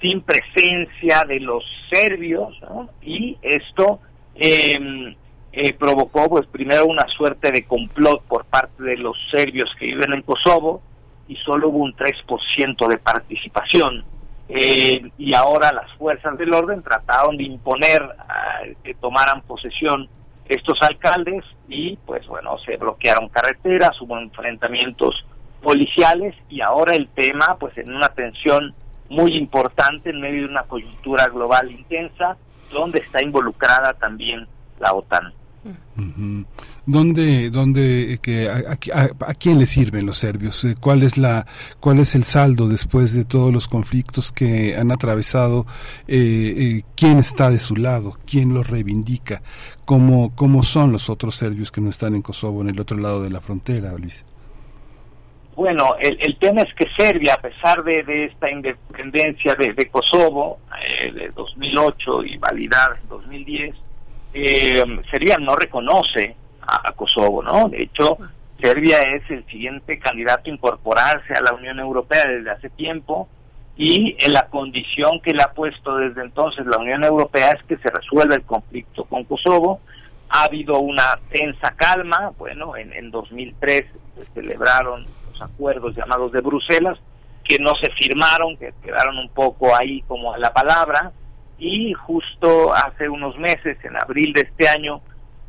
[0.00, 2.58] sin presencia de los serbios
[3.02, 4.00] y esto
[4.34, 5.14] eh,
[5.56, 10.12] eh, provocó pues primero una suerte de complot por parte de los serbios que viven
[10.12, 10.82] en Kosovo
[11.28, 14.04] y solo hubo un 3% de participación.
[14.48, 20.08] Eh, y ahora las fuerzas del orden trataron de imponer uh, que tomaran posesión
[20.48, 25.24] estos alcaldes y pues bueno, se bloquearon carreteras, hubo enfrentamientos
[25.62, 28.74] policiales y ahora el tema pues en una tensión
[29.08, 32.36] muy importante en medio de una coyuntura global intensa
[32.72, 34.48] donde está involucrada también
[34.80, 35.32] la OTAN.
[36.86, 40.64] ¿Dónde, dónde, que, a, a, a, quién le sirven los serbios?
[40.64, 41.46] Eh, ¿Cuál es la,
[41.80, 45.66] cuál es el saldo después de todos los conflictos que han atravesado?
[46.06, 48.18] Eh, eh, ¿Quién está de su lado?
[48.26, 49.42] ¿Quién los reivindica?
[49.84, 53.22] ¿Cómo, cómo son los otros serbios que no están en Kosovo, en el otro lado
[53.22, 54.26] de la frontera, Luis?
[55.56, 59.88] Bueno, el, el tema es que Serbia, a pesar de, de esta independencia de, de
[59.88, 60.58] Kosovo,
[61.00, 63.76] eh, de 2008 y validar en 2010,
[64.34, 67.68] eh, Serbia no reconoce a, Kosovo, ¿no?
[67.68, 68.18] De hecho,
[68.60, 73.28] Serbia es el siguiente candidato a incorporarse a la Unión Europea desde hace tiempo
[73.76, 77.76] y en la condición que le ha puesto desde entonces la Unión Europea es que
[77.76, 79.80] se resuelva el conflicto con Kosovo
[80.28, 83.84] ha habido una tensa calma, bueno, en, en 2003
[84.16, 86.98] se celebraron los acuerdos llamados de Bruselas,
[87.44, 91.12] que no se firmaron, que quedaron un poco ahí como a la palabra,
[91.64, 95.00] y justo hace unos meses, en abril de este año,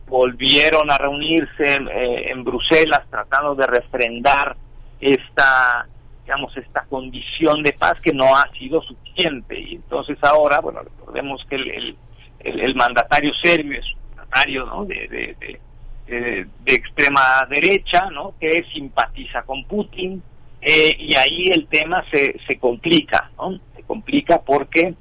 [0.08, 4.56] volvieron a reunirse en, eh, en Bruselas tratando de refrendar
[5.00, 5.88] esta
[6.24, 11.46] digamos esta condición de paz que no ha sido suficiente y entonces ahora bueno recordemos
[11.50, 11.98] que el,
[12.40, 14.86] el, mandatario serbio es un mandatario ¿no?
[14.86, 15.60] de, de, de,
[16.08, 20.22] de, de extrema derecha no que simpatiza con Putin
[20.62, 23.60] eh, y ahí el tema se, se complica ¿no?
[23.76, 24.96] se complica porque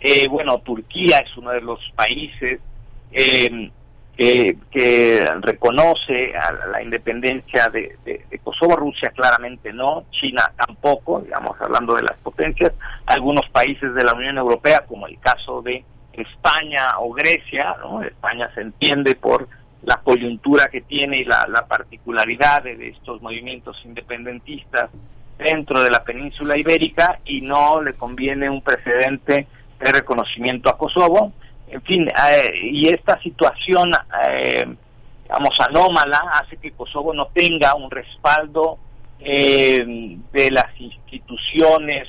[0.00, 2.60] eh, bueno Turquía es uno de los países
[3.10, 3.70] eh,
[4.18, 7.96] que, reconoce a la, independencia de,
[8.42, 12.72] Kosovo, Rusia claramente no, China tampoco, digamos, hablando de las potencias,
[13.06, 18.02] algunos países de la Unión Europea, como el caso de España o Grecia, ¿no?
[18.02, 19.48] España se entiende por
[19.82, 24.90] la coyuntura que tiene y la, la particularidad de estos movimientos independentistas
[25.38, 29.46] dentro de la península ibérica y no le conviene un precedente
[29.78, 31.32] de reconocimiento a Kosovo.
[31.68, 33.92] En fin, eh, y esta situación,
[34.24, 34.66] eh,
[35.24, 38.78] digamos, anómala hace que Kosovo no tenga un respaldo
[39.20, 42.08] eh, de las instituciones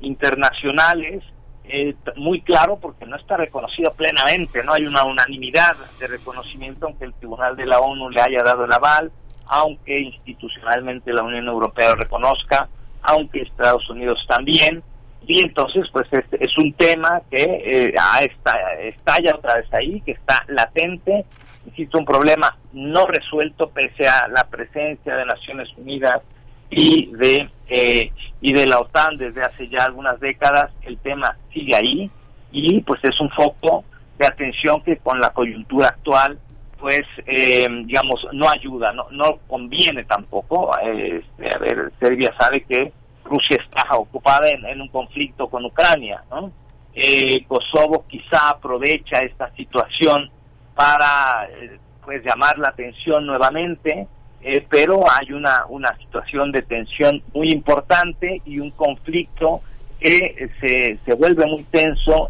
[0.00, 1.22] internacionales
[1.68, 7.06] eh, muy claro porque no está reconocido plenamente, no hay una unanimidad de reconocimiento aunque
[7.06, 9.10] el Tribunal de la ONU le haya dado el aval,
[9.46, 12.68] aunque institucionalmente la Unión Europea lo reconozca,
[13.02, 14.82] aunque Estados Unidos también,
[15.26, 20.00] y entonces pues es, es un tema que eh, ah, está, estalla otra vez ahí,
[20.02, 21.24] que está latente,
[21.66, 26.22] insisto, un problema no resuelto pese a la presencia de Naciones Unidas
[26.70, 31.74] y de eh, y de la OTAN desde hace ya algunas décadas, el tema sigue
[31.74, 32.10] ahí
[32.52, 33.84] y pues es un foco
[34.18, 36.38] de atención que con la coyuntura actual
[36.78, 40.70] pues eh, digamos no ayuda, no, no conviene tampoco.
[40.84, 41.20] Eh,
[41.52, 42.92] a ver, Serbia sabe que
[43.26, 46.50] Rusia está ocupada en, un conflicto con Ucrania, ¿no?
[46.94, 50.30] Eh, Kosovo quizá aprovecha esta situación
[50.74, 54.06] para eh, pues llamar la atención nuevamente,
[54.40, 59.60] eh, pero hay una, una situación de tensión muy importante y un conflicto
[60.00, 62.28] que se, se vuelve muy tenso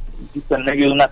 [0.50, 1.10] en medio de una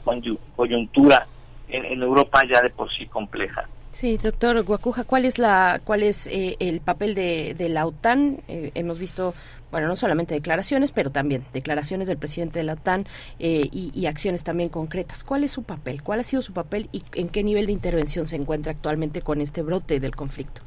[0.57, 1.27] coyuntura
[1.69, 3.69] en, en Europa ya de por sí compleja.
[3.95, 8.41] Sí, doctor Guacuja, ¿cuál es la cuál es eh, el papel de, de la OTAN?
[8.49, 9.35] Eh, hemos visto,
[9.71, 13.07] bueno, no solamente declaraciones, pero también declaraciones del presidente de la OTAN
[13.39, 15.23] eh, y, acciones también concretas.
[15.23, 16.03] ¿Cuál es su papel?
[16.03, 19.41] ¿Cuál ha sido su papel y en qué nivel de intervención se encuentra actualmente con
[19.41, 20.63] este brote del conflicto?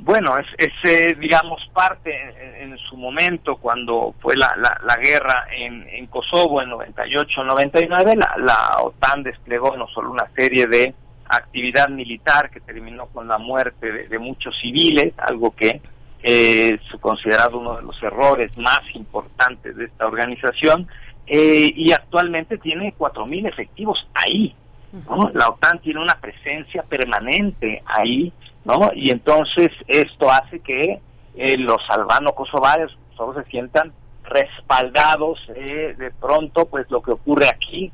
[0.00, 5.46] Bueno, es, es digamos, parte en, en, su momento cuando fue la, la, la guerra
[5.56, 10.92] en, en, Kosovo en 98-99, la, la OTAN desplegó no solo una serie de
[11.36, 15.80] actividad militar que terminó con la muerte de, de muchos civiles, algo que
[16.22, 20.88] eh, es considerado uno de los errores más importantes de esta organización,
[21.26, 24.54] eh, y actualmente tiene 4.000 efectivos ahí.
[24.92, 25.30] ¿no?
[25.32, 28.32] La OTAN tiene una presencia permanente ahí,
[28.64, 28.90] ¿no?
[28.94, 31.00] Y entonces esto hace que
[31.34, 33.92] eh, los albano-kosovares solo se sientan
[34.24, 37.90] respaldados eh, de pronto, pues lo que ocurre aquí,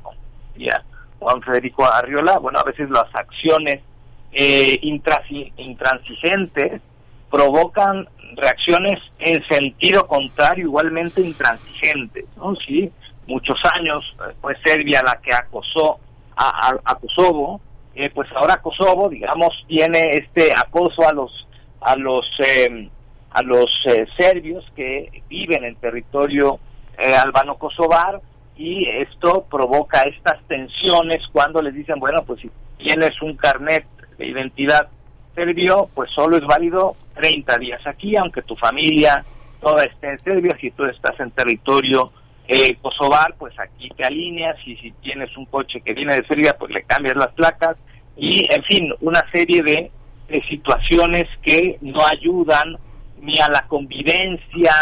[0.57, 0.83] ya
[1.19, 3.81] Juan Federico Arriola, bueno, a veces las acciones
[4.31, 6.81] eh, intransigentes
[7.29, 12.55] provocan reacciones en sentido contrario, igualmente intransigentes, ¿no?
[12.55, 12.91] Sí,
[13.27, 15.99] muchos años fue Serbia la que acosó
[16.35, 17.61] a, a, a Kosovo,
[17.95, 21.47] eh, pues ahora Kosovo, digamos, tiene este acoso a los
[21.81, 22.89] a los eh,
[23.31, 26.59] a los eh, serbios que viven en territorio
[26.97, 28.21] eh, albano-kosovar
[28.59, 33.85] y esto provoca estas tensiones cuando les dicen, bueno, pues si tienes un carnet
[34.17, 34.89] de identidad
[35.33, 39.23] serbio, pues solo es válido 30 días aquí, aunque tu familia
[39.61, 42.11] toda esté en Serbia, si tú estás en territorio
[42.49, 46.57] eh, kosovar, pues aquí te alineas y si tienes un coche que viene de Serbia,
[46.59, 47.77] pues le cambias las placas
[48.17, 49.89] y, en fin, una serie de,
[50.27, 52.75] de situaciones que no ayudan
[53.21, 54.73] ni a la convivencia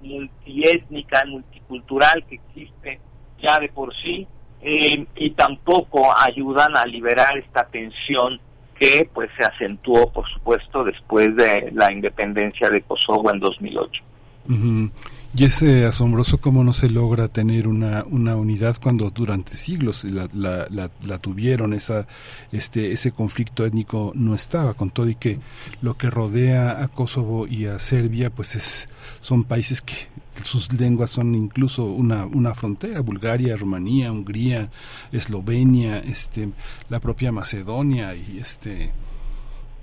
[0.00, 2.98] multiétnica, multicultural que existe
[3.42, 4.26] ya de por sí
[4.62, 8.40] eh, y tampoco ayudan a liberar esta tensión
[8.78, 14.02] que pues se acentuó por supuesto después de la independencia de Kosovo en 2008.
[14.48, 14.90] Uh -huh.
[15.34, 20.04] Y es eh, asombroso cómo no se logra tener una, una unidad cuando durante siglos
[20.04, 22.06] la, la, la, tuvieron, esa,
[22.52, 25.38] este, ese conflicto étnico no estaba, con todo y que
[25.80, 28.90] lo que rodea a Kosovo y a Serbia, pues es,
[29.20, 29.94] son países que
[30.42, 34.70] sus lenguas son incluso una, una frontera, Bulgaria, Rumanía, Hungría,
[35.12, 36.50] Eslovenia, este,
[36.88, 38.92] la propia Macedonia y este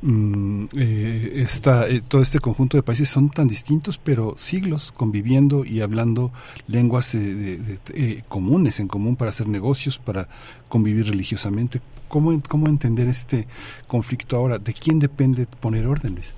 [0.01, 5.81] Mm, eh, eh, todo este conjunto de países son tan distintos, pero siglos conviviendo y
[5.81, 6.31] hablando
[6.67, 10.29] lenguas eh, comunes en común para hacer negocios, para
[10.69, 11.81] convivir religiosamente.
[12.07, 13.47] ¿Cómo, ¿Cómo entender este
[13.87, 14.57] conflicto ahora?
[14.57, 16.33] ¿De quién depende poner orden, Luis?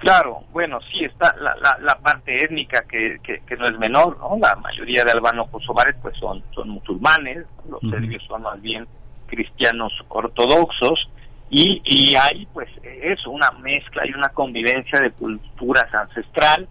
[0.00, 4.38] Claro, bueno, sí está la, la, parte étnica que, que, no es menor, ¿no?
[4.40, 8.88] La mayoría de albanos kosovares pues son, son musulmanes, los serbios son más bien
[9.26, 11.10] cristianos ortodoxos,
[11.50, 16.66] y, y hay pues eso, una mezcla y una convivencia de culturas ancestral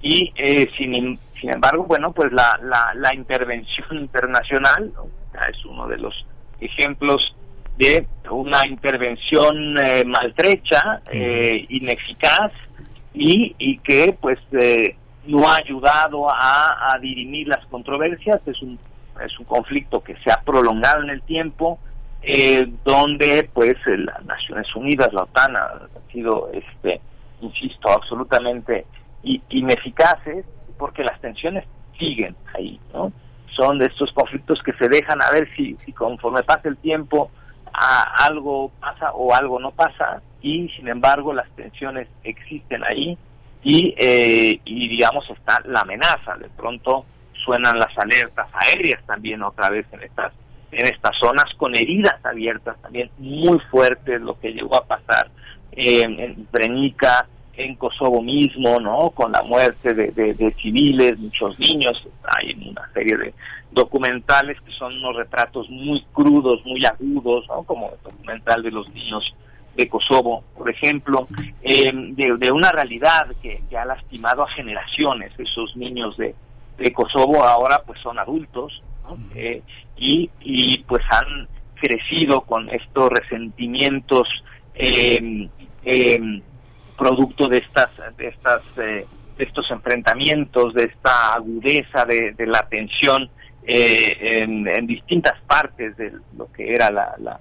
[0.00, 4.92] y eh, sin, sin embargo, bueno, pues la, la, la intervención internacional
[5.50, 6.26] es uno de los
[6.60, 7.34] ejemplos
[7.76, 12.52] de una intervención eh, maltrecha, eh, ineficaz
[13.18, 14.96] y, y que pues eh,
[15.26, 18.40] no ha ayudado a, a dirimir las controversias.
[18.46, 18.78] Es un,
[19.24, 21.80] es un conflicto que se ha prolongado en el tiempo,
[22.22, 25.80] eh, donde pues las Naciones Unidas, la OTAN ha
[26.12, 27.00] sido, este,
[27.40, 28.86] insisto, absolutamente
[29.22, 30.44] ineficaces
[30.78, 31.64] porque las tensiones
[31.98, 33.12] siguen ahí, ¿no?
[33.50, 37.32] Son de estos conflictos que se dejan a ver si, si conforme pasa el tiempo
[37.72, 43.16] a, algo pasa o algo no pasa y sin embargo las tensiones existen ahí
[43.62, 47.04] y, eh, y digamos está la amenaza, de pronto
[47.44, 50.32] suenan las alertas aéreas también otra vez en estas
[50.70, 55.30] en estas zonas con heridas abiertas también muy fuertes, lo que llegó a pasar
[55.72, 57.26] en Brenica,
[57.58, 59.10] en Kosovo mismo, ¿no?
[59.10, 63.34] Con la muerte de, civiles, muchos niños, hay una serie de
[63.72, 67.64] documentales que son unos retratos muy crudos, muy agudos, ¿no?
[67.64, 69.34] Como el documental de los niños
[69.76, 71.28] de Kosovo, por ejemplo,
[71.62, 76.34] eh, de, una realidad que, que, ha lastimado a generaciones, esos niños de,
[76.78, 78.82] de Kosovo ahora pues son adultos,
[79.34, 79.62] eh,
[79.96, 84.28] y, y pues han crecido con estos resentimientos
[84.74, 85.48] eh,
[85.84, 86.42] eh,
[86.96, 89.06] producto de estas de estas de
[89.38, 93.30] estos enfrentamientos de esta agudeza de, la tensión
[93.62, 97.40] en, distintas partes de lo que era la, la,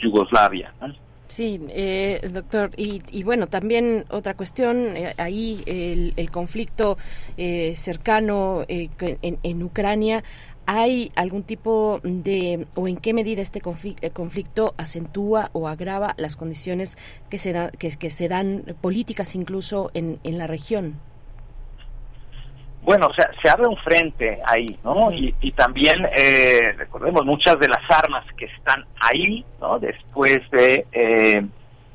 [0.00, 0.72] Yugoslavia
[1.32, 1.58] Sí,
[2.30, 2.72] doctor.
[2.76, 6.98] Y, y, bueno, también otra cuestión, ahí el, el conflicto
[7.74, 10.22] cercano en, en, Ucrania
[10.66, 13.60] ¿Hay algún tipo de, o en qué medida este
[14.00, 16.96] eh, conflicto acentúa o agrava las condiciones
[17.30, 21.00] que se, da, que, se dan políticas incluso en, en la región?
[22.82, 25.12] Bueno, o sea, se abre un frente ahí, ¿no?
[25.12, 29.78] Y, también, eh, recordemos, muchas de las armas que están ahí, ¿no?
[29.78, 31.46] Después de eh,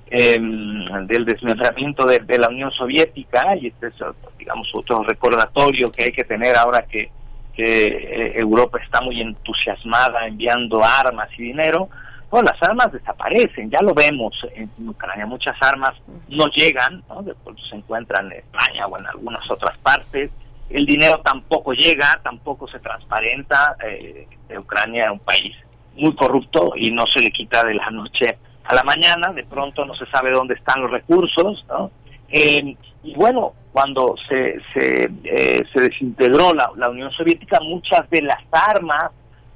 [0.10, 3.98] em, del desmembramiento de, de, la Unión Soviética, y este es,
[4.38, 7.12] digamos, otro recordatorio que hay que tener ahora que
[7.58, 11.90] que eh, Europa está muy entusiasmada enviando armas y dinero,
[12.30, 15.96] pues las armas desaparecen, ya lo vemos en Ucrania, muchas armas
[16.30, 17.24] no llegan, ¿no?
[17.24, 20.30] después se encuentran en España o en algunas otras partes,
[20.70, 24.28] el dinero tampoco llega, tampoco se transparenta, eh,
[24.58, 25.56] Ucrania es un país
[25.96, 29.86] muy corrupto y no se le quita de la noche a la mañana, de pronto
[29.86, 31.92] no se sabe dónde están los recursos, ¿no?
[32.30, 38.44] Eh, y bueno, cuando se, se, eh, se desintegró la, Unión Soviética, muchas de las
[38.52, 39.12] armas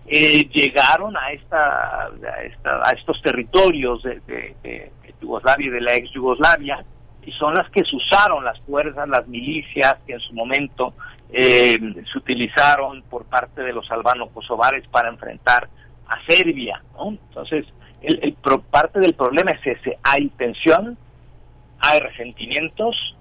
[0.07, 6.83] eh, llegaron a, esta, a, estos territorios de, de, Yugoslavia y de la ex Yugoslavia,
[7.23, 10.93] y son las que se usaron las fuerzas, las milicias que en su momento
[11.31, 15.69] se utilizaron por parte de los albanos kosovares para enfrentar
[16.07, 16.83] a Serbia.
[16.93, 17.09] ¿no?
[17.11, 17.65] Entonces,
[18.01, 20.97] el, el, parte del problema es ese, hay tensión,
[21.79, 23.15] hay resentimientos,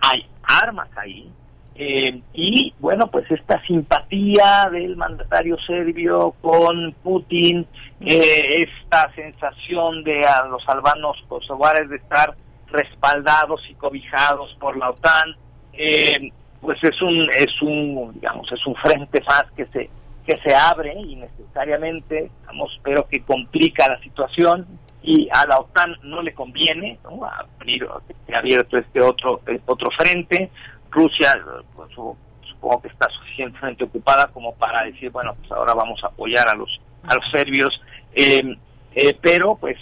[0.00, 1.30] hay armas ahí,
[1.74, 7.66] eh, y bueno, pues esta simpatía del mandatario serbio con Putin,
[8.00, 12.34] eh, esta sensación de a los albanos kosovares de estar
[12.72, 15.36] respaldados y cobijados por la OTAN,
[15.72, 16.30] eh,
[16.60, 19.90] pues es un es un digamos es un frente más que se
[20.26, 24.66] que se abre innecesariamente, digamos, pero que complica la situación
[25.02, 27.20] y a la OTAN no le conviene ¿no?
[27.24, 27.88] abrir
[28.32, 30.50] abierto este otro eh, otro frente
[30.90, 31.34] Rusia
[31.74, 36.48] pues, supongo que está suficientemente ocupada como para decir bueno pues ahora vamos a apoyar
[36.48, 37.80] a los a los serbios
[38.14, 38.56] em,
[38.94, 39.76] eh, pero pues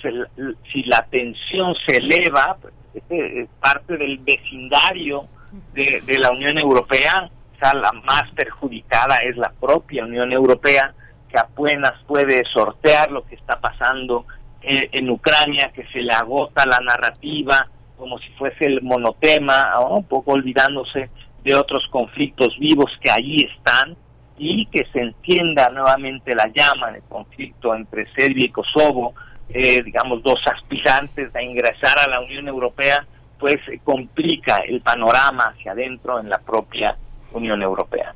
[0.73, 5.27] si la tensión se eleva pues, este es parte del vecindario
[5.73, 10.95] de, de la Unión Europea quizá la más perjudicada es la propia Unión Europea,
[11.29, 14.27] que apenas puede sortear lo que está pasando
[14.63, 20.05] eh, en Ucrania, que se le agota la narrativa como si fuese el monotema, un
[20.05, 21.11] poco olvidándose
[21.45, 23.95] de otros conflictos vivos que allí están
[24.43, 29.13] y que se encienda nuevamente la llama del conflicto entre Serbia y Kosovo,
[29.51, 33.07] eh, digamos, dos aspirantes a ingresar a la Unión Europea,
[33.39, 36.97] pues complica el panorama hacia adentro en la propia
[37.33, 38.15] Unión Europea.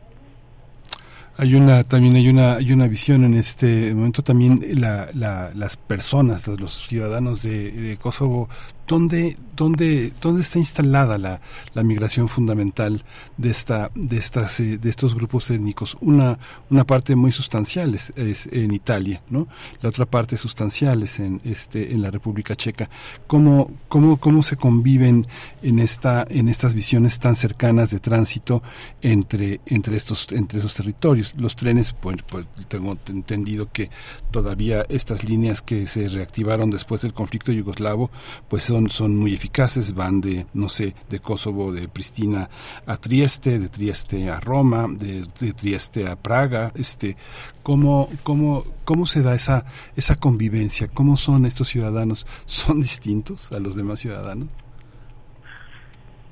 [1.37, 6.47] Hay una también hay una hay una visión en este momento también la, las personas
[6.47, 8.49] los ciudadanos de Kosovo
[8.87, 11.41] ¿Dónde, dónde, dónde está instalada la,
[11.73, 13.03] la, migración fundamental
[13.39, 15.97] de esta, de estas, eh, de estos grupos étnicos?
[16.03, 16.39] Una,
[16.69, 18.13] una parte muy sustancial es,
[18.53, 19.49] en Italia, ¿no?
[19.81, 22.91] La otra parte sustancial es en este, en la República Checa.
[23.27, 25.27] ¿Cómo, cómo, cómo se conviven
[25.63, 28.63] en esta, en estas visiones tan cercanas de tránsito
[29.01, 31.33] entre, entre estos, entre esos territorios?
[31.39, 33.89] Los trenes, pues, pues tengo entendido que
[34.31, 38.11] todavía estas líneas que se reactivaron después del conflicto yugoslavo,
[38.49, 42.49] pues son, muy eficaces, van de, no sé, de Kosovo, de Pristina
[42.87, 47.17] a Trieste, de Trieste a Roma, de, Trieste a Praga, este,
[47.63, 49.65] ¿cómo, cómo, cómo se da esa,
[49.97, 50.89] esa convivencia?
[50.89, 52.27] ¿Cómo son estos ciudadanos?
[52.47, 54.49] ¿Son distintos a los demás ciudadanos?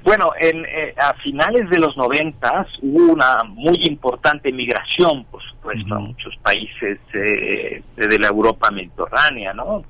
[0.05, 5.95] Bueno, en, eh, a finales de los noventas hubo una muy importante migración, por supuesto,
[5.95, 9.85] a muchos países eh, de la Europa mediterránea, ¿no?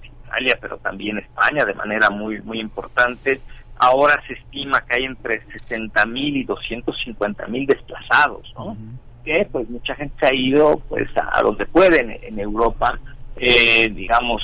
[0.60, 3.40] Pero también España de manera muy muy importante.
[3.76, 8.76] Ahora se estima que hay entre 60 mil y 250 mil desplazados, ¿no?
[9.24, 12.98] Que pues mucha gente se ha ido pues a, donde pueden en Europa,
[13.36, 14.42] eh, digamos,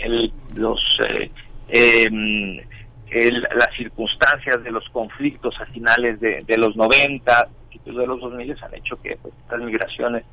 [0.00, 1.30] el, los eh,
[1.68, 2.60] em,
[3.54, 7.48] las circunstancias de los conflictos a finales de, los 90,
[7.84, 10.24] de los 2000 han hecho que pues, estas migraciones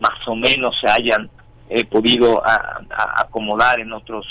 [0.00, 1.28] más o menos se hayan
[1.74, 2.42] he podido
[3.16, 4.26] acomodar en otros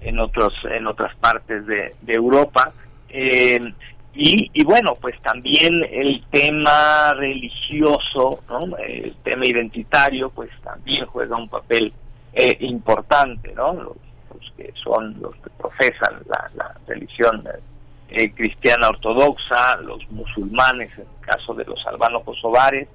[0.00, 2.72] en otros en otras partes de, Europa.
[3.08, 3.60] Eh,
[4.14, 8.40] y, bueno pues también el tema religioso
[8.78, 11.92] el tema identitario pues también juega un papel
[12.32, 17.44] eh, importante no los, que son los que profesan la, religión
[18.08, 22.88] eh, cristiana ortodoxa los musulmanes en el caso de los albanos kosovares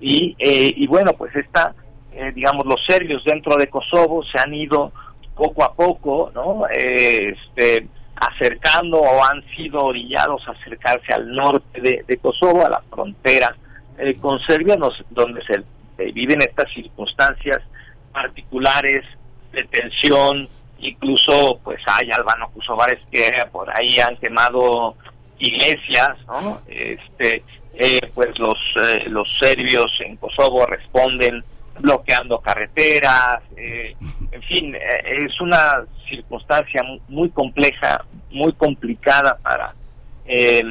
[0.00, 1.74] y, y bueno pues esta
[2.12, 4.92] eh, digamos, los serbios dentro de Kosovo se han ido
[5.36, 6.66] poco a poco, ¿no?
[6.68, 7.86] Eh, este,
[8.16, 13.54] acercando o han sido orillados a acercarse al norte de, Kosovo, a la frontera
[13.98, 14.76] eh, con Serbia,
[15.10, 15.62] donde se
[16.12, 17.60] viven estas circunstancias
[18.12, 19.04] particulares
[19.52, 20.48] de tensión,
[20.80, 24.96] incluso pues hay albanos kosovares que por ahí han quemado
[25.38, 26.60] iglesias, ¿no?
[26.66, 27.44] Este,
[28.14, 28.58] pues los,
[29.06, 31.44] los serbios en Kosovo responden
[31.80, 33.94] bloqueando carreteras, eh,
[34.30, 39.74] en fin, eh, es una circunstancia muy compleja, muy complicada para,
[40.26, 40.62] eh,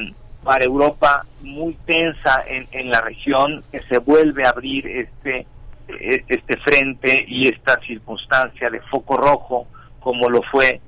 [0.44, 5.46] para Europa, muy tensa en, en la región, que se vuelve a abrir este,
[5.88, 9.68] este frente y esta circunstancia de foco rojo,
[10.00, 10.82] como lo fue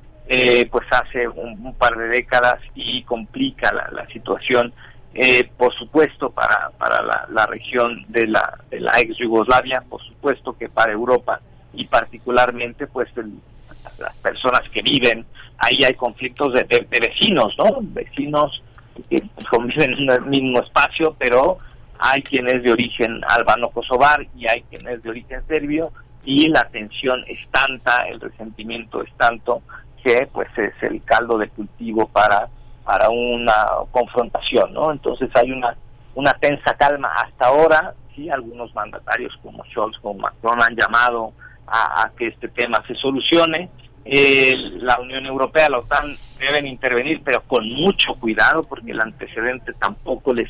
[0.70, 4.72] pues hace un, par de décadas y complica la, la situación
[5.14, 10.56] eh, por supuesto para, para la, región de la, de la ex Yugoslavia, por supuesto
[10.58, 11.42] que para Europa
[11.74, 13.10] y particularmente pues
[13.98, 15.26] las personas que viven,
[15.58, 17.80] ahí hay conflictos de, vecinos, ¿no?
[17.82, 18.64] Vecinos
[19.10, 21.58] que conviven en el mismo espacio, pero
[21.98, 25.92] hay quienes de origen albano-kosovar y hay quienes de origen serbio
[26.24, 29.64] y la tensión es tanta, el resentimiento es tanto
[30.04, 32.50] que pues es el caldo de cultivo para
[32.90, 34.92] para una confrontación, ¿no?
[34.92, 35.78] Entonces hay una
[36.16, 41.34] una tensa calma hasta ahora, sí, algunos mandatarios como Scholz, como Macron han llamado
[41.68, 43.70] a, que este tema se solucione.
[44.04, 49.74] Eh, la Unión Europea, la OTAN deben intervenir, pero con mucho cuidado, porque el antecedente
[49.74, 50.50] tampoco les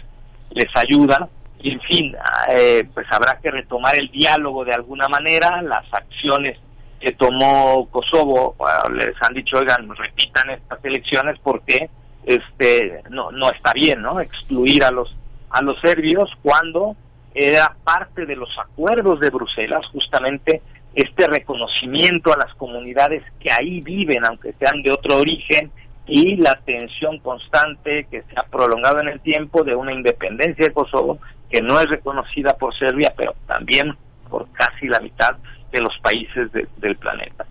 [0.51, 1.27] les ayuda.
[1.59, 2.15] Y en fin,
[2.53, 6.57] eh, pues habrá que retomar el diálogo de alguna manera, las acciones
[7.01, 8.55] que tomó Kosovo,
[8.93, 11.89] les han dicho, oigan, repitan estas elecciones porque
[12.25, 15.15] este no no está bien no excluir a los
[15.49, 16.95] a los serbios cuando
[17.33, 20.61] era parte de los acuerdos de Bruselas justamente
[20.95, 25.71] este reconocimiento a las comunidades que ahí viven aunque sean de otro origen
[26.07, 30.73] y la tensión constante que se ha prolongado en el tiempo de una independencia de
[30.73, 31.19] Kosovo
[31.49, 33.95] que no es reconocida por Serbia pero también
[34.29, 35.35] por casi la mitad
[35.71, 37.45] de los países del planeta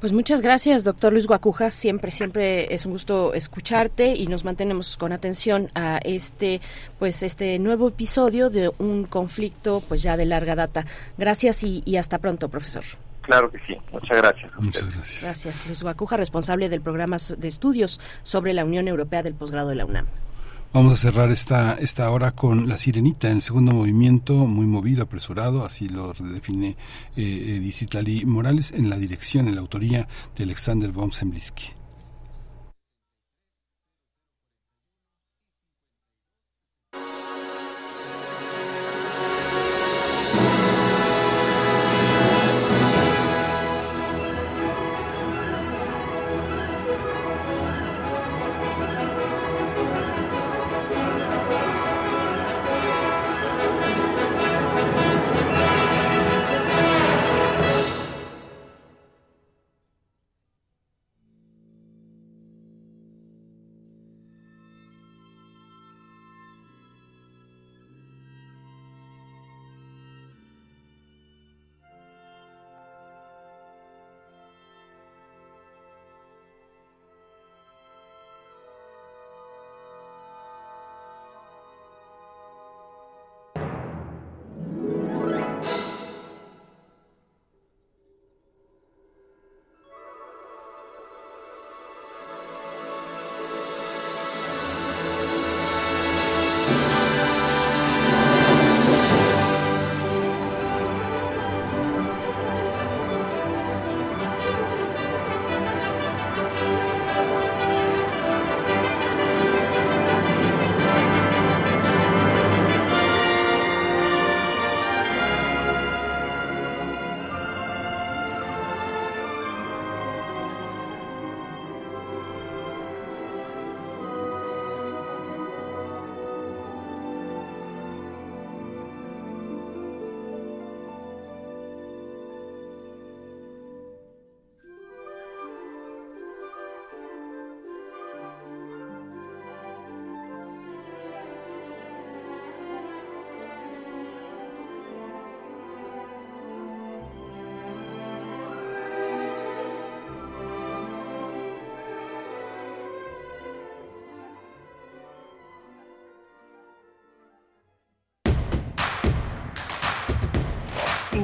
[0.00, 1.70] Pues muchas gracias, doctor Luis Guacuja.
[1.70, 6.62] Siempre, siempre es un gusto escucharte y nos mantenemos con atención a este,
[6.98, 10.86] pues, este nuevo episodio de un conflicto, pues, ya de larga data.
[11.18, 12.84] Gracias y, y hasta pronto, profesor.
[13.20, 13.76] Claro que sí.
[13.92, 14.50] Muchas gracias.
[14.58, 15.22] Muchas gracias.
[15.22, 19.74] Gracias, Luis Guacuja, responsable del programa de estudios sobre la Unión Europea del posgrado de
[19.74, 20.06] la UNAM.
[20.72, 25.02] Vamos a cerrar esta, esta hora con La Sirenita, en el segundo movimiento, muy movido,
[25.02, 26.76] apresurado, así lo define
[27.16, 30.06] eh, Dicitlali Morales, en la dirección, en la autoría
[30.36, 31.10] de Alexander von.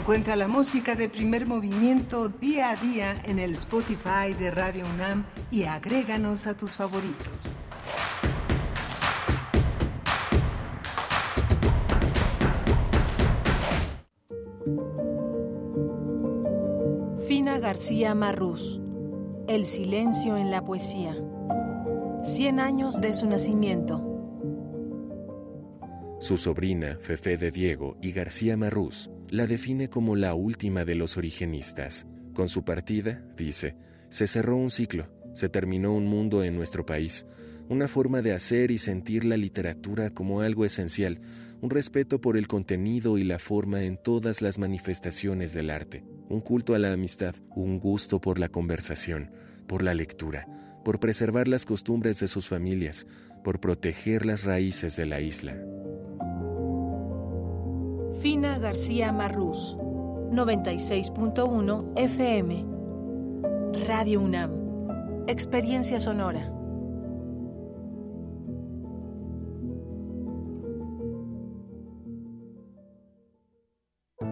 [0.07, 5.27] Encuentra la música de primer movimiento día a día en el Spotify de Radio UNAM
[5.51, 7.53] y agréganos a tus favoritos.
[17.27, 18.81] Fina García Marrús.
[19.49, 21.17] El silencio en la poesía.
[22.23, 24.07] Cien años de su nacimiento.
[26.21, 31.17] Su sobrina, Fefe de Diego y García Marrús, la define como la última de los
[31.17, 32.07] origenistas.
[32.33, 33.77] Con su partida, dice,
[34.09, 37.27] se cerró un ciclo, se terminó un mundo en nuestro país,
[37.69, 41.21] una forma de hacer y sentir la literatura como algo esencial,
[41.61, 46.41] un respeto por el contenido y la forma en todas las manifestaciones del arte, un
[46.41, 49.31] culto a la amistad, un gusto por la conversación,
[49.67, 50.47] por la lectura,
[50.85, 53.07] por preservar las costumbres de sus familias,
[53.43, 55.57] por proteger las raíces de la isla.
[58.21, 62.65] Fina García Marrús, 96.1 FM.
[63.87, 64.51] Radio UNAM.
[65.27, 66.56] Experiencia sonora.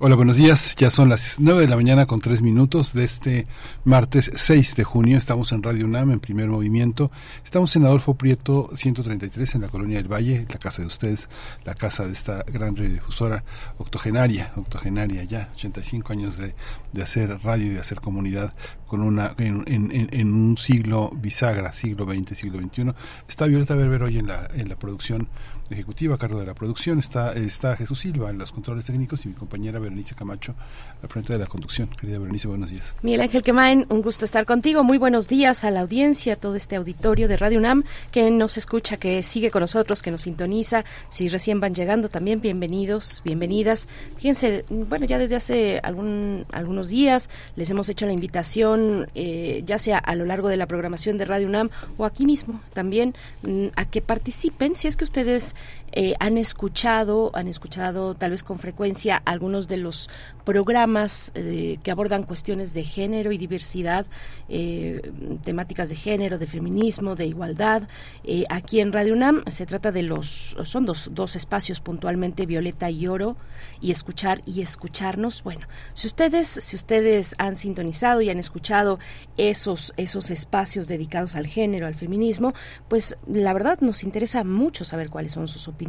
[0.00, 0.76] Hola, buenos días.
[0.76, 3.48] Ya son las 9 de la mañana con 3 minutos de este
[3.82, 5.18] martes 6 de junio.
[5.18, 7.10] Estamos en Radio UNAM en primer movimiento.
[7.44, 11.28] Estamos en Adolfo Prieto 133 en la Colonia del Valle, la casa de ustedes,
[11.64, 13.42] la casa de esta gran radiodifusora
[13.78, 16.54] octogenaria, octogenaria ya, 85 años de,
[16.92, 18.52] de hacer radio y de hacer comunidad
[18.86, 22.94] con una en, en, un siglo bisagra, siglo XX, siglo XXI.
[23.28, 25.28] Está Violeta Berber hoy en la, en la producción
[25.70, 26.98] ejecutiva a cargo de la producción.
[26.98, 30.54] Está, está Jesús Silva en los controles técnicos y mi compañera Berenice Camacho
[31.02, 31.88] al frente de la conducción.
[31.88, 32.94] Querida Berenice, buenos días.
[33.02, 34.82] Miguel Ángel Quemain, un gusto estar contigo.
[34.82, 38.56] Muy buenos días a la audiencia, a todo este auditorio de Radio UNAM que nos
[38.56, 40.84] escucha, que sigue con nosotros, que nos sintoniza.
[41.08, 43.88] Si recién van llegando también, bienvenidos, bienvenidas.
[44.16, 49.78] Fíjense, bueno, ya desde hace algún, algunos días les hemos hecho la invitación, eh, ya
[49.78, 53.68] sea a lo largo de la programación de Radio UNAM o aquí mismo también, mm,
[53.76, 54.74] a que participen.
[54.74, 55.54] Si es que ustedes
[56.00, 60.08] eh, han escuchado, han escuchado tal vez con frecuencia algunos de los
[60.44, 64.06] programas eh, que abordan cuestiones de género y diversidad,
[64.48, 65.10] eh,
[65.42, 67.88] temáticas de género, de feminismo, de igualdad.
[68.48, 73.08] aquí en Radio UNAM se trata de los, son dos, dos espacios puntualmente, Violeta y
[73.08, 73.36] Oro,
[73.80, 75.42] y escuchar y escucharnos.
[75.42, 79.00] Bueno, si ustedes, si ustedes han sintonizado y han escuchado
[79.36, 82.54] esos, esos espacios dedicados al género, al feminismo,
[82.86, 85.87] pues la verdad nos interesa mucho saber cuáles son sus opiniones,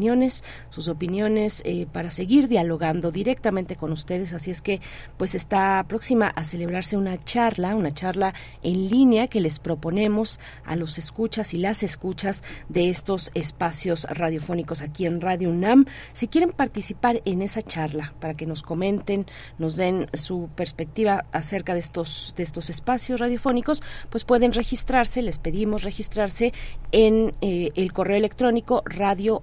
[0.70, 4.34] sus opiniones eh, para seguir dialogando directamente con ustedes.
[4.34, 4.82] Así es que,
[5.18, 10.76] pues está próxima a celebrarse una charla, una charla en línea que les proponemos a
[10.76, 15.86] los escuchas y las escuchas de estos espacios radiofónicos aquí en Radio UNAM.
[16.14, 19.26] Si quieren participar en esa charla, para que nos comenten,
[19.58, 25.40] nos den su perspectiva acerca de estos, de estos espacios radiofónicos, pues pueden registrarse, les
[25.40, 26.54] pedimos registrarse
[26.92, 29.42] en eh, el correo electrónico radio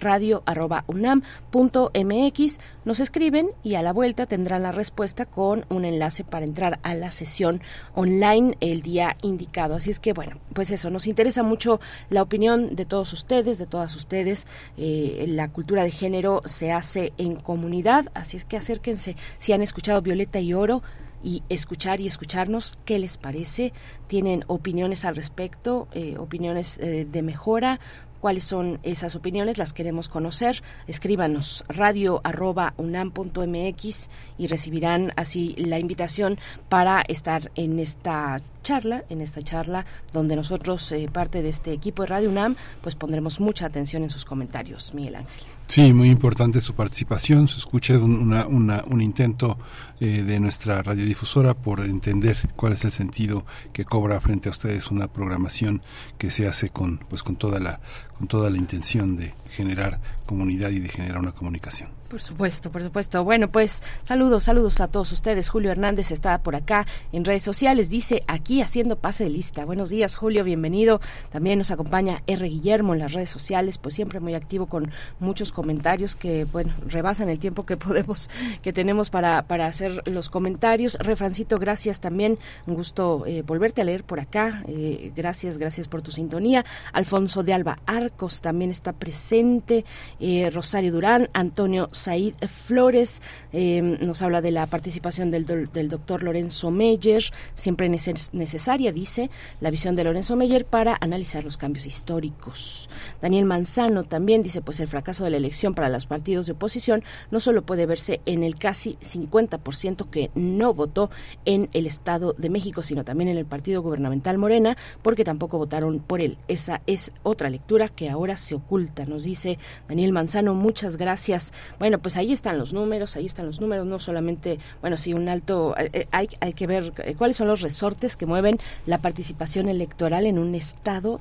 [0.00, 1.22] radio arroba unam
[1.52, 2.58] mx.
[2.84, 6.94] Nos escriben y a la vuelta tendrán la respuesta con un enlace para entrar a
[6.94, 7.62] la sesión
[7.94, 9.76] online el día indicado.
[9.76, 11.80] Así es que bueno pues eso nos interesa mucho
[12.10, 14.46] la opinión de todos ustedes de todas ustedes.
[14.76, 19.16] Eh, la cultura de género se hace en comunidad así es que acérquense.
[19.38, 20.82] Si han escuchado Violeta y Oro
[21.24, 23.72] y escuchar y escucharnos qué les parece,
[24.06, 27.80] tienen opiniones al respecto, eh, opiniones eh, de mejora,
[28.24, 30.62] cuáles son esas opiniones, las queremos conocer.
[30.86, 36.38] Escríbanos radio arroba unam.mx y recibirán así la invitación
[36.70, 42.02] para estar en esta charla, en esta charla donde nosotros, eh, parte de este equipo
[42.02, 45.53] de Radio UNAM, pues pondremos mucha atención en sus comentarios, Miguel Ángel.
[45.66, 49.58] Sí, muy importante su participación, su escucha, una, una, un intento
[49.98, 54.90] eh, de nuestra radiodifusora por entender cuál es el sentido que cobra frente a ustedes
[54.90, 55.82] una programación
[56.18, 57.80] que se hace con, pues, con toda la,
[58.18, 61.90] con toda la intención de generar comunidad y de generar una comunicación.
[62.08, 63.24] Por supuesto, por supuesto.
[63.24, 65.48] Bueno, pues saludos, saludos a todos ustedes.
[65.48, 69.64] Julio Hernández está por acá en redes sociales, dice aquí haciendo pase de lista.
[69.64, 71.00] Buenos días, Julio, bienvenido.
[71.32, 72.46] También nos acompaña R.
[72.46, 77.30] Guillermo en las redes sociales, pues siempre muy activo con muchos comentarios que, bueno, rebasan
[77.30, 78.30] el tiempo que podemos,
[78.62, 80.96] que tenemos para, para hacer los comentarios.
[81.00, 82.38] Refrancito, gracias también.
[82.66, 84.62] Un gusto eh, volverte a leer por acá.
[84.68, 86.64] Eh, gracias, gracias por tu sintonía.
[86.92, 89.84] Alfonso de Alba Arcos también está presente.
[90.20, 93.22] Eh, Rosario Durán, Antonio Said Flores
[93.52, 97.24] em, nos habla de la participación del, del doctor Lorenzo Meyer,
[97.54, 99.30] siempre necesaria, dice,
[99.60, 102.88] la visión de Lorenzo Meyer para analizar los cambios históricos.
[103.20, 107.02] Daniel Manzano también dice, pues el fracaso de la elección para los partidos de oposición
[107.30, 111.10] no solo puede verse en el casi 50% que no votó
[111.44, 116.00] en el Estado de México, sino también en el partido gubernamental Morena, porque tampoco votaron
[116.00, 116.38] por él.
[116.48, 119.58] Esa es otra lectura que ahora se oculta, nos dice
[119.88, 120.54] Daniel Manzano.
[120.54, 121.52] Muchas gracias.
[121.78, 125.28] Bueno, pues ahí están los números, ahí están los números, no solamente, bueno, sí, un
[125.28, 129.68] alto, eh, eh, hay, hay que ver cuáles son los resortes que mueven la participación
[129.68, 131.20] electoral en un Estado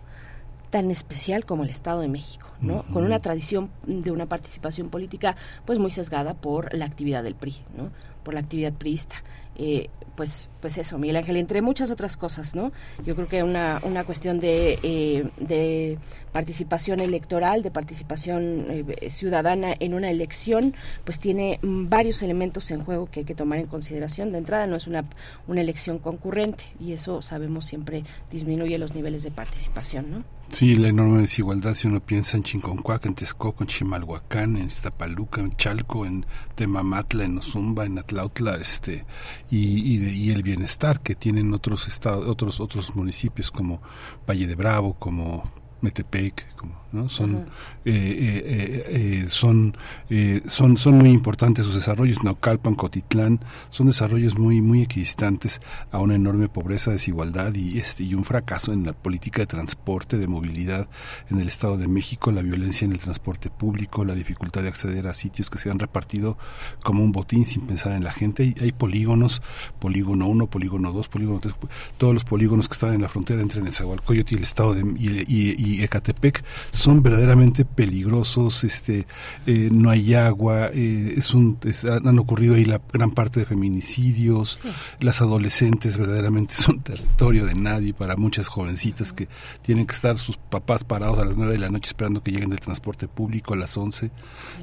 [0.74, 2.82] tan especial como el Estado de México, ¿no?
[2.92, 5.36] Con una tradición de una participación política
[5.66, 7.92] pues muy sesgada por la actividad del PRI, ¿no?
[8.24, 9.18] Por la actividad priista.
[9.56, 12.72] Eh, pues pues eso, Miguel Ángel, entre muchas otras cosas, ¿no?
[13.06, 16.00] Yo creo que una, una cuestión de, eh, de
[16.34, 22.84] participación electoral, de participación eh, ciudadana en una elección, pues tiene mm, varios elementos en
[22.84, 24.32] juego que hay que tomar en consideración.
[24.32, 25.06] De entrada, no es una,
[25.48, 30.24] una elección concurrente y eso sabemos siempre disminuye los niveles de participación, ¿no?
[30.50, 35.42] Sí, la enorme desigualdad si uno piensa en Chinconcuac, en Texcoco, en Chimalhuacán, en Iztapaluca,
[35.42, 39.06] en Chalco, en Temamatla, en Ozumba, en Atlautla, este,
[39.50, 43.82] y, y, el bienestar que tienen otros estados, otros otros municipios como
[44.28, 45.52] Valle de Bravo, como
[45.84, 47.10] Metepec, como ¿no?
[47.10, 47.44] Son, eh,
[47.86, 49.76] eh, eh, son,
[50.46, 52.24] son, son muy importantes sus desarrollos.
[52.24, 53.40] Naucalpan, Cotitlán,
[53.72, 55.60] son desarrollos muy, muy equidistantes
[55.92, 60.18] a una enorme pobreza, desigualdad y, este, y un fracaso en la política de transporte,
[60.18, 60.88] de movilidad
[61.30, 65.08] en el Estado de México, la violencia en el transporte público, la dificultad de acceder
[65.08, 66.38] a sitios que se han repartido
[66.84, 68.44] como un botín sin pensar en la gente.
[68.44, 69.42] Hay, hay polígonos,
[69.80, 71.56] polígono 1, polígono 2, polígono 3,
[71.98, 75.24] todos los polígonos que están en la frontera entre Nezahualcóyotl y el Estado de y,
[75.28, 79.08] y, y Ecatepec son verdaderamente peligrosos, este,
[79.45, 84.60] eh, no hay agua, eh, es un, han ocurrido ahí la gran parte de feminicidios,
[85.00, 89.28] las adolescentes verdaderamente son territorio de nadie para muchas jovencitas que
[89.62, 92.50] tienen que estar sus papás parados a las nueve de la noche esperando que lleguen
[92.50, 94.12] del transporte público a las 11.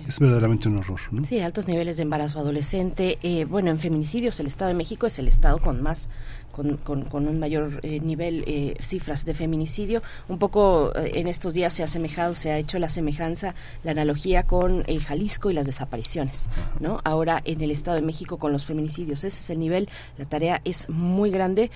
[0.07, 1.01] Es verdaderamente un horror.
[1.11, 1.25] ¿no?
[1.25, 3.19] Sí, altos niveles de embarazo adolescente.
[3.23, 6.09] Eh, bueno, en feminicidios el Estado de México es el Estado con más
[6.53, 10.03] con, con, un mayor eh, nivel, eh, cifras de feminicidio.
[10.29, 13.55] Un poco eh, en estos días se ha asemejado, se ha hecho la semejanza,
[13.85, 16.49] la analogía con Jalisco y las desapariciones,
[16.81, 17.01] ¿no?
[17.05, 19.25] Ahora en el Estado de México con los feminicidios.
[19.25, 21.71] Ese es el nivel, la tarea es muy grande.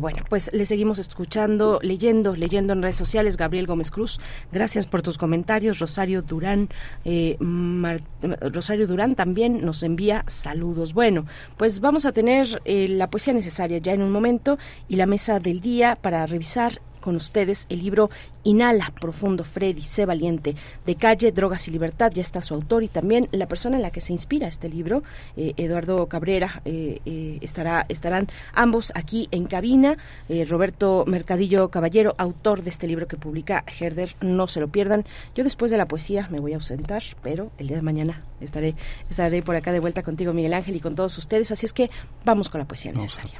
[0.00, 3.36] bueno, pues le seguimos escuchando, leyendo, leyendo en redes sociales.
[3.36, 4.20] Gabriel Gómez Cruz,
[4.52, 5.78] gracias por tus comentarios.
[5.78, 6.68] Rosario Durán,
[8.52, 10.94] Rosario Durán también nos envía saludos.
[10.94, 11.26] Bueno,
[11.56, 15.60] pues vamos a tener la poesía necesaria ya en un momento y la mesa del
[15.60, 18.10] día para revisar con ustedes el libro
[18.42, 22.88] Inhala Profundo, Freddy, sé valiente, de calle, drogas y libertad, ya está su autor y
[22.88, 25.04] también la persona en la que se inspira este libro,
[25.36, 29.98] eh, Eduardo Cabrera, eh, eh, estará, estarán ambos aquí en cabina,
[30.48, 35.04] Roberto Mercadillo Caballero, autor de este libro que publica Herder, no se lo pierdan.
[35.36, 38.74] Yo después de la poesía me voy a ausentar, pero el día de mañana estaré,
[39.08, 41.88] estaré por acá de vuelta contigo, Miguel Ángel, y con todos ustedes, así es que
[42.24, 43.38] vamos con la poesía necesaria.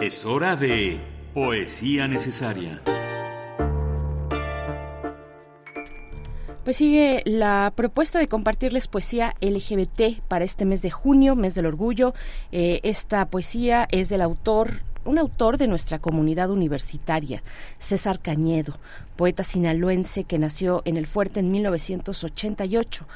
[0.00, 1.00] Es hora de
[1.32, 2.82] Poesía Necesaria.
[6.64, 11.64] Pues sigue la propuesta de compartirles poesía LGBT para este mes de junio, mes del
[11.64, 12.12] orgullo.
[12.52, 17.44] Eh, esta poesía es del autor un autor de nuestra comunidad universitaria,
[17.78, 18.76] César Cañedo,
[19.14, 23.06] poeta sinaloense que nació en el fuerte en 1988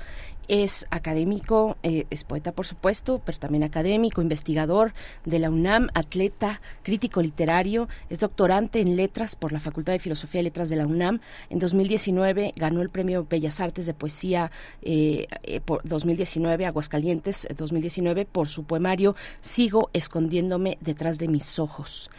[0.51, 4.93] es académico, eh, es poeta por supuesto, pero también académico, investigador
[5.25, 10.41] de la UNAM, atleta, crítico literario, es doctorante en letras por la Facultad de Filosofía
[10.41, 11.21] y Letras de la UNAM.
[11.51, 14.51] En 2019 ganó el Premio Bellas Artes de Poesía
[14.83, 22.11] eh, eh por 2019, Aguascalientes 2019, por su poemario Sigo escondiéndome detrás de mis ojos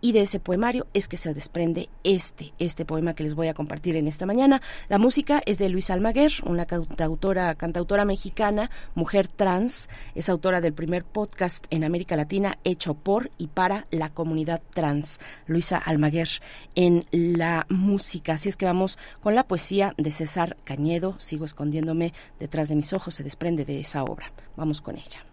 [0.00, 3.54] y de ese poemario es que se desprende este, este poema que les voy a
[3.54, 4.60] compartir en esta mañana.
[4.88, 10.72] La música es de Luis Almaguer, una cantautora, cantautora mexicana, mujer trans, es autora del
[10.72, 16.28] primer podcast en América Latina hecho por y para la comunidad trans, Luisa Almaguer,
[16.74, 18.34] en la música.
[18.34, 22.92] Así es que vamos con la poesía de César Cañedo, sigo escondiéndome detrás de mis
[22.92, 24.32] ojos, se desprende de esa obra.
[24.56, 25.24] Vamos con ella.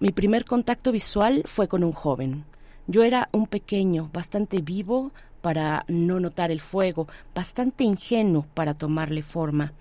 [0.00, 2.44] Mi primer contacto visual fue con un joven.
[2.86, 9.22] Yo era un pequeño, bastante vivo para no notar el fuego, bastante ingenuo para tomarle
[9.22, 9.72] forma.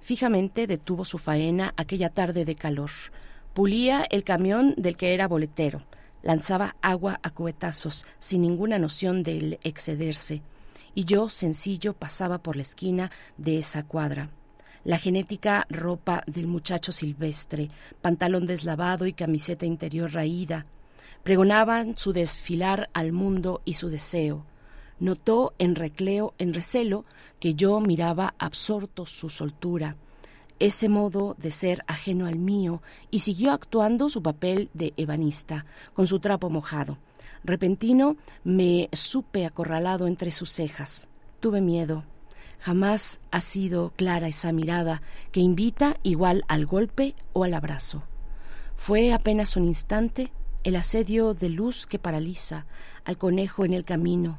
[0.00, 2.90] Fijamente detuvo su faena aquella tarde de calor.
[3.54, 5.80] Pulía el camión del que era boletero.
[6.22, 10.42] Lanzaba agua a cubetazos, sin ninguna noción de excederse.
[10.94, 14.28] Y yo, sencillo, pasaba por la esquina de esa cuadra.
[14.84, 17.70] La genética ropa del muchacho silvestre,
[18.02, 20.66] pantalón deslavado y camiseta interior raída,
[21.22, 24.44] pregonaban su desfilar al mundo y su deseo.
[24.98, 27.04] Notó en recleo, en recelo,
[27.38, 29.96] que yo miraba absorto su soltura,
[30.58, 35.64] ese modo de ser ajeno al mío, y siguió actuando su papel de ebanista,
[35.94, 36.98] con su trapo mojado.
[37.44, 41.08] Repentino me supe acorralado entre sus cejas.
[41.40, 42.04] tuve miedo.
[42.58, 45.00] Jamás ha sido clara esa mirada
[45.32, 48.02] que invita igual al golpe o al abrazo.
[48.76, 50.30] Fue apenas un instante
[50.64, 52.66] el asedio de luz que paraliza
[53.04, 54.38] al conejo en el camino.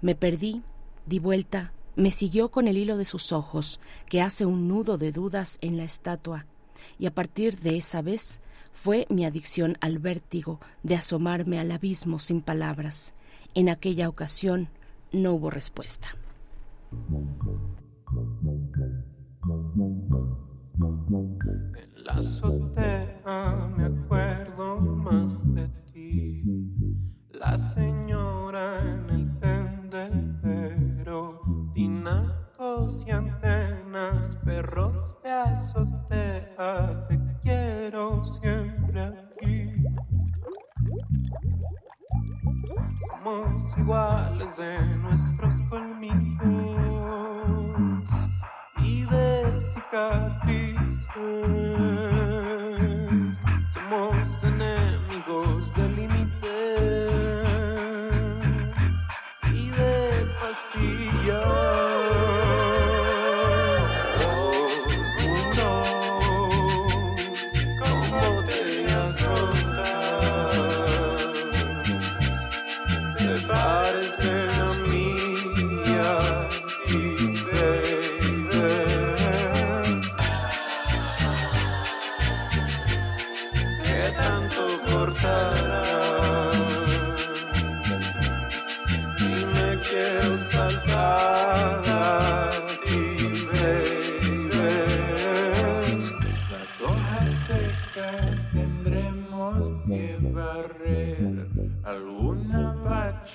[0.00, 0.62] Me perdí,
[1.06, 5.12] di vuelta, me siguió con el hilo de sus ojos, que hace un nudo de
[5.12, 6.46] dudas en la estatua,
[6.98, 8.40] y a partir de esa vez
[8.72, 13.14] fue mi adicción al vértigo de asomarme al abismo sin palabras.
[13.54, 14.68] En aquella ocasión
[15.12, 16.08] no hubo respuesta.
[21.76, 25.41] En la azotea me acuerdo más
[27.42, 31.40] la señora en el tendedero,
[31.74, 39.74] tinacos y antenas, perros de azotea, te quiero siempre aquí.
[43.08, 46.12] Somos iguales de nuestros colmillos
[48.78, 51.08] y de cicatrices.
[53.74, 56.41] Somos enemigos del límite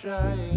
[0.02, 0.57] trying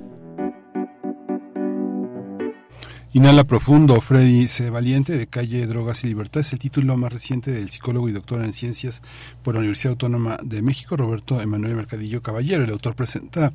[3.13, 4.69] Inhala profundo, Freddy C.
[4.69, 8.41] Valiente, de Calle Drogas y Libertad, es el título más reciente del psicólogo y doctor
[8.41, 9.01] en ciencias
[9.43, 12.63] por la Universidad Autónoma de México, Roberto Emanuel Mercadillo Caballero.
[12.63, 13.51] El autor presenta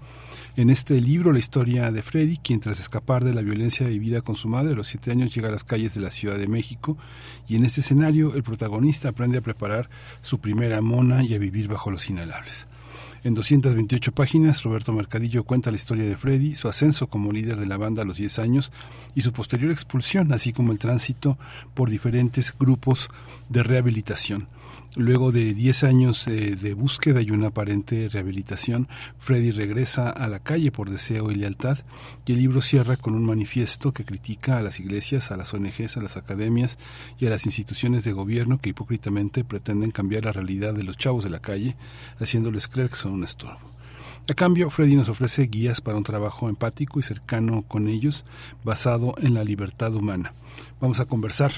[0.56, 4.36] en este libro la historia de Freddy, quien tras escapar de la violencia vivida con
[4.36, 6.96] su madre a los siete años llega a las calles de la Ciudad de México
[7.46, 9.90] y en este escenario el protagonista aprende a preparar
[10.22, 12.68] su primera mona y a vivir bajo los inhalables.
[13.22, 17.66] En 228 páginas, Roberto Mercadillo cuenta la historia de Freddy, su ascenso como líder de
[17.66, 18.72] la banda a los 10 años
[19.14, 21.36] y su posterior expulsión, así como el tránsito
[21.74, 23.10] por diferentes grupos
[23.50, 24.48] de rehabilitación.
[24.98, 30.38] Luego de 10 años eh, de búsqueda y una aparente rehabilitación, Freddy regresa a la
[30.38, 31.80] calle por deseo y lealtad
[32.24, 35.98] y el libro cierra con un manifiesto que critica a las iglesias, a las ONGs,
[35.98, 36.78] a las academias
[37.20, 41.24] y a las instituciones de gobierno que hipócritamente pretenden cambiar la realidad de los chavos
[41.24, 41.76] de la calle,
[42.18, 43.70] haciéndoles creer que son un estorbo.
[44.30, 48.24] A cambio, Freddy nos ofrece guías para un trabajo empático y cercano con ellos,
[48.64, 50.32] basado en la libertad humana.
[50.80, 51.52] Vamos a conversar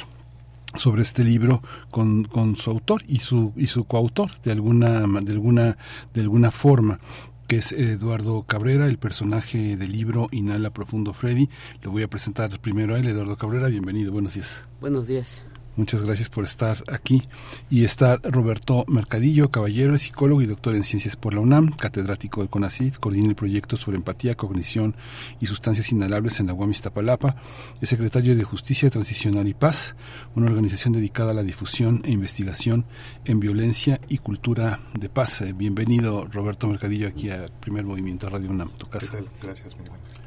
[0.75, 5.33] sobre este libro con, con, su autor y su y su coautor de alguna de
[5.33, 5.79] alguna
[6.13, 7.01] de alguna forma
[7.47, 11.49] que es Eduardo Cabrera, el personaje del libro Inhala Profundo Freddy.
[11.83, 13.69] Le voy a presentar primero a él, Eduardo Cabrera.
[13.69, 14.65] Bienvenido, buenos días.
[14.83, 15.47] Buenos días.
[15.79, 17.23] Muchas gracias por estar aquí.
[17.71, 22.51] Y está Roberto Mercadillo, caballero, psicólogo y doctor en ciencias por la UNAM, catedrático del
[22.51, 24.97] CONACYT, coordina el proyecto sobre empatía, cognición
[25.39, 27.37] y sustancias inhalables en la UAM Iztapalapa,
[27.81, 29.95] es secretario de Justicia Transicional y Paz,
[30.35, 32.85] una organización dedicada a la difusión e investigación
[33.25, 35.45] en violencia y cultura de paz.
[35.55, 39.13] Bienvenido, Roberto Mercadillo, aquí al Primer Movimiento Radio UNAM, tu casa.
[39.41, 40.18] Gracias, Miguel.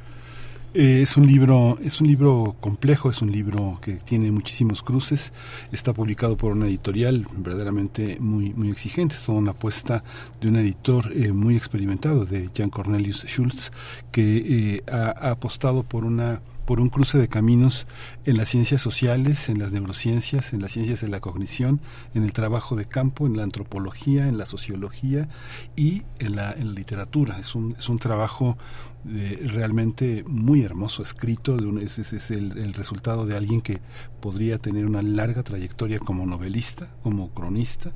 [0.74, 5.34] Eh, es un libro, es un libro complejo, es un libro que tiene muchísimos cruces.
[5.70, 9.14] Está publicado por una editorial verdaderamente muy, muy exigente.
[9.14, 10.02] Es toda una apuesta
[10.40, 13.70] de un editor eh, muy experimentado, de Jan Cornelius Schultz,
[14.12, 17.86] que eh, ha, ha apostado por una por un cruce de caminos
[18.24, 21.80] en las ciencias sociales, en las neurociencias, en las ciencias de la cognición,
[22.14, 25.28] en el trabajo de campo, en la antropología, en la sociología
[25.76, 27.38] y en la, en la literatura.
[27.40, 28.56] Es un, es un trabajo
[29.04, 33.80] realmente muy hermoso, escrito, de un, es, es, el, resultado de alguien que
[34.20, 37.92] podría tener una larga trayectoria como novelista, como cronista,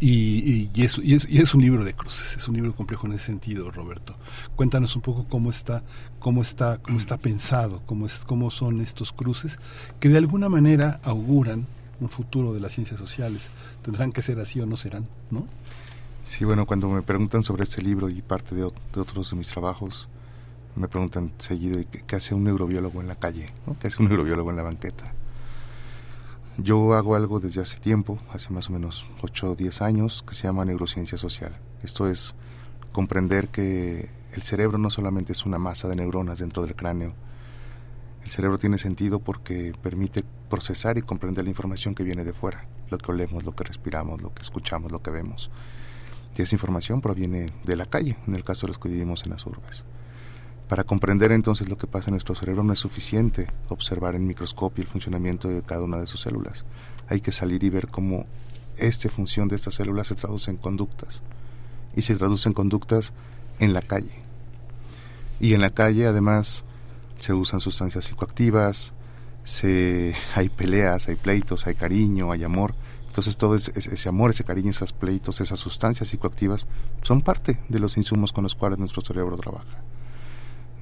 [0.00, 3.06] y, y, es, y, es, y es un libro de cruces, es un libro complejo
[3.06, 4.14] en ese sentido, Roberto.
[4.56, 5.82] Cuéntanos un poco cómo está,
[6.18, 9.58] cómo está, cómo está pensado, cómo, es, cómo son estos cruces,
[10.00, 11.66] que de alguna manera auguran
[12.00, 13.50] un futuro de las ciencias sociales.
[13.82, 15.46] Tendrán que ser así o no serán, ¿no?
[16.24, 20.08] Sí, bueno, cuando me preguntan sobre este libro y parte de otros de mis trabajos,
[20.78, 23.76] me preguntan seguido qué hace un neurobiólogo en la calle, ¿no?
[23.78, 25.12] qué hace un neurobiólogo en la banqueta.
[26.56, 30.34] Yo hago algo desde hace tiempo, hace más o menos 8 o 10 años, que
[30.34, 31.56] se llama neurociencia social.
[31.82, 32.34] Esto es
[32.92, 37.14] comprender que el cerebro no solamente es una masa de neuronas dentro del cráneo,
[38.24, 42.66] el cerebro tiene sentido porque permite procesar y comprender la información que viene de fuera,
[42.90, 45.50] lo que olemos, lo que respiramos, lo que escuchamos, lo que vemos.
[46.36, 49.30] Y esa información proviene de la calle, en el caso de los que vivimos en
[49.30, 49.84] las urbes.
[50.68, 54.82] Para comprender entonces lo que pasa en nuestro cerebro no es suficiente observar en microscopio
[54.82, 56.66] el funcionamiento de cada una de sus células.
[57.08, 58.26] Hay que salir y ver cómo
[58.76, 61.22] esta función de estas células se traduce en conductas.
[61.96, 63.14] Y se traduce en conductas
[63.58, 64.12] en la calle.
[65.40, 66.64] Y en la calle además
[67.18, 68.92] se usan sustancias psicoactivas,
[69.44, 72.74] se, hay peleas, hay pleitos, hay cariño, hay amor.
[73.06, 76.66] Entonces todo ese, ese amor, ese cariño, esos pleitos, esas sustancias psicoactivas
[77.02, 79.82] son parte de los insumos con los cuales nuestro cerebro trabaja.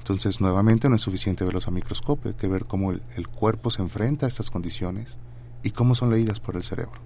[0.07, 3.71] Entonces, nuevamente no es suficiente verlos a microscopio, hay que ver cómo el, el, cuerpo
[3.71, 5.17] se enfrenta a estas condiciones
[5.63, 7.01] y cómo son leídas por el cerebro.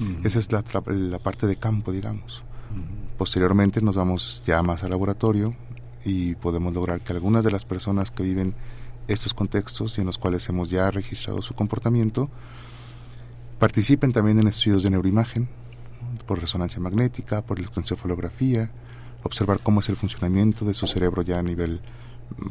[0.00, 0.26] Uh -huh.
[0.26, 2.42] Esa es la, la, parte de campo, digamos.
[2.72, 3.16] Uh -huh.
[3.16, 5.54] Posteriormente nos vamos ya más al laboratorio
[6.04, 8.56] y podemos lograr que algunas de las personas que viven
[9.06, 12.28] estos contextos y en los cuales hemos ya registrado su comportamiento
[13.60, 15.48] participen también en estudios de neuroimagen,
[16.26, 18.72] por resonancia magnética, por electroencefalografía,
[19.28, 21.80] observar cómo es el funcionamiento de su cerebro ya a nivel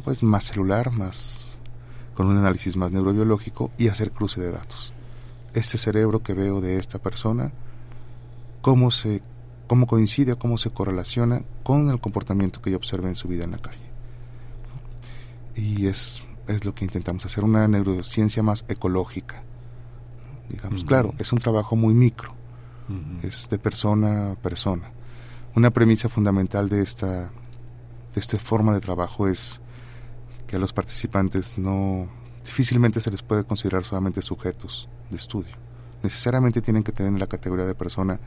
[0.04, 1.58] pues más celular, más
[2.14, 4.94] con un análisis más neurobiológico y hacer cruce de datos.
[5.54, 7.52] Este cerebro que veo de esta persona,
[8.62, 9.22] cómo se
[9.68, 13.52] cómo coincide, cómo se correlaciona con el comportamiento que yo observe en su vida en
[13.52, 13.88] la calle.
[15.56, 19.44] Y es, es lo que intentamos hacer, una neurociencia más ecológica.
[20.48, 20.88] Digamos, uh -huh.
[20.88, 22.32] claro, es un trabajo muy micro,
[22.88, 23.28] uh -huh.
[23.28, 24.92] es de persona a persona
[25.58, 27.32] una premisa fundamental de esta,
[28.14, 29.60] de esta forma de trabajo es
[30.46, 32.08] que a los participantes no
[32.46, 35.56] difícilmente se les puede considerar solamente sujetos de estudio.
[36.04, 38.20] Necesariamente tienen que tener la categoría de persona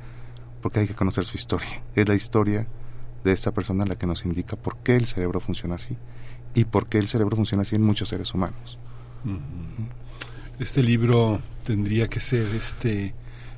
[0.60, 1.80] porque hay que conocer su historia.
[1.94, 2.66] Es la historia
[3.22, 5.96] de esta persona la que nos indica por qué el cerebro funciona así
[6.56, 8.76] y por qué el cerebro funciona así en muchos seres humanos.
[10.58, 13.14] Este libro tendría que ser este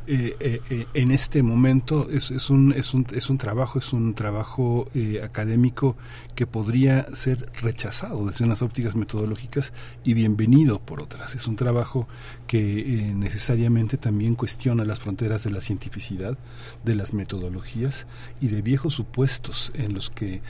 [0.06, 3.92] eh, eh, eh, en este momento es, es, un, es, un, es un trabajo, es
[3.92, 4.88] un trabajo
[5.22, 5.96] académico
[6.34, 9.72] que podría ser rechazado desde unas ópticas metodológicas
[10.04, 11.34] y bienvenido por otras.
[11.34, 12.08] Es un trabajo
[12.46, 16.36] que necesariamente también cuestiona las fronteras de la cientificidad,
[16.84, 18.06] de las metodologías
[18.40, 20.42] y de viejos supuestos en los que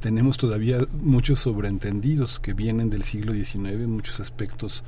[0.00, 4.84] tenemos todavía muchos sobreentendidos que vienen del siglo XIX, muchos aspectos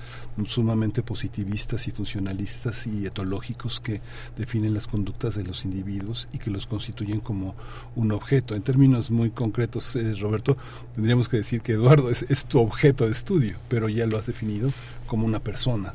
[0.47, 4.01] sumamente positivistas y funcionalistas y etológicos que
[4.37, 7.55] definen las conductas de los individuos y que los constituyen como
[7.97, 8.55] un objeto.
[8.55, 10.57] En términos muy concretos, eh, Roberto,
[10.95, 14.27] tendríamos que decir que Eduardo es, es tu objeto de estudio, pero ya lo has
[14.27, 14.71] definido
[15.07, 15.95] como una persona,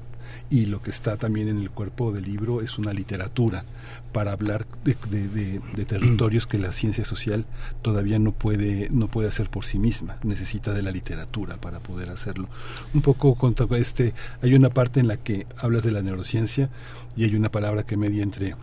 [0.49, 3.65] y lo que está también en el cuerpo del libro es una literatura
[4.13, 4.95] para hablar de,
[5.27, 7.45] de, territorios que la ciencia social
[7.81, 12.09] todavía no puede no puede hacer por sí misma necesita de la literatura para poder
[12.09, 12.49] hacerlo
[12.93, 16.69] un poco con este hay una parte en la que hablas de la neurociencia
[17.15, 18.55] y hay una palabra que media entre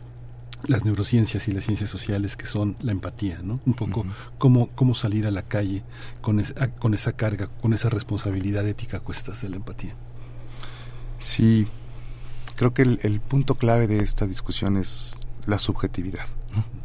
[0.66, 3.60] las neurociencias y las ciencias sociales que son la empatía, ¿no?
[3.66, 4.06] Un poco
[4.38, 5.82] cómo, cómo salir a la calle
[6.20, 6.42] con,
[6.78, 9.94] con esa carga, con esa responsabilidad ética a cuestas de la empatía.
[11.24, 11.66] Sí,
[12.54, 16.26] creo que el, punto clave de esta discusión es la subjetividad,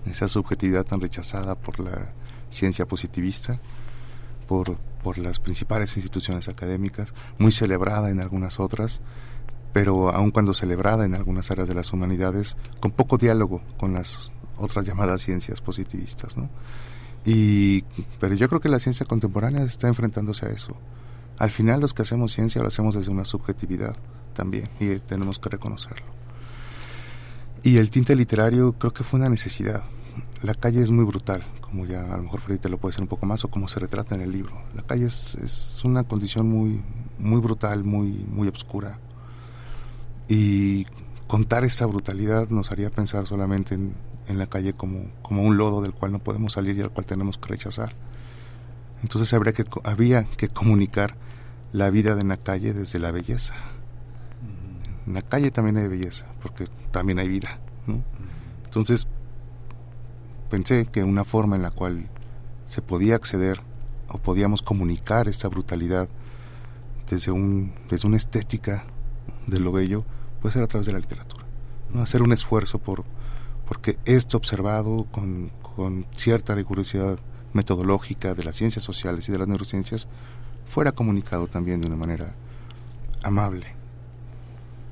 [0.06, 2.14] esa subjetividad tan rechazada por la
[2.50, 3.60] ciencia positivista,
[4.48, 9.02] por, por las principales instituciones académicas, muy celebrada en algunas otras,
[9.74, 14.32] pero aun cuando celebrada en algunas áreas de las humanidades, con poco diálogo con las
[14.56, 16.50] otras llamadas ciencias positivistas, ¿no?
[17.26, 17.82] Y,
[18.22, 20.78] pero yo creo que la ciencia contemporánea está enfrentándose a eso.
[21.38, 23.98] Al final los que hacemos ciencia lo hacemos desde una subjetividad
[24.34, 26.06] también y tenemos que reconocerlo.
[27.64, 29.84] Y el tinte literario creo que fue una necesidad.
[30.44, 33.02] La calle es muy brutal, como ya a lo mejor Freddy te lo puede decir
[33.02, 34.62] un poco más o como se retrata en el libro.
[34.76, 36.82] La calle es, es una condición muy,
[37.18, 39.00] muy brutal, muy, muy obscura.
[40.30, 40.86] Y
[41.28, 43.94] contar esa brutalidad nos haría pensar solamente en,
[44.30, 47.06] en la calle como, como un lodo del cual no podemos salir y al cual
[47.06, 47.94] tenemos que rechazar.
[49.02, 51.16] Entonces habría que, había que comunicar
[51.74, 53.54] la vida de la calle desde la belleza
[55.10, 57.58] en la calle también hay belleza, porque también hay vida.
[58.66, 59.08] Entonces,
[60.52, 62.08] pensé que una forma en la cual
[62.68, 63.60] se podía acceder
[64.08, 66.10] o podíamos comunicar esta brutalidad
[67.10, 68.86] desde, un, desde una estética
[69.48, 70.06] de lo bello,
[70.44, 71.44] puede ser a través de la literatura.
[71.92, 72.04] ¿no?
[72.04, 73.04] Hacer un esfuerzo por
[73.68, 77.18] porque esto observado con, con cierta rigurosidad
[77.54, 80.08] metodológica de las ciencias sociales y de las neurociencias
[80.68, 82.36] fuera comunicado también de una manera
[83.24, 83.79] amable.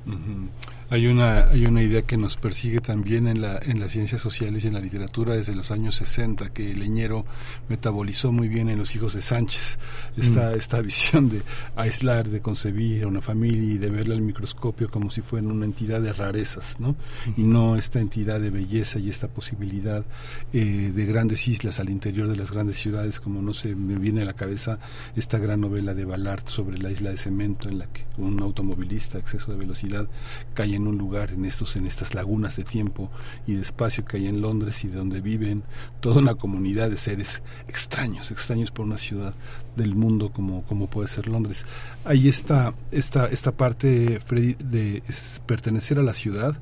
[0.08, 0.46] Mm-hmm.
[0.90, 4.64] Hay una, hay una idea que nos persigue también en, la, en las ciencias sociales
[4.64, 7.26] y en la literatura desde los años 60, que Leñero
[7.68, 9.78] metabolizó muy bien en Los Hijos de Sánchez,
[10.16, 10.58] esta, mm.
[10.58, 11.42] esta visión de
[11.76, 15.66] aislar, de concebir a una familia y de verla al microscopio como si fuera una
[15.66, 16.96] entidad de rarezas, ¿no?
[17.36, 20.06] Y no esta entidad de belleza y esta posibilidad
[20.54, 24.22] eh, de grandes islas al interior de las grandes ciudades, como no se me viene
[24.22, 24.78] a la cabeza
[25.16, 29.18] esta gran novela de Ballard sobre la isla de cemento en la que un automovilista
[29.18, 30.08] a exceso de velocidad
[30.54, 33.10] cae en un lugar en estos en estas lagunas de tiempo
[33.46, 35.64] y de espacio que hay en Londres y de donde viven
[36.00, 39.34] toda una comunidad de seres extraños, extraños por una ciudad
[39.76, 41.64] del mundo como, como puede ser Londres.
[42.04, 45.02] Ahí está esta, esta parte, Freddy, de
[45.46, 46.58] pertenecer a la ciudad,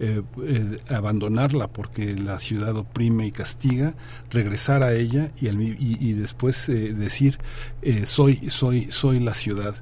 [0.00, 3.94] eh, eh, abandonarla porque la ciudad oprime y castiga,
[4.30, 7.38] regresar a ella y, y, después eh, decir
[8.04, 9.74] soy, soy, soy la ciudad.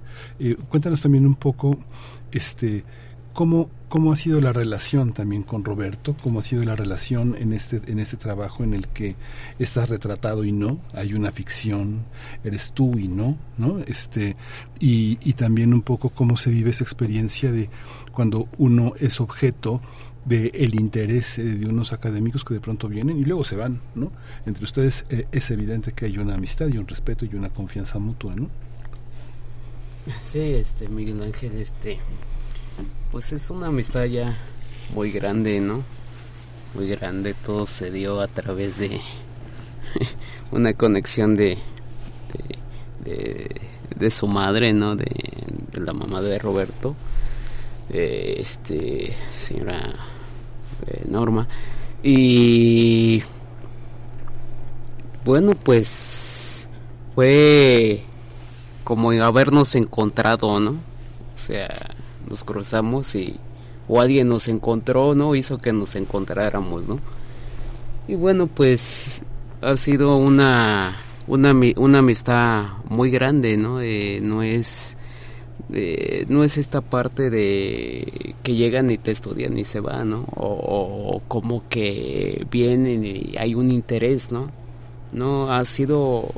[0.68, 1.78] cuéntanos también un poco
[2.32, 2.84] este
[3.36, 6.16] ¿Cómo, ¿Cómo ha sido la relación también con Roberto?
[6.22, 9.14] ¿Cómo ha sido la relación en este, en este trabajo en el que
[9.58, 10.80] estás retratado y no?
[10.94, 12.06] Hay una ficción,
[12.44, 13.78] eres tú y no, ¿no?
[13.80, 14.36] Este,
[14.80, 17.68] y, y también un poco cómo se vive esa experiencia de
[18.10, 19.82] cuando uno es objeto
[20.24, 23.82] de el interés eh, de unos académicos que de pronto vienen y luego se van,
[23.94, 24.12] ¿no?
[24.46, 27.98] Entre ustedes eh, es evidente que hay una amistad y un respeto y una confianza
[27.98, 28.48] mutua, ¿no?
[30.18, 31.98] Sí, este Miguel Ángel, este
[33.12, 34.36] pues es una amistad ya
[34.94, 35.82] muy grande, ¿no?
[36.74, 39.00] Muy grande, todo se dio a través de
[40.50, 41.58] una conexión de,
[43.04, 44.96] de, su madre, ¿no?
[44.96, 45.06] De,
[45.74, 46.94] la mamá de Roberto,
[47.90, 49.94] este, señora
[50.86, 51.48] eh, Norma.
[52.02, 53.22] Y
[55.24, 56.68] bueno, pues
[57.14, 58.04] fue
[58.84, 60.70] como habernos encontrado, ¿no?
[60.70, 61.68] O sea,
[62.28, 63.36] nos cruzamos y
[63.88, 65.34] o alguien nos encontró, ¿no?
[65.34, 66.98] Hizo que nos encontráramos, ¿no?
[68.08, 69.22] Y bueno, pues
[69.60, 70.96] ha sido una,
[71.26, 73.80] una, una amistad muy grande, ¿no?
[74.22, 74.96] no es
[76.28, 80.24] no es esta parte de que llegan y te estudian y se van, ¿no?
[80.36, 84.48] O, como que vienen y hay un interés, ¿no?
[85.12, 86.28] No, ha sido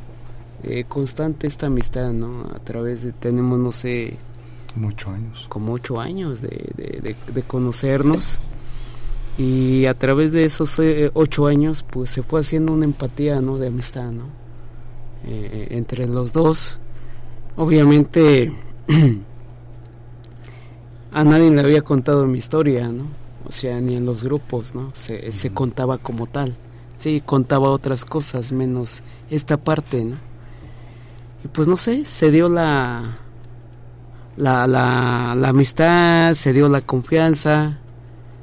[0.62, 2.44] eh, constante esta amistad, ¿no?
[2.54, 4.14] A través de, tenemos, no sé...
[4.78, 5.46] Como ocho años.
[5.48, 8.38] Como ocho años de, de, conocernos.
[9.36, 13.58] Y a través de esos eh, ocho años, pues se fue haciendo una empatía, ¿no?
[13.58, 14.26] De amistad, ¿no?
[15.26, 16.78] Eh, entre los dos.
[17.56, 18.52] Obviamente
[21.12, 23.06] a nadie le había contado mi historia, ¿no?
[23.48, 24.90] O sea, ni en los grupos, ¿no?
[24.92, 26.54] Se, se contaba como tal.
[26.98, 30.14] Sí, contaba otras cosas menos esta parte, ¿no?
[31.44, 33.18] Y pues no sé, se dio la,
[34.38, 37.78] la, la, la amistad, se dio la confianza,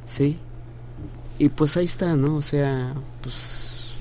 [0.06, 0.38] ¿sí?
[1.40, 2.36] Y pues ahí está, ¿no?
[2.36, 3.94] O sea, pues,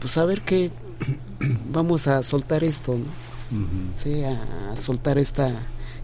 [0.00, 0.70] pues a ver qué,
[1.72, 3.26] vamos a soltar esto, ¿no?
[3.96, 5.52] Sí, a, soltar esta,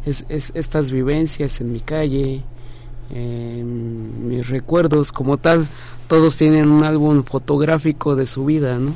[0.07, 2.43] es, estas vivencias en mi calle,
[3.11, 5.67] mis recuerdos como tal,
[6.09, 8.95] todos tienen un álbum fotográfico de su vida, ¿no?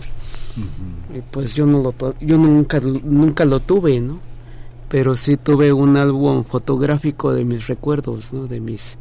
[1.14, 4.20] y pues yo no lo yo nunca nunca lo tuve, ¿no?
[4.88, 8.46] Pero sí tuve un álbum fotográfico de mis recuerdos, ¿no?
[8.46, 8.98] De mis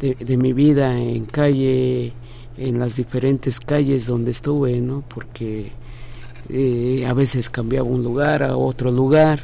[0.00, 2.12] de, mi vida en calle,
[2.58, 5.02] en las diferentes calles donde estuve, ¿no?
[5.08, 5.72] Porque
[6.48, 9.40] eh, a veces cambiaba un lugar a otro lugar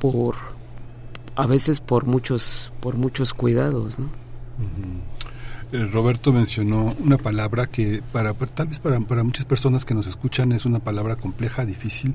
[0.00, 0.36] por
[1.34, 4.08] a veces por muchos por muchos cuidados ¿no?
[5.72, 10.52] Roberto mencionó una palabra que para tal vez para, para muchas personas que nos escuchan
[10.52, 12.14] es una palabra compleja, difícil,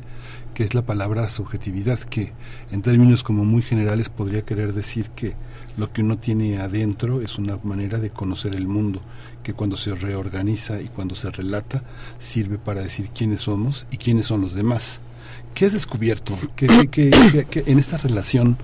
[0.53, 2.34] que es la palabra subjetividad, que
[2.72, 5.34] en términos como muy generales podría querer decir que
[5.76, 9.02] lo que uno tiene adentro es una manera de conocer el mundo,
[9.42, 11.82] que cuando se reorganiza y cuando se relata
[12.19, 15.00] sirve para decir quiénes somos y quiénes son los demás.
[15.56, 16.38] ¿Qué has descubierto?
[16.56, 16.68] ¿Qué,
[17.66, 18.58] en esta relación,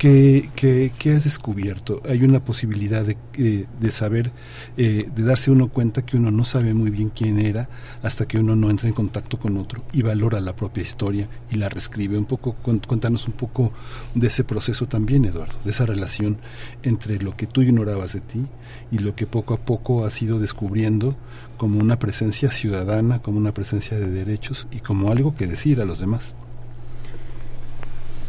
[0.00, 2.00] ¿qué, qué, has descubierto?
[2.08, 4.32] Hay una posibilidad de, eh, de saber,
[4.78, 7.68] eh, de darse uno cuenta que uno no sabe muy bien quién era
[8.02, 11.56] hasta que uno no entra en contacto con otro y valora la propia historia y
[11.56, 12.16] la reescribe.
[12.16, 12.54] Un poco,
[12.86, 13.74] contanos un poco
[14.14, 16.38] de ese proceso también, Eduardo, de esa relación
[16.82, 18.46] entre lo que tú ignorabas de ti
[18.90, 21.14] y lo que poco a poco has ido descubriendo
[21.58, 25.84] como una presencia ciudadana, como una presencia de derechos y como algo que decir a
[25.84, 26.34] los demás.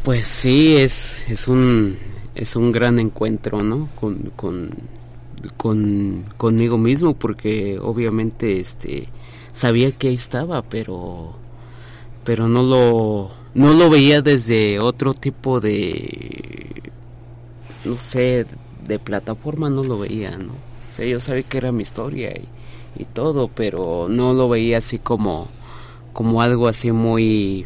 [0.04, 1.98] Pues sí, es, es un
[2.36, 3.90] es un gran encuentro, ¿no?
[4.00, 4.70] Con, con,
[5.58, 9.10] con, conmigo mismo, porque obviamente este
[9.52, 11.34] sabía que ahí estaba, pero
[12.24, 16.84] pero no lo no lo veía desde otro tipo de
[17.86, 18.46] no sé,
[18.88, 20.54] de plataforma no lo veía, ¿no?
[20.54, 22.48] O sea, yo sabía que era mi historia y
[22.98, 25.48] y todo, pero no lo veía así como,
[26.14, 27.66] como algo así muy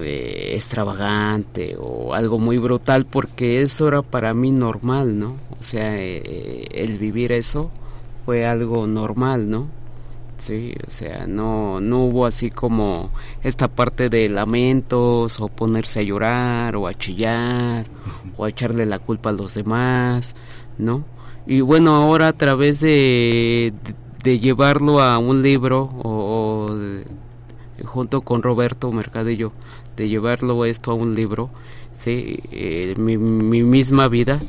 [0.00, 5.36] eh, extravagante o algo muy brutal, porque eso era para mí normal, ¿no?
[5.58, 7.70] O sea, eh, el vivir eso
[8.24, 9.68] fue algo normal, ¿no?
[10.38, 13.10] Sí, o sea, no, no hubo así como
[13.42, 17.86] esta parte de lamentos o ponerse a llorar o a chillar
[18.36, 20.34] o a echarle la culpa a los demás,
[20.76, 21.04] ¿no?
[21.46, 23.72] Y bueno, ahora a través de,
[24.22, 26.74] de llevarlo a un libro o,
[27.84, 29.52] junto con Roberto Mercadillo
[29.96, 31.50] de llevarlo esto a un libro
[31.92, 34.40] sí eh, mi, misma vida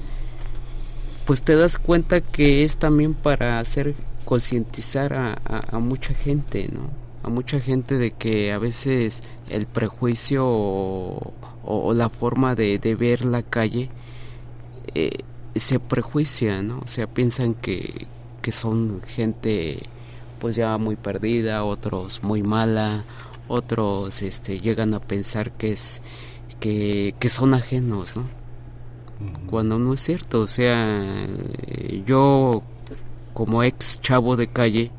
[1.25, 6.89] pues te das cuenta que es también para hacer concientizar a, mucha gente no
[7.23, 13.41] a mucha gente de que a veces el prejuicio o, la forma de, ver la
[13.41, 13.89] calle
[14.93, 15.23] eh,
[15.55, 18.07] se prejuicia no o sea piensan que,
[18.41, 19.89] que son gente
[20.39, 23.03] pues ya muy perdida, otros muy mala,
[23.47, 26.01] otros este llegan a pensar que es
[26.59, 28.23] que, que son ajenos, ¿no?
[29.47, 31.27] Cuando no es cierto, o sea,
[32.05, 32.63] yo
[33.33, 34.91] como ex chavo de calle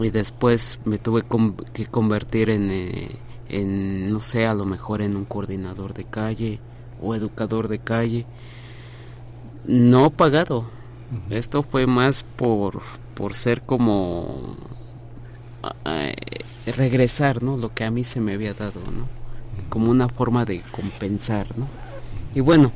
[0.00, 1.22] y después me tuve
[1.72, 3.16] que convertir en, eh,
[3.48, 6.58] en, no sé, a lo mejor en un coordinador de calle
[7.00, 8.26] o educador de calle,
[9.66, 10.64] no pagado,
[11.30, 12.82] esto fue más por,
[13.14, 14.56] por ser como
[15.84, 16.14] eh,
[16.76, 17.56] regresar, ¿no?
[17.56, 19.06] Lo que a mí se me había dado, ¿no?
[19.68, 21.66] Como una forma de compensar, ¿no?
[22.34, 22.72] Y bueno,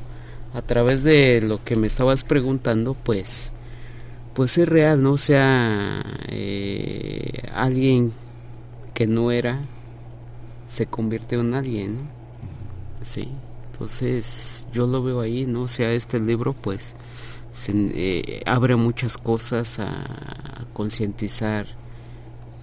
[0.54, 3.52] a través de lo que me estabas preguntando, pues,
[4.34, 5.16] pues es real, ¿no?
[5.16, 8.12] Sea, eh, alguien
[8.94, 9.60] que no era
[10.68, 12.02] se convirtió en alguien, ¿no?
[13.02, 13.28] Sí.
[13.72, 15.66] Entonces, yo lo veo ahí, ¿no?
[15.68, 16.96] Sea, este libro, pues,
[17.50, 21.66] se, eh, abre muchas cosas a concientizar,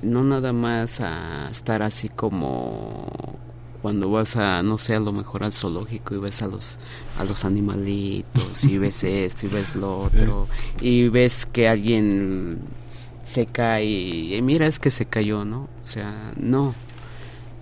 [0.02, 3.38] no nada más a estar así como
[3.82, 6.80] cuando vas a, no sé, a lo mejor al zoológico y ves a los,
[7.20, 10.48] a los animalitos y ves esto y ves lo otro
[10.82, 12.60] y ves que alguien
[13.24, 15.68] se cae y mira es que se cayó, ¿no?
[15.84, 16.74] O sea, no.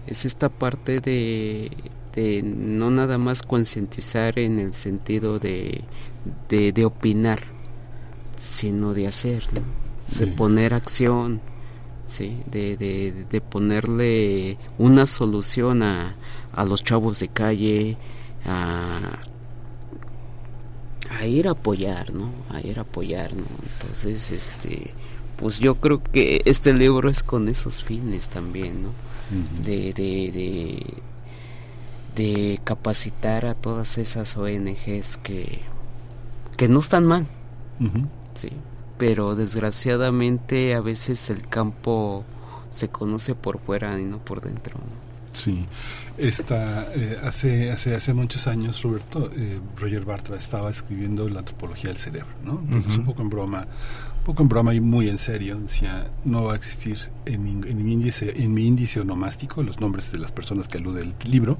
[0.07, 1.71] Es esta parte de,
[2.13, 5.83] de no nada más concientizar en el sentido de,
[6.49, 7.41] de, opinar,
[8.37, 9.61] sino de hacer, ¿no?
[10.19, 11.41] de poner acción,
[12.07, 12.41] ¿sí?
[12.45, 16.15] de, de, de ponerle una solución a,
[16.53, 17.97] a los chavos de calle,
[18.45, 19.19] a,
[21.09, 22.31] a ir a apoyar, ¿no?
[22.49, 23.43] A ir a apoyar, ¿no?
[23.63, 24.93] Entonces, este,
[25.37, 28.89] pues yo creo que este libro es con esos fines también, ¿no?
[29.63, 30.93] de, de, de,
[32.15, 35.61] de, capacitar a todas esas ONGs que,
[36.57, 37.25] que no están mal,
[38.35, 38.49] sí,
[38.97, 42.23] pero desgraciadamente a veces el campo
[42.69, 44.79] se conoce por fuera y no por dentro.
[45.33, 45.65] Sí,
[46.17, 51.89] esta, eh, hace, hace, hace muchos años, Roberto, eh, Roger Bartra estaba escribiendo la antropología
[51.89, 52.59] del cerebro, ¿no?
[52.59, 53.67] Entonces, un poco en broma,
[54.25, 57.93] poco en broma y muy en serio, decía, no va a existir en en mi,
[57.93, 61.57] índice, en mi índice onomástico, los nombres de las personas que alude el libro,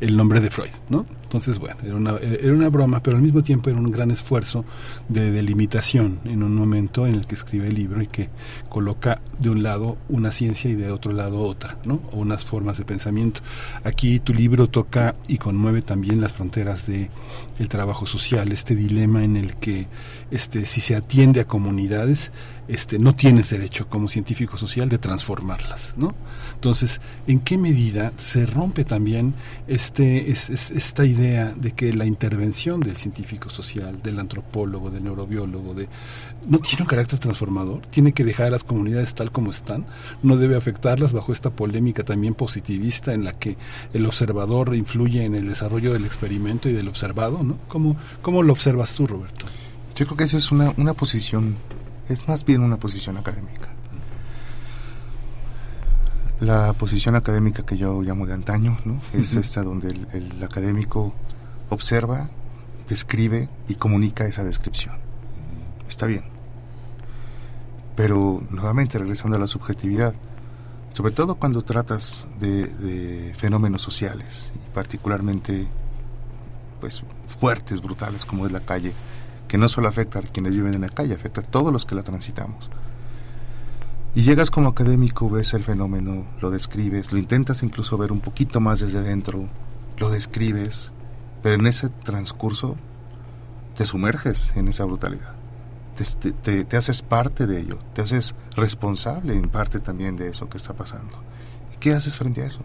[0.00, 1.04] el nombre de Freud, ¿no?
[1.24, 4.64] Entonces, bueno, era una, era una broma, pero al mismo tiempo era un gran esfuerzo
[5.08, 8.30] de delimitación en un momento en el que escribe el libro y que
[8.68, 12.00] coloca de un lado una ciencia y de otro lado otra, ¿no?
[12.12, 13.40] O unas formas de pensamiento.
[13.82, 17.10] Aquí tu libro toca y conmueve también las fronteras de
[17.58, 19.86] el trabajo social, este dilema en el que
[20.30, 21.44] este si se atiende a
[22.66, 26.14] este, no tienes derecho como científico social de transformarlas, ¿no?
[26.54, 29.34] Entonces, ¿en qué medida se rompe también
[29.66, 35.88] este, esta idea de que la intervención del científico social, del antropólogo, del neurobiólogo, de,
[36.48, 37.82] no tiene un carácter transformador?
[37.88, 39.84] Tiene que dejar a las comunidades tal como están,
[40.22, 43.58] no debe afectarlas bajo esta polémica también positivista en la que
[43.92, 47.58] el observador influye en el desarrollo del experimento y del observado, ¿no?
[47.68, 49.44] ¿Cómo, cómo lo observas tú, Roberto?
[49.96, 51.56] Yo creo que esa es una, una posición
[52.08, 53.68] es más bien una posición académica.
[56.40, 59.00] La posición académica que yo llamo de antaño, ¿no?
[59.12, 61.14] Es esta donde el, académico
[61.70, 62.30] observa,
[62.88, 64.96] describe y comunica esa descripción.
[65.88, 66.24] Está bien.
[67.96, 70.14] Pero nuevamente, regresando a la subjetividad,
[70.92, 75.66] sobre todo cuando tratas de, de fenómenos sociales, y particularmente
[76.80, 78.92] pues fuertes, brutales como es la calle,
[79.54, 81.94] que no solo afecta a quienes viven en la calle, afecta a todos los que
[81.94, 82.68] la transitamos.
[84.12, 88.58] Y llegas como académico, ves el fenómeno, lo describes, lo intentas incluso ver un poquito
[88.58, 89.46] más desde dentro,
[89.98, 90.90] lo describes,
[91.40, 92.74] pero en ese transcurso
[93.76, 95.36] te sumerges en esa brutalidad.
[96.42, 100.58] Te, te, haces parte de ello, te haces responsable en parte también de eso que
[100.58, 101.14] está pasando.
[101.72, 102.62] ¿Y qué haces frente a eso?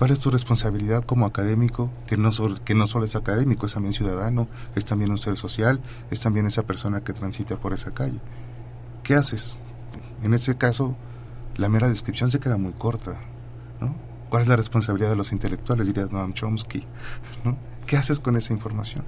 [0.00, 1.90] ¿Cuál es tu responsabilidad como académico?
[2.06, 2.30] Que no,
[2.64, 5.78] que no solo es académico, es también ciudadano, es también un ser social,
[6.10, 8.18] es también esa persona que transita por esa calle.
[9.02, 9.60] ¿Qué haces?
[10.22, 10.96] En ese caso,
[11.58, 13.20] la mera descripción se queda muy corta.
[13.78, 13.94] ¿no?
[14.30, 15.86] ¿Cuál es la responsabilidad de los intelectuales?
[15.86, 16.82] Dirías Noam Chomsky.
[17.44, 17.58] ¿no?
[17.86, 19.04] ¿Qué haces con esa información?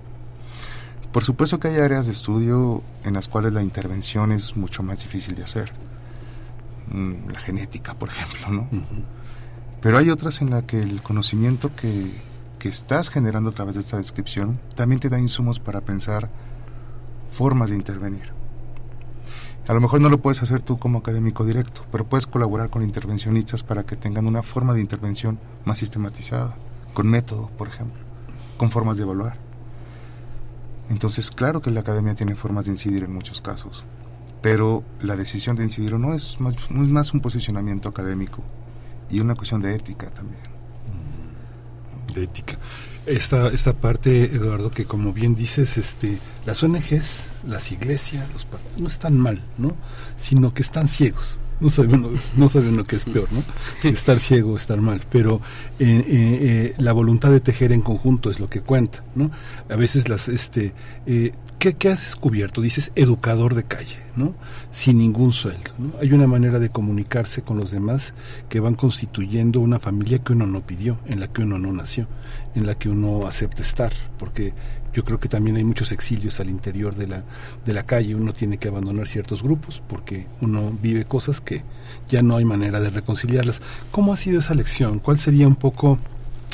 [1.11, 4.99] Por supuesto que hay áreas de estudio en las cuales la intervención es mucho más
[4.99, 5.73] difícil de hacer.
[6.89, 8.69] Mm, la genética, por ejemplo, ¿no?
[9.83, 12.13] Pero hay otras en las que el conocimiento que,
[12.61, 16.31] que estás generando a través de esta descripción también te da insumos para pensar
[17.33, 18.31] formas de intervenir.
[19.67, 22.83] A lo mejor no lo puedes hacer tú como académico directo, pero puedes colaborar con
[22.83, 26.55] intervencionistas para que tengan una forma de intervención más sistematizada,
[26.95, 28.01] con método, por ejemplo,
[28.57, 29.37] con formas de evaluar.
[30.91, 33.85] Entonces, claro que la academia tiene formas de incidir en muchos casos,
[34.43, 38.43] pero la decisión de incidir o no es más, es más un posicionamiento académico,
[39.13, 40.43] y una cuestión de ética también.
[42.15, 42.59] De ética.
[43.05, 48.79] Esta, esta parte, Eduardo, que como bien dices, este, las ONGs, las iglesias, los partidos,
[48.79, 49.77] no están mal, ¿no?
[50.17, 51.41] Sino que están ciegos.
[51.61, 53.43] No sabe uno, no sabe uno qué es peor, ¿no?
[53.89, 55.01] Estar ciego, estar mal.
[55.11, 55.41] Pero
[55.79, 59.31] eh, eh, eh, la voluntad de tejer en conjunto es lo que cuenta, ¿no?
[59.69, 60.75] A veces las, este,
[61.63, 62.61] ¿qué, ¿qué, has descubierto?
[62.61, 64.35] Dices educador de calle, ¿no?
[64.73, 65.71] Sin ningún sueldo.
[66.01, 68.15] Hay una manera de comunicarse con los demás
[68.49, 72.09] que van constituyendo una familia que uno no pidió, en la que uno no nació,
[72.57, 74.55] en la que uno acepta estar, porque
[74.93, 77.23] yo creo que también hay muchos exilios al interior de la,
[77.65, 81.63] de la calle, uno tiene que abandonar ciertos grupos porque uno vive cosas que
[82.09, 83.63] ya no hay manera de reconciliarlas.
[83.93, 84.99] ¿Cómo ha sido esa lección?
[84.99, 86.01] ¿Cuál sería un poco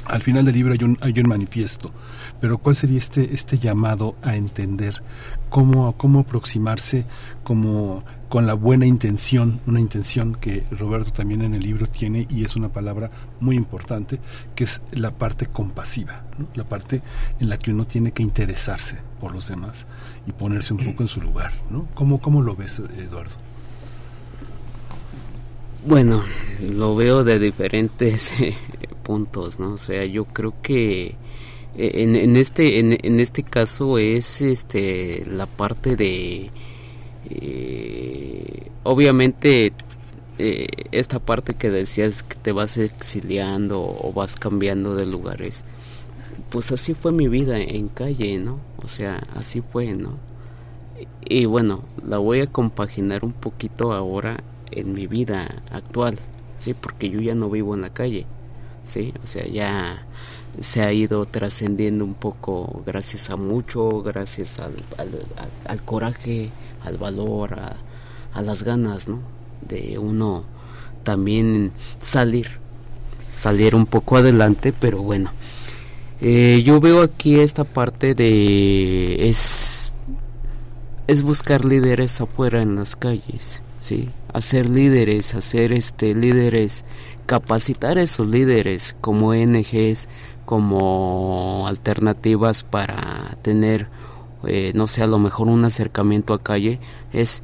[0.09, 1.93] al final del libro hay un, hay un manifiesto,
[2.41, 5.03] pero ¿cuál sería este, este llamado a entender
[5.49, 7.05] cómo, cómo aproximarse
[7.43, 12.45] como con la buena intención, una intención que Roberto también en el libro tiene y
[12.45, 13.11] es una palabra
[13.41, 14.21] muy importante,
[14.55, 17.01] que es la parte compasiva, la parte
[17.41, 19.87] en la que uno tiene que interesarse por los demás
[20.27, 21.53] y ponerse un poco en su lugar.
[21.71, 21.89] ¿no?
[21.95, 23.33] ¿Cómo, cómo lo ves, Eduardo?
[25.87, 26.23] Bueno,
[26.71, 28.55] lo veo de diferentes eh,
[29.03, 29.73] puntos, ¿no?
[29.73, 31.15] O sea, yo creo que
[31.77, 36.51] en, en este en, este caso es este la parte de
[37.31, 39.73] eh, obviamente
[40.39, 45.65] eh, esta parte que decías que te vas exiliando o vas cambiando de lugares
[46.51, 50.17] pues así fue mi vida en calle no o sea así fue no
[51.21, 56.19] y bueno la voy a compaginar un poquito ahora en mi vida actual
[56.57, 58.27] sí porque yo ya no vivo en la calle
[58.83, 60.07] sí o sea ya
[60.61, 64.75] se ha ido trascendiendo un poco gracias a mucho gracias al,
[65.67, 66.51] al, coraje
[66.85, 69.07] al valor, a, las ganas.
[69.69, 70.45] De uno
[71.03, 72.59] también salir,
[73.31, 75.33] salir un poco adelante, pero bueno.
[76.21, 79.93] Eh, yo veo aquí esta parte de es
[81.09, 86.85] es buscar líderes afuera en las calles, sí, hacer líderes, hacer este líderes,
[87.25, 90.09] capacitar a esos líderes como ONGs,
[90.49, 93.89] como alternativas para tener
[94.47, 96.79] eh, no sé, a lo mejor un acercamiento a calle,
[97.13, 97.43] es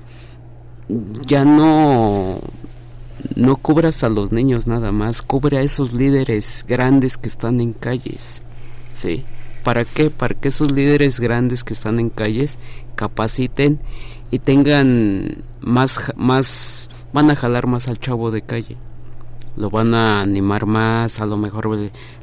[1.26, 2.38] ya no
[3.36, 7.72] no cubras a los niños nada más, cubre a esos líderes grandes que están en
[7.72, 8.42] calles,
[8.92, 9.24] ¿sí?
[9.64, 10.10] ¿Para qué?
[10.10, 12.58] Para que esos líderes grandes que están en calles
[12.94, 13.80] capaciten
[14.30, 18.76] y tengan más, más, van a jalar más al chavo de calle,
[19.56, 21.78] lo van a animar más, a lo mejor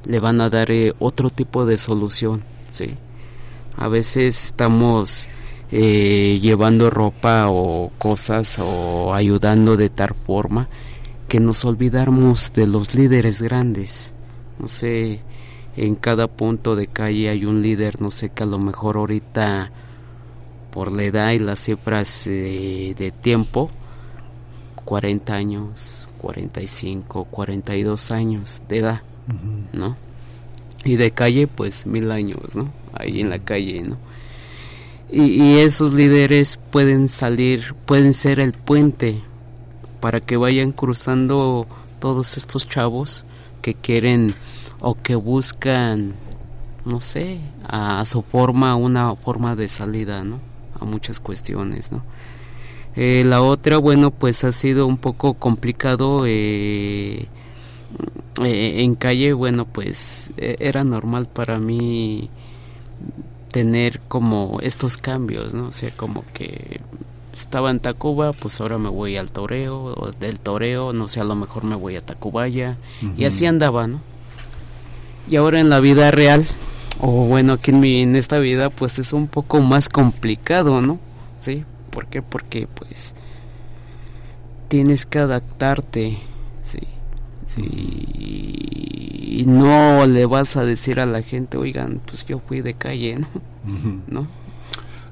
[0.05, 2.95] le, van a dar eh, otro tipo de solución, ¿sí?
[3.77, 5.27] A veces estamos
[5.71, 10.67] eh, llevando ropa o cosas o ayudando de tal forma
[11.29, 14.13] que nos olvidamos de los líderes grandes.
[14.59, 15.21] No sé,
[15.77, 19.71] en cada punto de calle hay un líder, no sé, que a lo mejor ahorita
[20.71, 23.69] por la edad y las cifras eh, de tiempo,
[24.83, 29.01] 40 años, 45, 42 años de edad,
[29.73, 29.97] ¿no?
[30.85, 32.69] Y de calle, pues mil años, ¿no?
[32.93, 33.97] ahí en la calle, ¿no?
[35.11, 39.21] Y, esos líderes pueden salir, pueden ser el puente
[39.99, 41.67] para que vayan cruzando
[41.99, 43.25] todos estos chavos
[43.61, 44.33] que quieren
[44.79, 46.13] o que buscan,
[46.85, 50.39] no sé, a, su forma, una forma de salida, ¿no?
[50.79, 52.03] A muchas cuestiones, ¿no?
[52.95, 56.23] Eh, la otra, bueno, pues ha sido un poco complicado.
[56.25, 57.27] Eh,
[58.43, 62.29] eh, en calle, bueno, pues e, era normal para mí
[63.51, 65.67] tener como estos cambios, ¿no?
[65.67, 66.79] O sea, como que
[67.33, 71.25] estaba en Tacuba, pues ahora me voy al toreo, o del toreo, no sé, a
[71.25, 72.77] lo mejor me voy a Tacubaya,
[73.17, 73.99] y así andaba, ¿no?
[75.29, 76.45] Y ahora en la vida real,
[76.99, 80.99] o bueno, aquí en, mi, en esta vida, pues es un poco más complicado, ¿no?
[81.39, 81.63] ¿Sí?
[81.91, 82.21] ¿Por qué?
[82.21, 83.13] Porque pues
[84.67, 86.19] tienes que adaptarte,
[86.63, 86.79] ¿sí?
[87.57, 93.17] y no le vas a decir a la gente, oigan, pues yo fui de calle,
[93.17, 93.27] ¿no?
[94.07, 94.27] ¿No?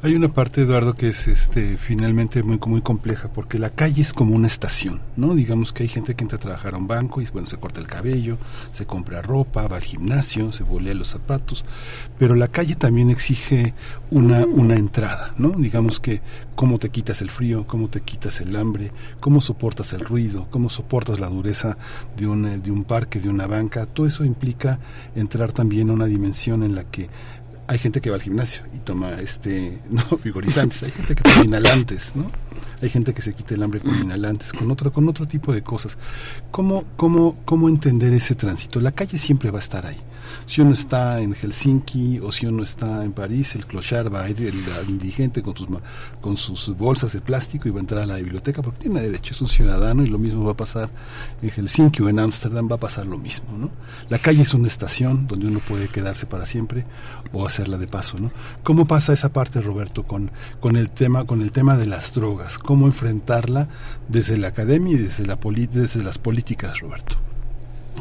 [0.02, 4.14] Hay una parte, Eduardo, que es este finalmente muy, muy compleja, porque la calle es
[4.14, 5.36] como una estación, ¿no?
[5.36, 7.82] Digamos que hay gente que entra a trabajar a un banco y, bueno, se corta
[7.82, 8.38] el cabello,
[8.72, 11.66] se compra ropa, va al gimnasio, se bolea los zapatos,
[12.18, 13.74] pero la calle también exige
[14.10, 15.50] una, una entrada, ¿no?
[15.50, 16.22] Digamos que
[16.56, 20.70] cómo te quitas el frío, cómo te quitas el hambre, cómo soportas el ruido, cómo
[20.70, 21.78] soportas la dureza
[22.16, 24.80] de un, de un parque, de una banca, todo eso implica
[25.14, 27.10] entrar también a una dimensión en la que
[27.70, 31.46] hay gente que va al gimnasio y toma este no vigorizantes, hay gente que toma
[31.46, 32.32] inhalantes, ¿no?
[32.82, 35.62] Hay gente que se quita el hambre con inhalantes, con otro, con otro tipo de
[35.62, 35.98] cosas.
[36.50, 38.80] ¿Cómo, cómo, cómo entender ese tránsito?
[38.80, 39.98] La calle siempre va a estar ahí
[40.50, 44.30] si uno está en Helsinki o si uno está en París, el clochard va a
[44.32, 45.68] ir, el, indigente con sus,
[46.22, 49.36] con sus bolsas de plástico y va a entrar a la biblioteca porque tiene derecho,
[49.36, 50.90] es un ciudadano y lo mismo va a pasar
[51.44, 53.56] en Helsinki o en Ámsterdam, va a pasar lo mismo.
[53.56, 53.70] ¿no?
[54.10, 56.84] La calle es una estación donde uno puede quedarse para siempre
[57.32, 58.18] o hacerla de paso.
[58.18, 58.32] ¿no?
[58.64, 62.58] ¿Cómo pasa esa parte, Roberto, con, con, el, tema, con el tema de las drogas?
[62.58, 63.68] ¿Cómo enfrentarla
[64.08, 67.29] desde la academia y desde, la desde las políticas, Roberto?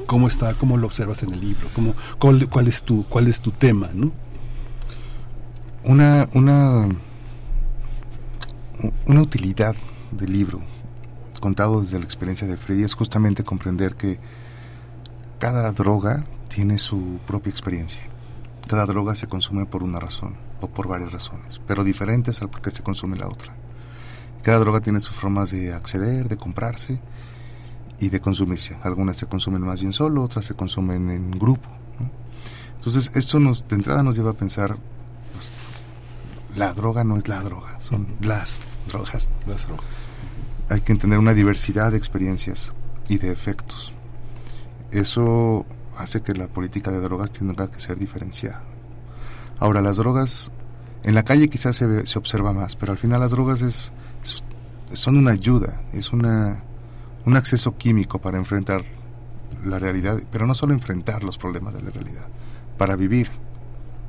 [0.06, 3.50] Cómo está, cómo lo observas en el libro, cómo, cuál, es tu, cuál es tu
[3.50, 4.12] tema, ¿no?
[5.84, 6.88] Una, una,
[9.06, 9.76] una utilidad
[10.10, 10.60] del libro,
[11.40, 14.18] contado desde la experiencia de Freddy, es justamente comprender que
[15.38, 18.02] cada droga tiene su propia experiencia.
[18.66, 22.60] Cada droga se consume por una razón o por varias razones, pero diferentes al por
[22.60, 23.52] qué se consume la otra.
[24.42, 27.00] Cada droga tiene sus formas de acceder, de comprarse
[28.00, 28.76] y de consumirse.
[28.82, 31.68] Algunas se consumen más bien solo, otras se consumen en grupo.
[32.76, 34.76] Entonces, esto nos, de entrada nos lleva a pensar,
[35.32, 35.50] pues,
[36.56, 39.28] la droga no es la droga, son las drogas.
[39.46, 39.86] Las drogas.
[40.68, 42.72] Hay que entender una diversidad de experiencias
[43.08, 43.92] y de efectos.
[44.92, 48.62] Eso hace que la política de drogas tenga que ser diferenciada.
[49.58, 50.52] Ahora, las drogas,
[51.02, 53.92] en la calle quizás se, se observa más, pero al final las drogas es,
[54.92, 56.62] son una ayuda, es una,
[57.28, 58.84] un acceso químico para enfrentar
[59.62, 62.26] la realidad, pero no solo enfrentar los problemas de la realidad,
[62.78, 63.28] para vivir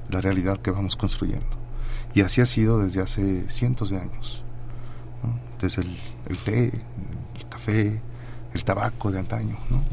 [0.09, 1.49] la realidad que vamos construyendo.
[2.13, 4.45] Y así ha sido desde hace cientos de años,
[5.59, 5.81] desde
[6.27, 8.01] el, té, el café,
[8.53, 9.57] el tabaco de antaño.
[9.69, 9.83] ¿no?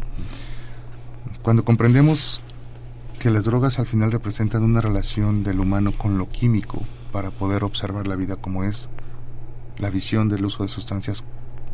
[1.42, 2.40] Cuando comprendemos
[3.18, 6.80] que las drogas al final representan una relación del humano con lo químico
[7.10, 8.88] para poder observar la vida como es,
[9.78, 11.24] la visión del uso de sustancias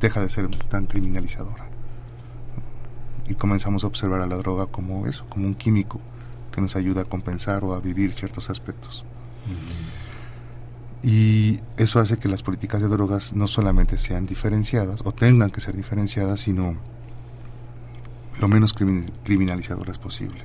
[0.03, 1.65] deja de ser tan criminalizadora.
[3.29, 6.01] Y comenzamos a observar a la droga como eso, como un químico
[6.51, 9.05] que nos ayuda a compensar o a vivir ciertos aspectos.
[11.03, 15.61] Y eso hace que las políticas de drogas no solamente sean diferenciadas o tengan que
[15.61, 16.77] ser diferenciadas, sino
[18.41, 20.45] lo menos criminalizadoras posibles.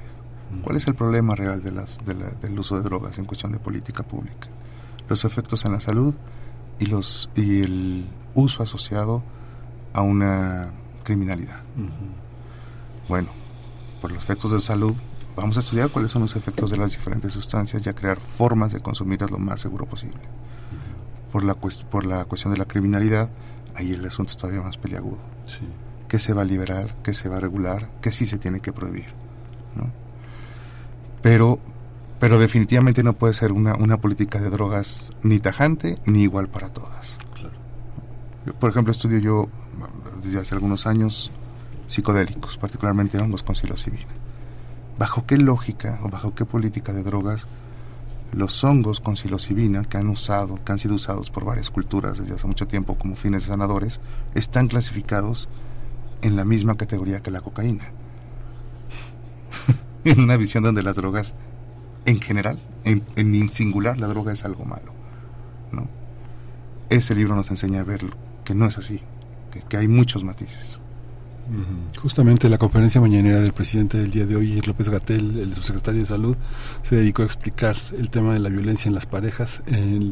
[0.64, 3.52] ¿Cuál es el problema real de las, de la, del uso de drogas en cuestión
[3.52, 4.48] de política pública?
[5.10, 6.14] Los efectos en la salud
[6.80, 9.24] y, los, y el uso asociado
[9.94, 10.72] a una
[11.04, 11.62] criminalidad.
[13.08, 13.30] Bueno,
[14.02, 14.94] por los efectos de salud,
[15.36, 18.74] vamos a estudiar cuáles son los efectos de las diferentes sustancias y a crear formas
[18.74, 20.20] de consumirlas lo más seguro posible.
[21.32, 23.30] Por la, por la cuestión de la criminalidad,
[23.76, 25.20] ahí el asunto es todavía más peliagudo.
[25.46, 25.62] Sí.
[26.08, 26.96] ¿Qué se va a liberar?
[27.04, 27.90] ¿Qué se va a regular?
[28.02, 29.08] ¿Qué sí se tiene que prohibir?
[29.76, 29.92] ¿no?
[31.22, 31.60] Pero,
[32.20, 36.70] pero definitivamente no puede ser una, una política de drogas ni tajante ni igual para
[36.70, 37.18] todas.
[37.36, 38.58] Claro.
[38.60, 39.50] Por ejemplo, estudio yo
[40.22, 41.32] desde hace algunos años
[41.88, 44.08] psicodélicos, particularmente hongos con psilocibina.
[44.98, 47.48] ¿Bajo qué lógica o bajo qué política de drogas
[48.34, 52.36] los hongos con psilocibina que han usado, que han sido usados por varias culturas desde
[52.36, 54.02] hace mucho tiempo como fines sanadores,
[54.36, 55.50] están clasificados
[56.22, 57.86] en la misma categoría que la cocaína?
[60.04, 61.36] en una visión donde las drogas,
[62.06, 64.94] en general, en, en singular, la droga es algo malo.
[65.72, 65.88] ¿no?
[66.90, 68.06] Ese libro nos enseña a ver
[68.44, 69.02] que no es así,
[69.68, 70.80] que, hay muchos matices.
[72.02, 76.06] Justamente la conferencia mañanera del presidente del día de hoy, López Gatel, el subsecretario de
[76.06, 76.36] Salud,
[76.82, 79.64] se dedicó a explicar el tema de la violencia en las parejas,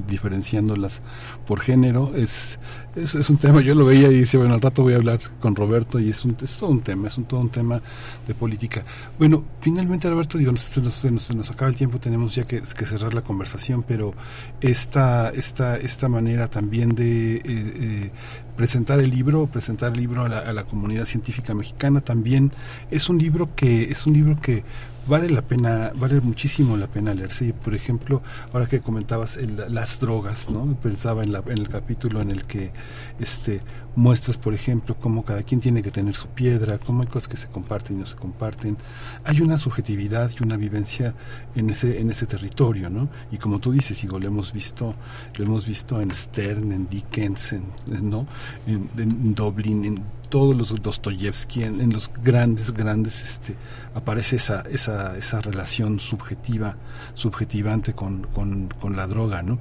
[0.08, 1.02] diferenciándolas
[1.46, 2.14] por género.
[2.16, 2.58] Es,
[2.96, 5.56] es, un tema, yo lo veía y decía, bueno, al rato voy a hablar con
[5.56, 7.82] Roberto y es, un, es todo un tema, es un, todo un tema
[8.26, 8.86] de política.
[9.20, 13.14] Bueno, finalmente, Roberto, digo, se nos, nos, acaba el tiempo, tenemos ya que, que, cerrar
[13.14, 14.14] la conversación, pero
[14.62, 17.36] esta, esta, esta manera también de...
[17.36, 18.12] Eh, eh,
[18.56, 22.52] presentar el libro, presentar el libro a la, a la, comunidad científica mexicana también.
[22.92, 24.64] Es un libro que es un libro que
[25.08, 27.54] vale la pena, vale muchísimo la pena leerse.
[27.54, 28.22] Por ejemplo,
[28.54, 30.76] ahora que comentabas el, las drogas, ¿no?
[30.76, 32.72] Pensaba en, la, en el capítulo en el que
[33.20, 33.62] este
[33.96, 37.38] muestras, por ejemplo, cómo cada quien tiene que tener su piedra, cómo hay cosas que
[37.38, 38.78] se comparten y no se comparten.
[39.24, 41.14] Hay una subjetividad y una vivencia
[41.56, 43.10] en ese, en ese territorio, ¿no?
[43.32, 44.96] Y como tú dices, Higo, lo hemos visto,
[45.36, 48.28] lo hemos visto en Stern, en Dickens, en, ¿no?
[48.68, 50.04] En, en Dublin, en
[50.36, 53.56] todos los Dostoyevsky, en, en, los grandes, grandes, este,
[53.94, 56.76] aparece esa, esa, esa relación subjetiva,
[57.14, 59.60] subjetivante con, con, con la droga, ¿no?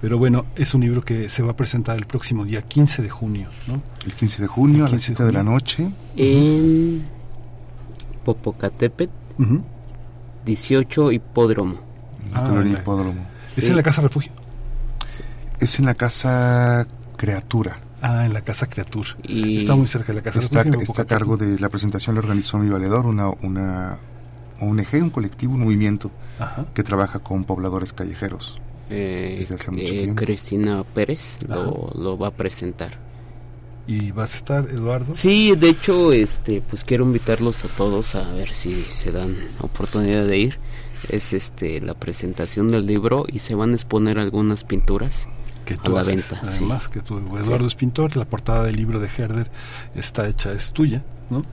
[0.00, 3.10] Pero bueno, es un libro que se va a presentar el próximo día 15 de
[3.10, 3.82] junio, ¿no?
[4.06, 5.90] El 15 de junio 15 a las 7 de, de, la noche.
[6.16, 7.04] En
[8.24, 9.64] Popocatépetl, uh -huh.
[10.44, 11.80] 18 Hipódromo.
[12.32, 13.26] Ah, el hipódromo.
[13.42, 13.62] Sí.
[13.62, 14.30] ¿Es en la Casa Refugio?
[15.08, 15.22] Sí.
[15.58, 16.86] Es en la Casa
[17.16, 17.80] Criatura.
[18.06, 19.16] Ah, en la Casa Criatura.
[19.22, 20.60] Y está muy cerca de la Casa está.
[20.60, 23.96] Está a cargo de la presentación, la organizó Mi Valedor, una, una
[24.60, 26.66] ONG, un colectivo, un movimiento Ajá.
[26.74, 28.60] que trabaja con pobladores callejeros.
[28.90, 32.98] Eh, eh, Cristina Pérez lo, lo, va a presentar.
[33.86, 35.14] ¿Y vas a estar, Eduardo?
[35.14, 40.26] Sí, de hecho, este, pues quiero invitarlos a todos a ver si se dan oportunidad
[40.26, 40.58] de ir.
[41.08, 45.26] Es este la presentación del libro y se van a exponer algunas pinturas
[45.64, 46.40] que tú a la haces, venta.
[46.42, 46.90] Además, sí.
[46.90, 47.68] que tú, Eduardo sí.
[47.68, 49.50] es pintor, la portada del libro de Herder
[49.94, 51.44] está hecha, es tuya, ¿no?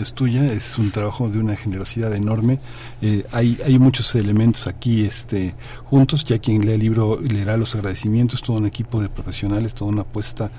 [0.00, 2.58] es tuya, es un trabajo de una generosidad enorme.
[3.02, 7.74] Eh, hay, hay muchos elementos aquí este, juntos, ya quien lea el libro leerá los
[7.74, 10.50] agradecimientos, todo un equipo de profesionales, toda una apuesta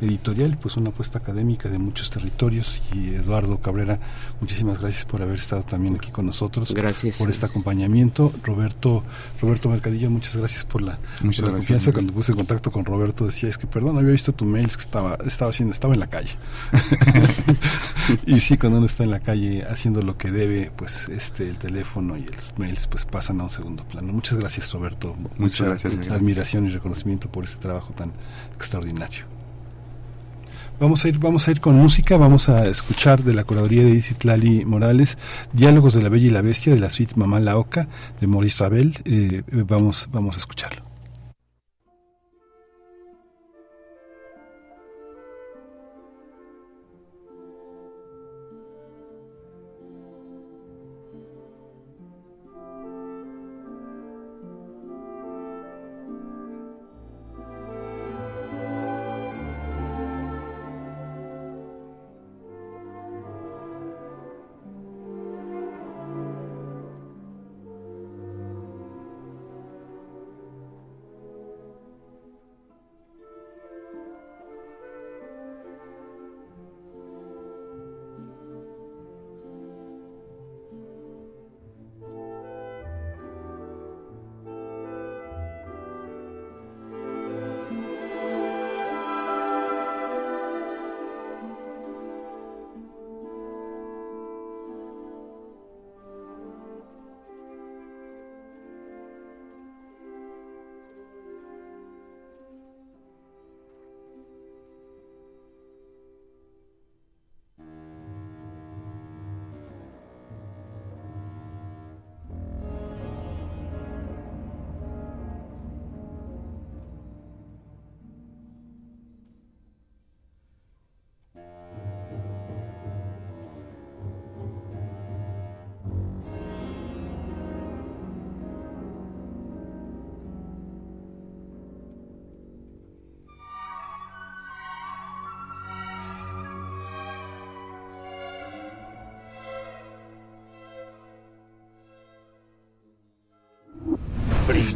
[0.00, 2.82] editorial, pues una apuesta académica de muchos territorios.
[2.94, 3.98] Y Eduardo Cabrera,
[4.40, 6.72] muchísimas gracias por haber estado también aquí con nosotros.
[6.72, 7.18] Gracias.
[7.18, 8.32] Por este acompañamiento.
[8.42, 9.04] Roberto,
[9.40, 11.92] Roberto Mercadillo, muchas gracias por la, confianza.
[11.92, 14.80] Cuando puse en contacto con Roberto decía, es que perdón, había visto tu mail, que
[14.80, 16.36] estaba, estaba haciendo, estaba en la calle.
[18.26, 21.56] y sí, cuando uno está en la calle haciendo lo que debe, pues este el
[21.56, 24.12] teléfono y los mails pues pasan a un segundo plano.
[24.12, 25.16] Muchas gracias Roberto.
[25.38, 26.10] Muchas gracias.
[26.10, 28.12] Admiración y reconocimiento por este trabajo tan
[28.56, 29.39] extraordinario.
[30.80, 33.90] Vamos a ir, vamos a ir con música, vamos a escuchar de la curaduría de
[33.90, 35.18] Isitlali Morales,
[35.52, 37.86] Diálogos de la Bella y la Bestia de la suite Mamá la Oca
[38.18, 38.96] de Maurice Ravel.
[39.04, 40.89] Eh, vamos, vamos a escucharlo.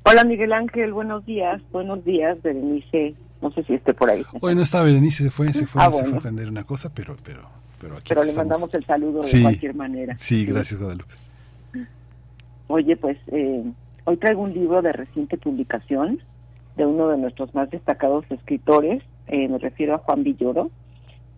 [0.08, 1.62] Hola Miguel Ángel, buenos días.
[1.72, 3.16] Buenos días, Berenice.
[3.42, 4.24] No sé si esté por ahí.
[4.40, 6.94] Hoy no está Berenice, se fue, se fue, ah, se fue a atender una cosa,
[6.94, 7.42] pero, pero,
[7.82, 8.10] pero aquí.
[8.10, 10.16] Pero le mandamos el saludo de cualquier manera.
[10.16, 11.16] Sí, gracias Guadalupe.
[12.68, 13.64] Oye, pues eh,
[14.04, 16.22] hoy traigo un libro de reciente publicación
[16.78, 19.02] de uno de nuestros más destacados escritores.
[19.26, 20.70] Eh, me refiero a Juan Villoro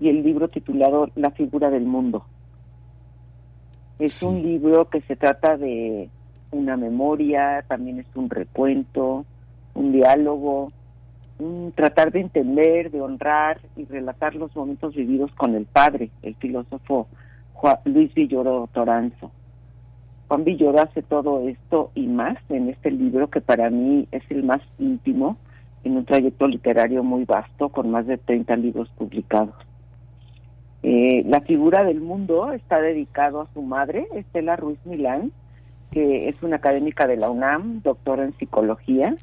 [0.01, 2.25] y el libro titulado La figura del mundo.
[3.97, 6.09] Es un libro que se trata de
[6.51, 9.25] una memoria, también es un recuento,
[9.73, 10.71] un diálogo,
[11.39, 16.35] un tratar de entender, de honrar y relatar los momentos vividos con el padre, el
[16.35, 17.07] filósofo
[17.53, 19.31] Juan, Luis Villoro Toranzo.
[20.27, 24.43] Juan Villoro hace todo esto y más en este libro que para mí es el
[24.43, 25.37] más íntimo
[25.83, 29.55] en un trayecto literario muy vasto con más de 30 libros publicados.
[30.83, 35.31] Eh, la figura del mundo está dedicado a su madre, Estela Ruiz Milán,
[35.91, 39.15] que es una académica de la UNAM, doctora en psicología,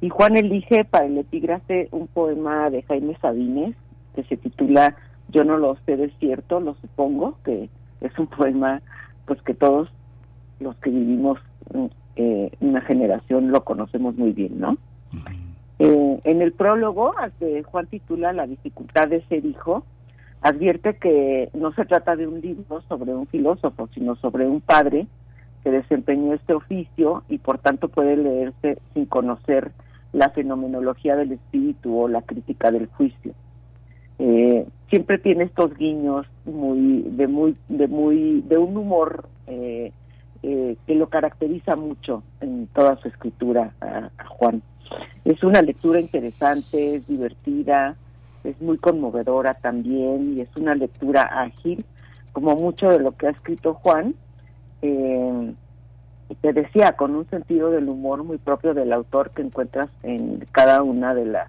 [0.00, 3.76] y Juan elige para el epígrafe un poema de Jaime Sabines
[4.14, 4.96] que se titula
[5.28, 7.68] Yo no lo sé de cierto, lo supongo, que
[8.00, 8.80] es un poema
[9.26, 9.92] pues que todos
[10.58, 11.38] los que vivimos
[12.16, 14.76] eh, una generación lo conocemos muy bien, ¿no?
[15.78, 19.84] Eh, en el prólogo, que Juan titula La dificultad de ser hijo,
[20.42, 25.06] advierte que no se trata de un libro sobre un filósofo, sino sobre un padre
[25.62, 29.72] que desempeñó este oficio y por tanto puede leerse sin conocer
[30.12, 33.34] la fenomenología del espíritu o la crítica del juicio.
[34.18, 39.92] Eh, siempre tiene estos guiños muy de muy de muy de un humor eh,
[40.42, 44.62] eh, que lo caracteriza mucho en toda su escritura a, Juan.
[45.24, 47.96] Es una lectura interesante, es divertida,
[48.42, 51.84] es muy conmovedora también y es una lectura ágil
[52.32, 54.14] como mucho de lo que ha escrito Juan,
[54.82, 55.54] eh,
[56.40, 60.82] te decía, con un sentido del humor muy propio del autor que encuentras en cada
[60.82, 61.48] una de las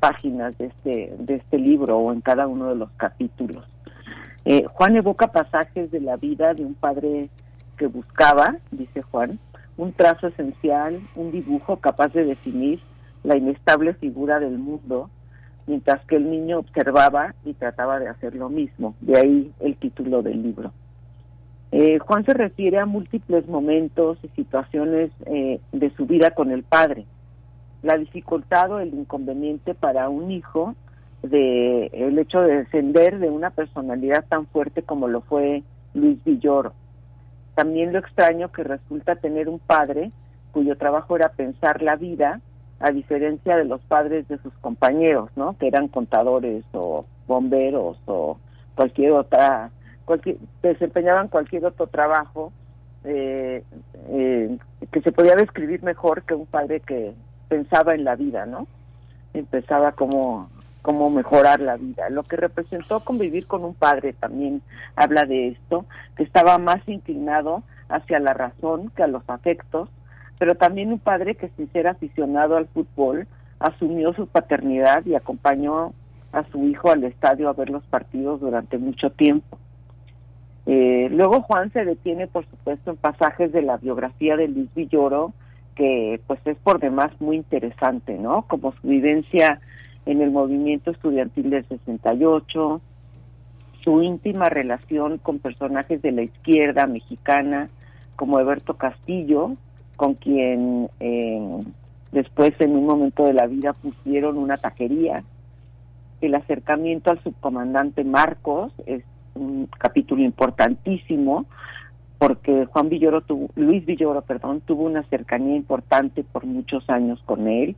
[0.00, 3.64] páginas de este, de este libro o en cada uno de los capítulos.
[4.44, 7.30] Eh, Juan evoca pasajes de la vida de un padre
[7.78, 9.38] que buscaba, dice Juan,
[9.76, 12.80] un trazo esencial, un dibujo capaz de definir
[13.22, 15.10] la inestable figura del mundo,
[15.66, 18.94] mientras que el niño observaba y trataba de hacer lo mismo.
[19.00, 20.72] De ahí el título del libro.
[21.76, 26.62] Eh, Juan se refiere a múltiples momentos y situaciones eh, de su vida con el
[26.62, 27.04] padre.
[27.82, 30.76] La dificultad o el inconveniente para un hijo
[31.24, 36.74] de el hecho de descender de una personalidad tan fuerte como lo fue Luis Villoro.
[37.56, 40.12] También lo extraño que resulta tener un padre
[40.52, 42.40] cuyo trabajo era pensar la vida,
[42.78, 45.58] a diferencia de los padres de sus compañeros, ¿no?
[45.58, 48.38] Que eran contadores o bomberos o
[48.76, 49.72] cualquier otra,
[50.04, 52.52] cualquier, desempeñaban cualquier otro trabajo
[53.04, 53.62] eh,
[54.08, 54.58] eh,
[54.90, 57.14] que se podía describir mejor que un padre que
[57.48, 58.66] pensaba en la vida, ¿no?
[59.34, 60.48] Empezaba como
[60.84, 62.10] cómo mejorar la vida.
[62.10, 64.60] Lo que representó convivir con un padre también
[64.96, 69.88] habla de esto, que estaba más inclinado hacia la razón que a los afectos,
[70.38, 73.26] pero también un padre que sin ser aficionado al fútbol
[73.60, 75.94] asumió su paternidad y acompañó
[76.32, 79.58] a su hijo al estadio a ver los partidos durante mucho tiempo.
[80.66, 85.32] Eh, luego Juan se detiene, por supuesto, en pasajes de la biografía de Luis Villoro,
[85.74, 88.42] que pues es por demás muy interesante, ¿no?
[88.42, 89.60] Como su vivencia
[90.06, 92.80] en el movimiento estudiantil del 68,
[93.82, 97.68] su íntima relación con personajes de la izquierda mexicana
[98.16, 99.52] como Eberto Castillo,
[99.96, 101.60] con quien eh,
[102.12, 105.22] después en un momento de la vida pusieron una taquería.
[106.20, 109.04] El acercamiento al subcomandante Marcos es
[109.34, 111.46] un capítulo importantísimo
[112.18, 117.48] porque Juan Villoro tuvo, Luis Villoro, perdón, tuvo una cercanía importante por muchos años con
[117.48, 117.76] él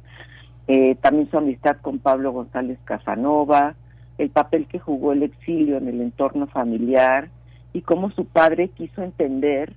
[0.69, 3.75] eh, también su amistad con Pablo González Casanova,
[4.19, 7.29] el papel que jugó el exilio en el entorno familiar
[7.73, 9.75] y cómo su padre quiso entender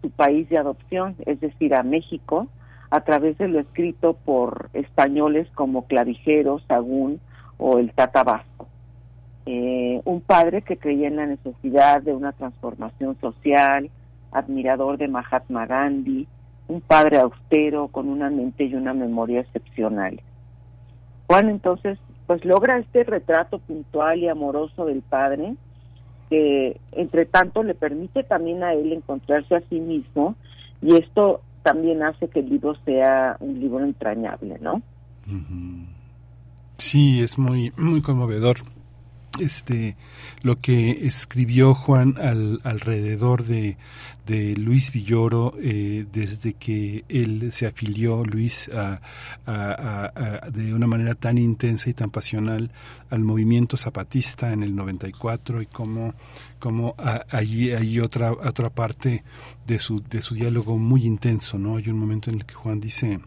[0.00, 2.48] su país de adopción, es decir, a México,
[2.90, 7.20] a través de lo escrito por españoles como Clavijero, Sagún
[7.58, 8.66] o el Tata Vasco.
[9.44, 13.90] Eh, un padre que creía en la necesidad de una transformación social,
[14.30, 16.28] admirador de Mahatma Gandhi,
[16.68, 20.24] un padre austero con una mente y una memoria excepcionales.
[21.26, 25.54] Juan entonces pues logra este retrato puntual y amoroso del padre
[26.30, 30.36] que entre tanto le permite también a él encontrarse a sí mismo
[30.80, 34.82] y esto también hace que el libro sea un libro entrañable, ¿no?
[36.76, 38.56] Sí, es muy muy conmovedor
[39.40, 39.96] este
[40.42, 43.76] lo que escribió Juan al, alrededor de,
[44.26, 49.00] de Luis Villoro eh, desde que él se afilió Luis a,
[50.52, 52.70] de una manera tan intensa y tan pasional
[53.10, 56.14] al movimiento zapatista en el 94 y como
[56.58, 56.94] como
[57.30, 59.24] allí hay otra otra parte
[59.66, 62.80] de su de su diálogo muy intenso no hay un momento en el que Juan
[62.80, 63.20] dice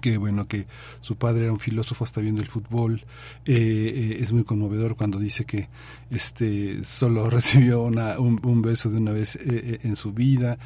[0.00, 0.66] que bueno que
[1.00, 3.04] su padre era un filósofo hasta viendo el fútbol
[3.44, 5.68] eh, eh, es muy conmovedor cuando dice que
[6.12, 10.58] este solo recibió una, un, beso de una vez eh, en su vida.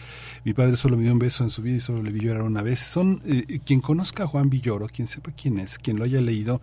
[0.44, 2.42] Mi padre solo me dio un beso en su vida y solo le vi llorar
[2.42, 2.80] una vez.
[2.80, 3.20] Son
[3.64, 6.60] quien conozca a Juan Villoro quien sepa quién es quien lo haya leído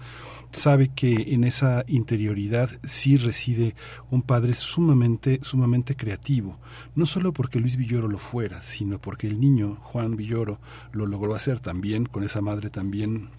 [0.51, 3.75] sabe que en esa interioridad sí reside
[4.11, 6.57] un padre sumamente sumamente creativo.
[6.95, 10.59] No solo porque Luis Villoro lo fuera sino porque el niño Juan Villoro
[10.91, 13.29] lo logró hacer también con esa madre también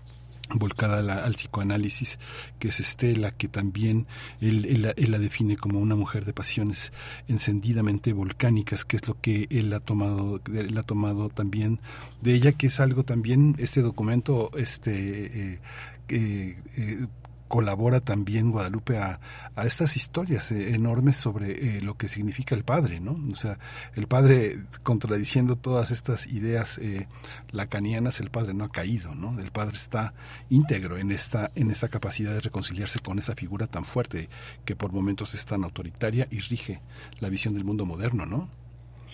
[0.53, 2.19] volcada al psicoanálisis,
[2.59, 4.07] que es Estela, que también
[4.41, 6.93] él, la define como una mujer de pasiones
[7.29, 11.81] encendidamente volcánicas, que es lo que él ha tomado, él ha tomado también
[12.21, 15.61] de ella, que es algo también, este documento, este eh,
[16.09, 17.07] eh,
[17.55, 19.21] colabora también Guadalupe a,
[19.55, 23.17] a estas historias eh, enormes sobre eh, lo que significa el padre, ¿no?
[23.31, 23.61] O sea,
[23.95, 27.07] el padre contradiciendo todas estas ideas eh,
[27.53, 29.39] lacanianas, el padre no ha caído, ¿no?
[29.39, 30.15] El padre está
[30.51, 34.29] íntegro en esta en esta capacidad de reconciliarse con esa figura tan fuerte
[34.65, 36.81] que por momentos es tan autoritaria y rige
[37.21, 38.49] la visión del mundo moderno, ¿no?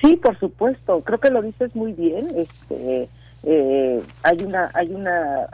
[0.00, 1.04] Sí, por supuesto.
[1.04, 2.26] Creo que lo dices muy bien.
[2.34, 3.10] Este
[3.42, 5.46] eh, hay una hay una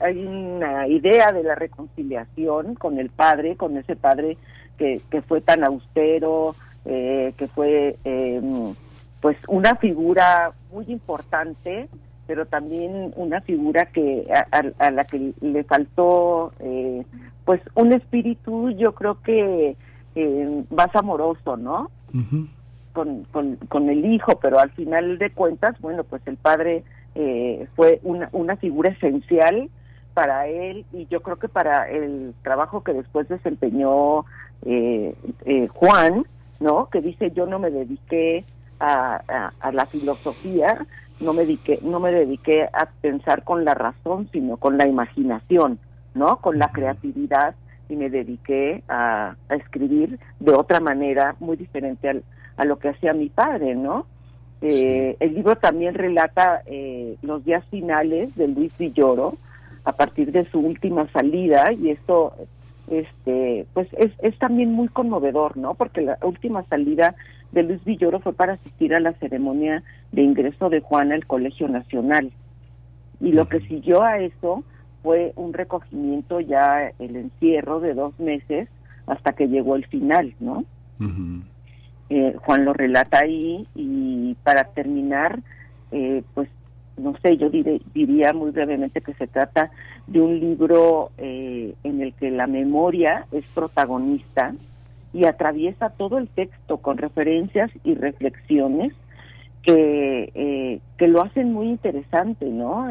[0.00, 4.38] hay, una idea de la reconciliación con el padre con ese padre
[4.78, 6.56] que, que fue tan austero
[6.86, 8.40] eh, que fue eh,
[9.20, 11.90] pues una figura muy importante
[12.26, 14.26] pero también una figura que
[14.78, 16.52] a, la que le faltó
[17.44, 19.76] pues un espíritu yo creo que
[20.70, 21.90] más amoroso no
[22.96, 26.82] con, con, el hijo, pero al final de cuentas, bueno, pues el padre
[27.16, 29.70] eh, fue una, una figura esencial
[30.12, 34.26] para él y yo creo que para el trabajo que después desempeñó
[34.66, 35.14] eh,
[35.46, 36.26] eh, Juan,
[36.60, 36.88] ¿no?
[36.90, 38.44] Que dice yo no me dediqué
[38.80, 40.86] a, a, la filosofía,
[41.20, 45.78] no me dediqué, no me dediqué a pensar con la razón, sino con la imaginación,
[46.14, 46.38] ¿no?
[46.42, 47.54] Con la creatividad
[47.88, 52.24] y me dediqué a, a escribir de otra manera muy diferente al,
[52.56, 54.06] a lo que hacía mi padre, ¿no?
[54.62, 59.36] Eh, el libro también relata eh, los días finales de Luis Villoro
[59.84, 62.32] a partir de su última salida y esto
[62.88, 67.14] este pues es, es también muy conmovedor no porque la última salida
[67.52, 71.68] de Luis Villoro fue para asistir a la ceremonia de ingreso de Juan al Colegio
[71.68, 72.32] Nacional.
[73.20, 74.64] Y lo que siguió a eso
[75.02, 78.68] fue un recogimiento ya el encierro de dos meses
[79.06, 80.64] hasta que llegó el final no
[82.08, 85.40] eh, Juan lo relata ahí y para terminar,
[85.90, 86.48] eh, pues
[86.96, 89.70] no sé, yo diría muy brevemente que se trata
[90.06, 94.54] de un libro eh, en el que la memoria es protagonista
[95.12, 98.94] y atraviesa todo el texto con referencias y reflexiones
[99.62, 102.86] que, que lo hacen muy interesante, ¿no?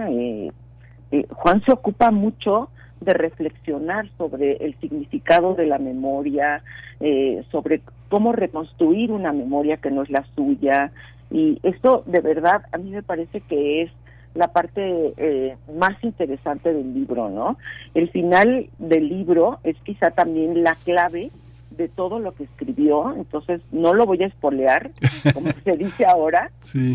[1.29, 2.69] Juan se ocupa mucho
[3.01, 6.63] de reflexionar sobre el significado de la memoria,
[6.99, 10.91] eh, sobre cómo reconstruir una memoria que no es la suya.
[11.31, 13.91] Y esto de verdad a mí me parece que es
[14.33, 17.57] la parte eh, más interesante del libro, ¿no?
[17.93, 21.31] El final del libro es quizá también la clave
[21.71, 24.91] de todo lo que escribió, entonces no lo voy a espolear,
[25.33, 26.51] como se dice ahora,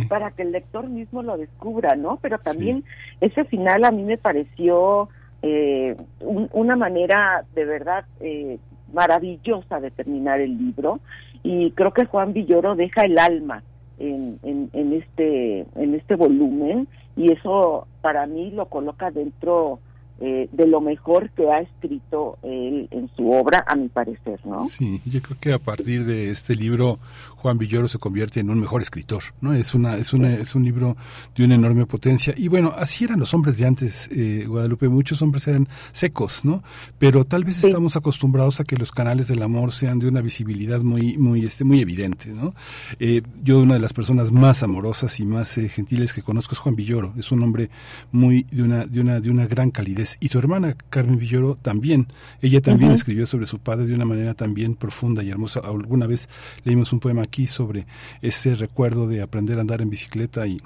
[0.08, 2.18] para que el lector mismo lo descubra, ¿no?
[2.22, 2.84] Pero también
[3.20, 5.08] ese final a mí me pareció
[5.42, 8.58] eh, una manera de verdad eh,
[8.92, 11.00] maravillosa de terminar el libro
[11.42, 13.62] y creo que Juan Villoro deja el alma
[13.98, 19.80] en, en, este en este volumen y eso para mí lo coloca dentro
[20.22, 24.68] eh, de lo mejor que ha escrito él en su obra, a mi parecer, ¿no?
[24.68, 26.98] Sí, yo creo que a partir de este libro
[27.40, 29.54] Juan Villoro se convierte en un mejor escritor, ¿no?
[29.54, 30.94] Es una es una es un libro
[31.34, 35.22] de una enorme potencia y bueno, así eran los hombres de antes, eh, Guadalupe, muchos
[35.22, 36.62] hombres eran secos, ¿no?
[36.98, 40.82] Pero tal vez estamos acostumbrados a que los canales del amor sean de una visibilidad
[40.82, 42.54] muy muy este muy evidente, ¿no?
[42.98, 46.76] Eh, yo una de las personas más amorosas y más gentiles que conozco es Juan
[46.76, 47.70] Villoro, es un hombre
[48.12, 52.06] muy de una de una de una gran calidez y su hermana Carmen Villoro también.
[52.42, 55.60] Ella también escribió sobre su padre de una manera también profunda y hermosa.
[55.60, 56.28] Alguna vez
[56.64, 57.86] leímos un poema aquí sobre
[58.22, 60.58] ese recuerdo de aprender a andar en bicicleta y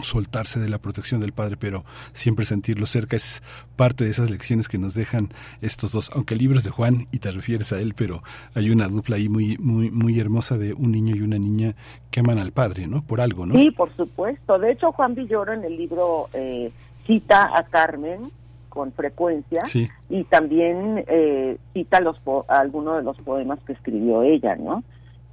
[0.00, 3.42] soltarse de la protección del padre, pero siempre sentirlo cerca es
[3.74, 5.30] parte de esas lecciones que nos dejan
[5.62, 8.22] estos dos, aunque el libro es de Juan y te refieres a él, pero
[8.54, 11.74] hay una dupla ahí muy muy muy hermosa de un niño y una niña
[12.12, 13.02] que aman al padre, ¿no?
[13.02, 13.54] Por algo, ¿no?
[13.54, 14.58] Sí, por supuesto.
[14.60, 16.70] De hecho, Juan Villoro en el libro eh,
[17.06, 18.30] cita a Carmen
[18.68, 19.62] con frecuencia
[20.10, 24.84] y también eh, cita los algunos de los poemas que escribió ella, ¿no?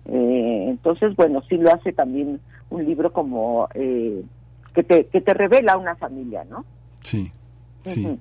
[0.06, 4.24] Eh, entonces, bueno, sí lo hace también un libro como eh,
[4.74, 6.66] que, te, que te revela una familia, ¿no?
[7.02, 7.32] Sí.
[7.84, 8.18] Sí.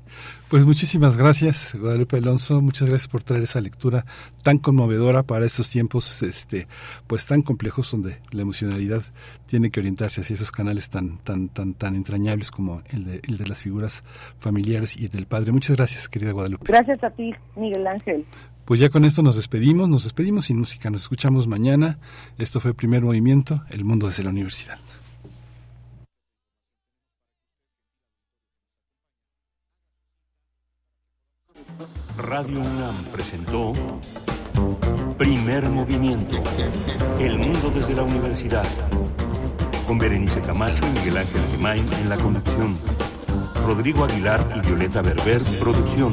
[0.48, 2.60] Pues muchísimas gracias, Guadalupe Alonso.
[2.60, 4.04] Muchas gracias por traer esa lectura
[4.42, 6.66] tan conmovedora para estos tiempos, este,
[7.06, 9.02] pues tan complejos donde la emocionalidad
[9.46, 13.38] tiene que orientarse hacia esos canales tan, tan, tan, tan entrañables como el de, el
[13.38, 14.04] de las figuras
[14.38, 15.52] familiares y el del padre.
[15.52, 16.64] Muchas gracias, querida Guadalupe.
[16.66, 18.26] Gracias a ti, Miguel Ángel.
[18.64, 21.98] Pues ya con esto nos despedimos, nos despedimos sin música, nos escuchamos mañana.
[22.38, 24.78] Esto fue primer movimiento, El Mundo desde la Universidad.
[32.18, 33.72] Radio UNAM presentó
[35.18, 36.42] Primer Movimiento.
[37.18, 38.64] El mundo desde la universidad.
[39.86, 42.78] Con Berenice Camacho y Miguel Ángel Gemain en la conducción.
[43.66, 46.12] Rodrigo Aguilar y Violeta Berber, producción.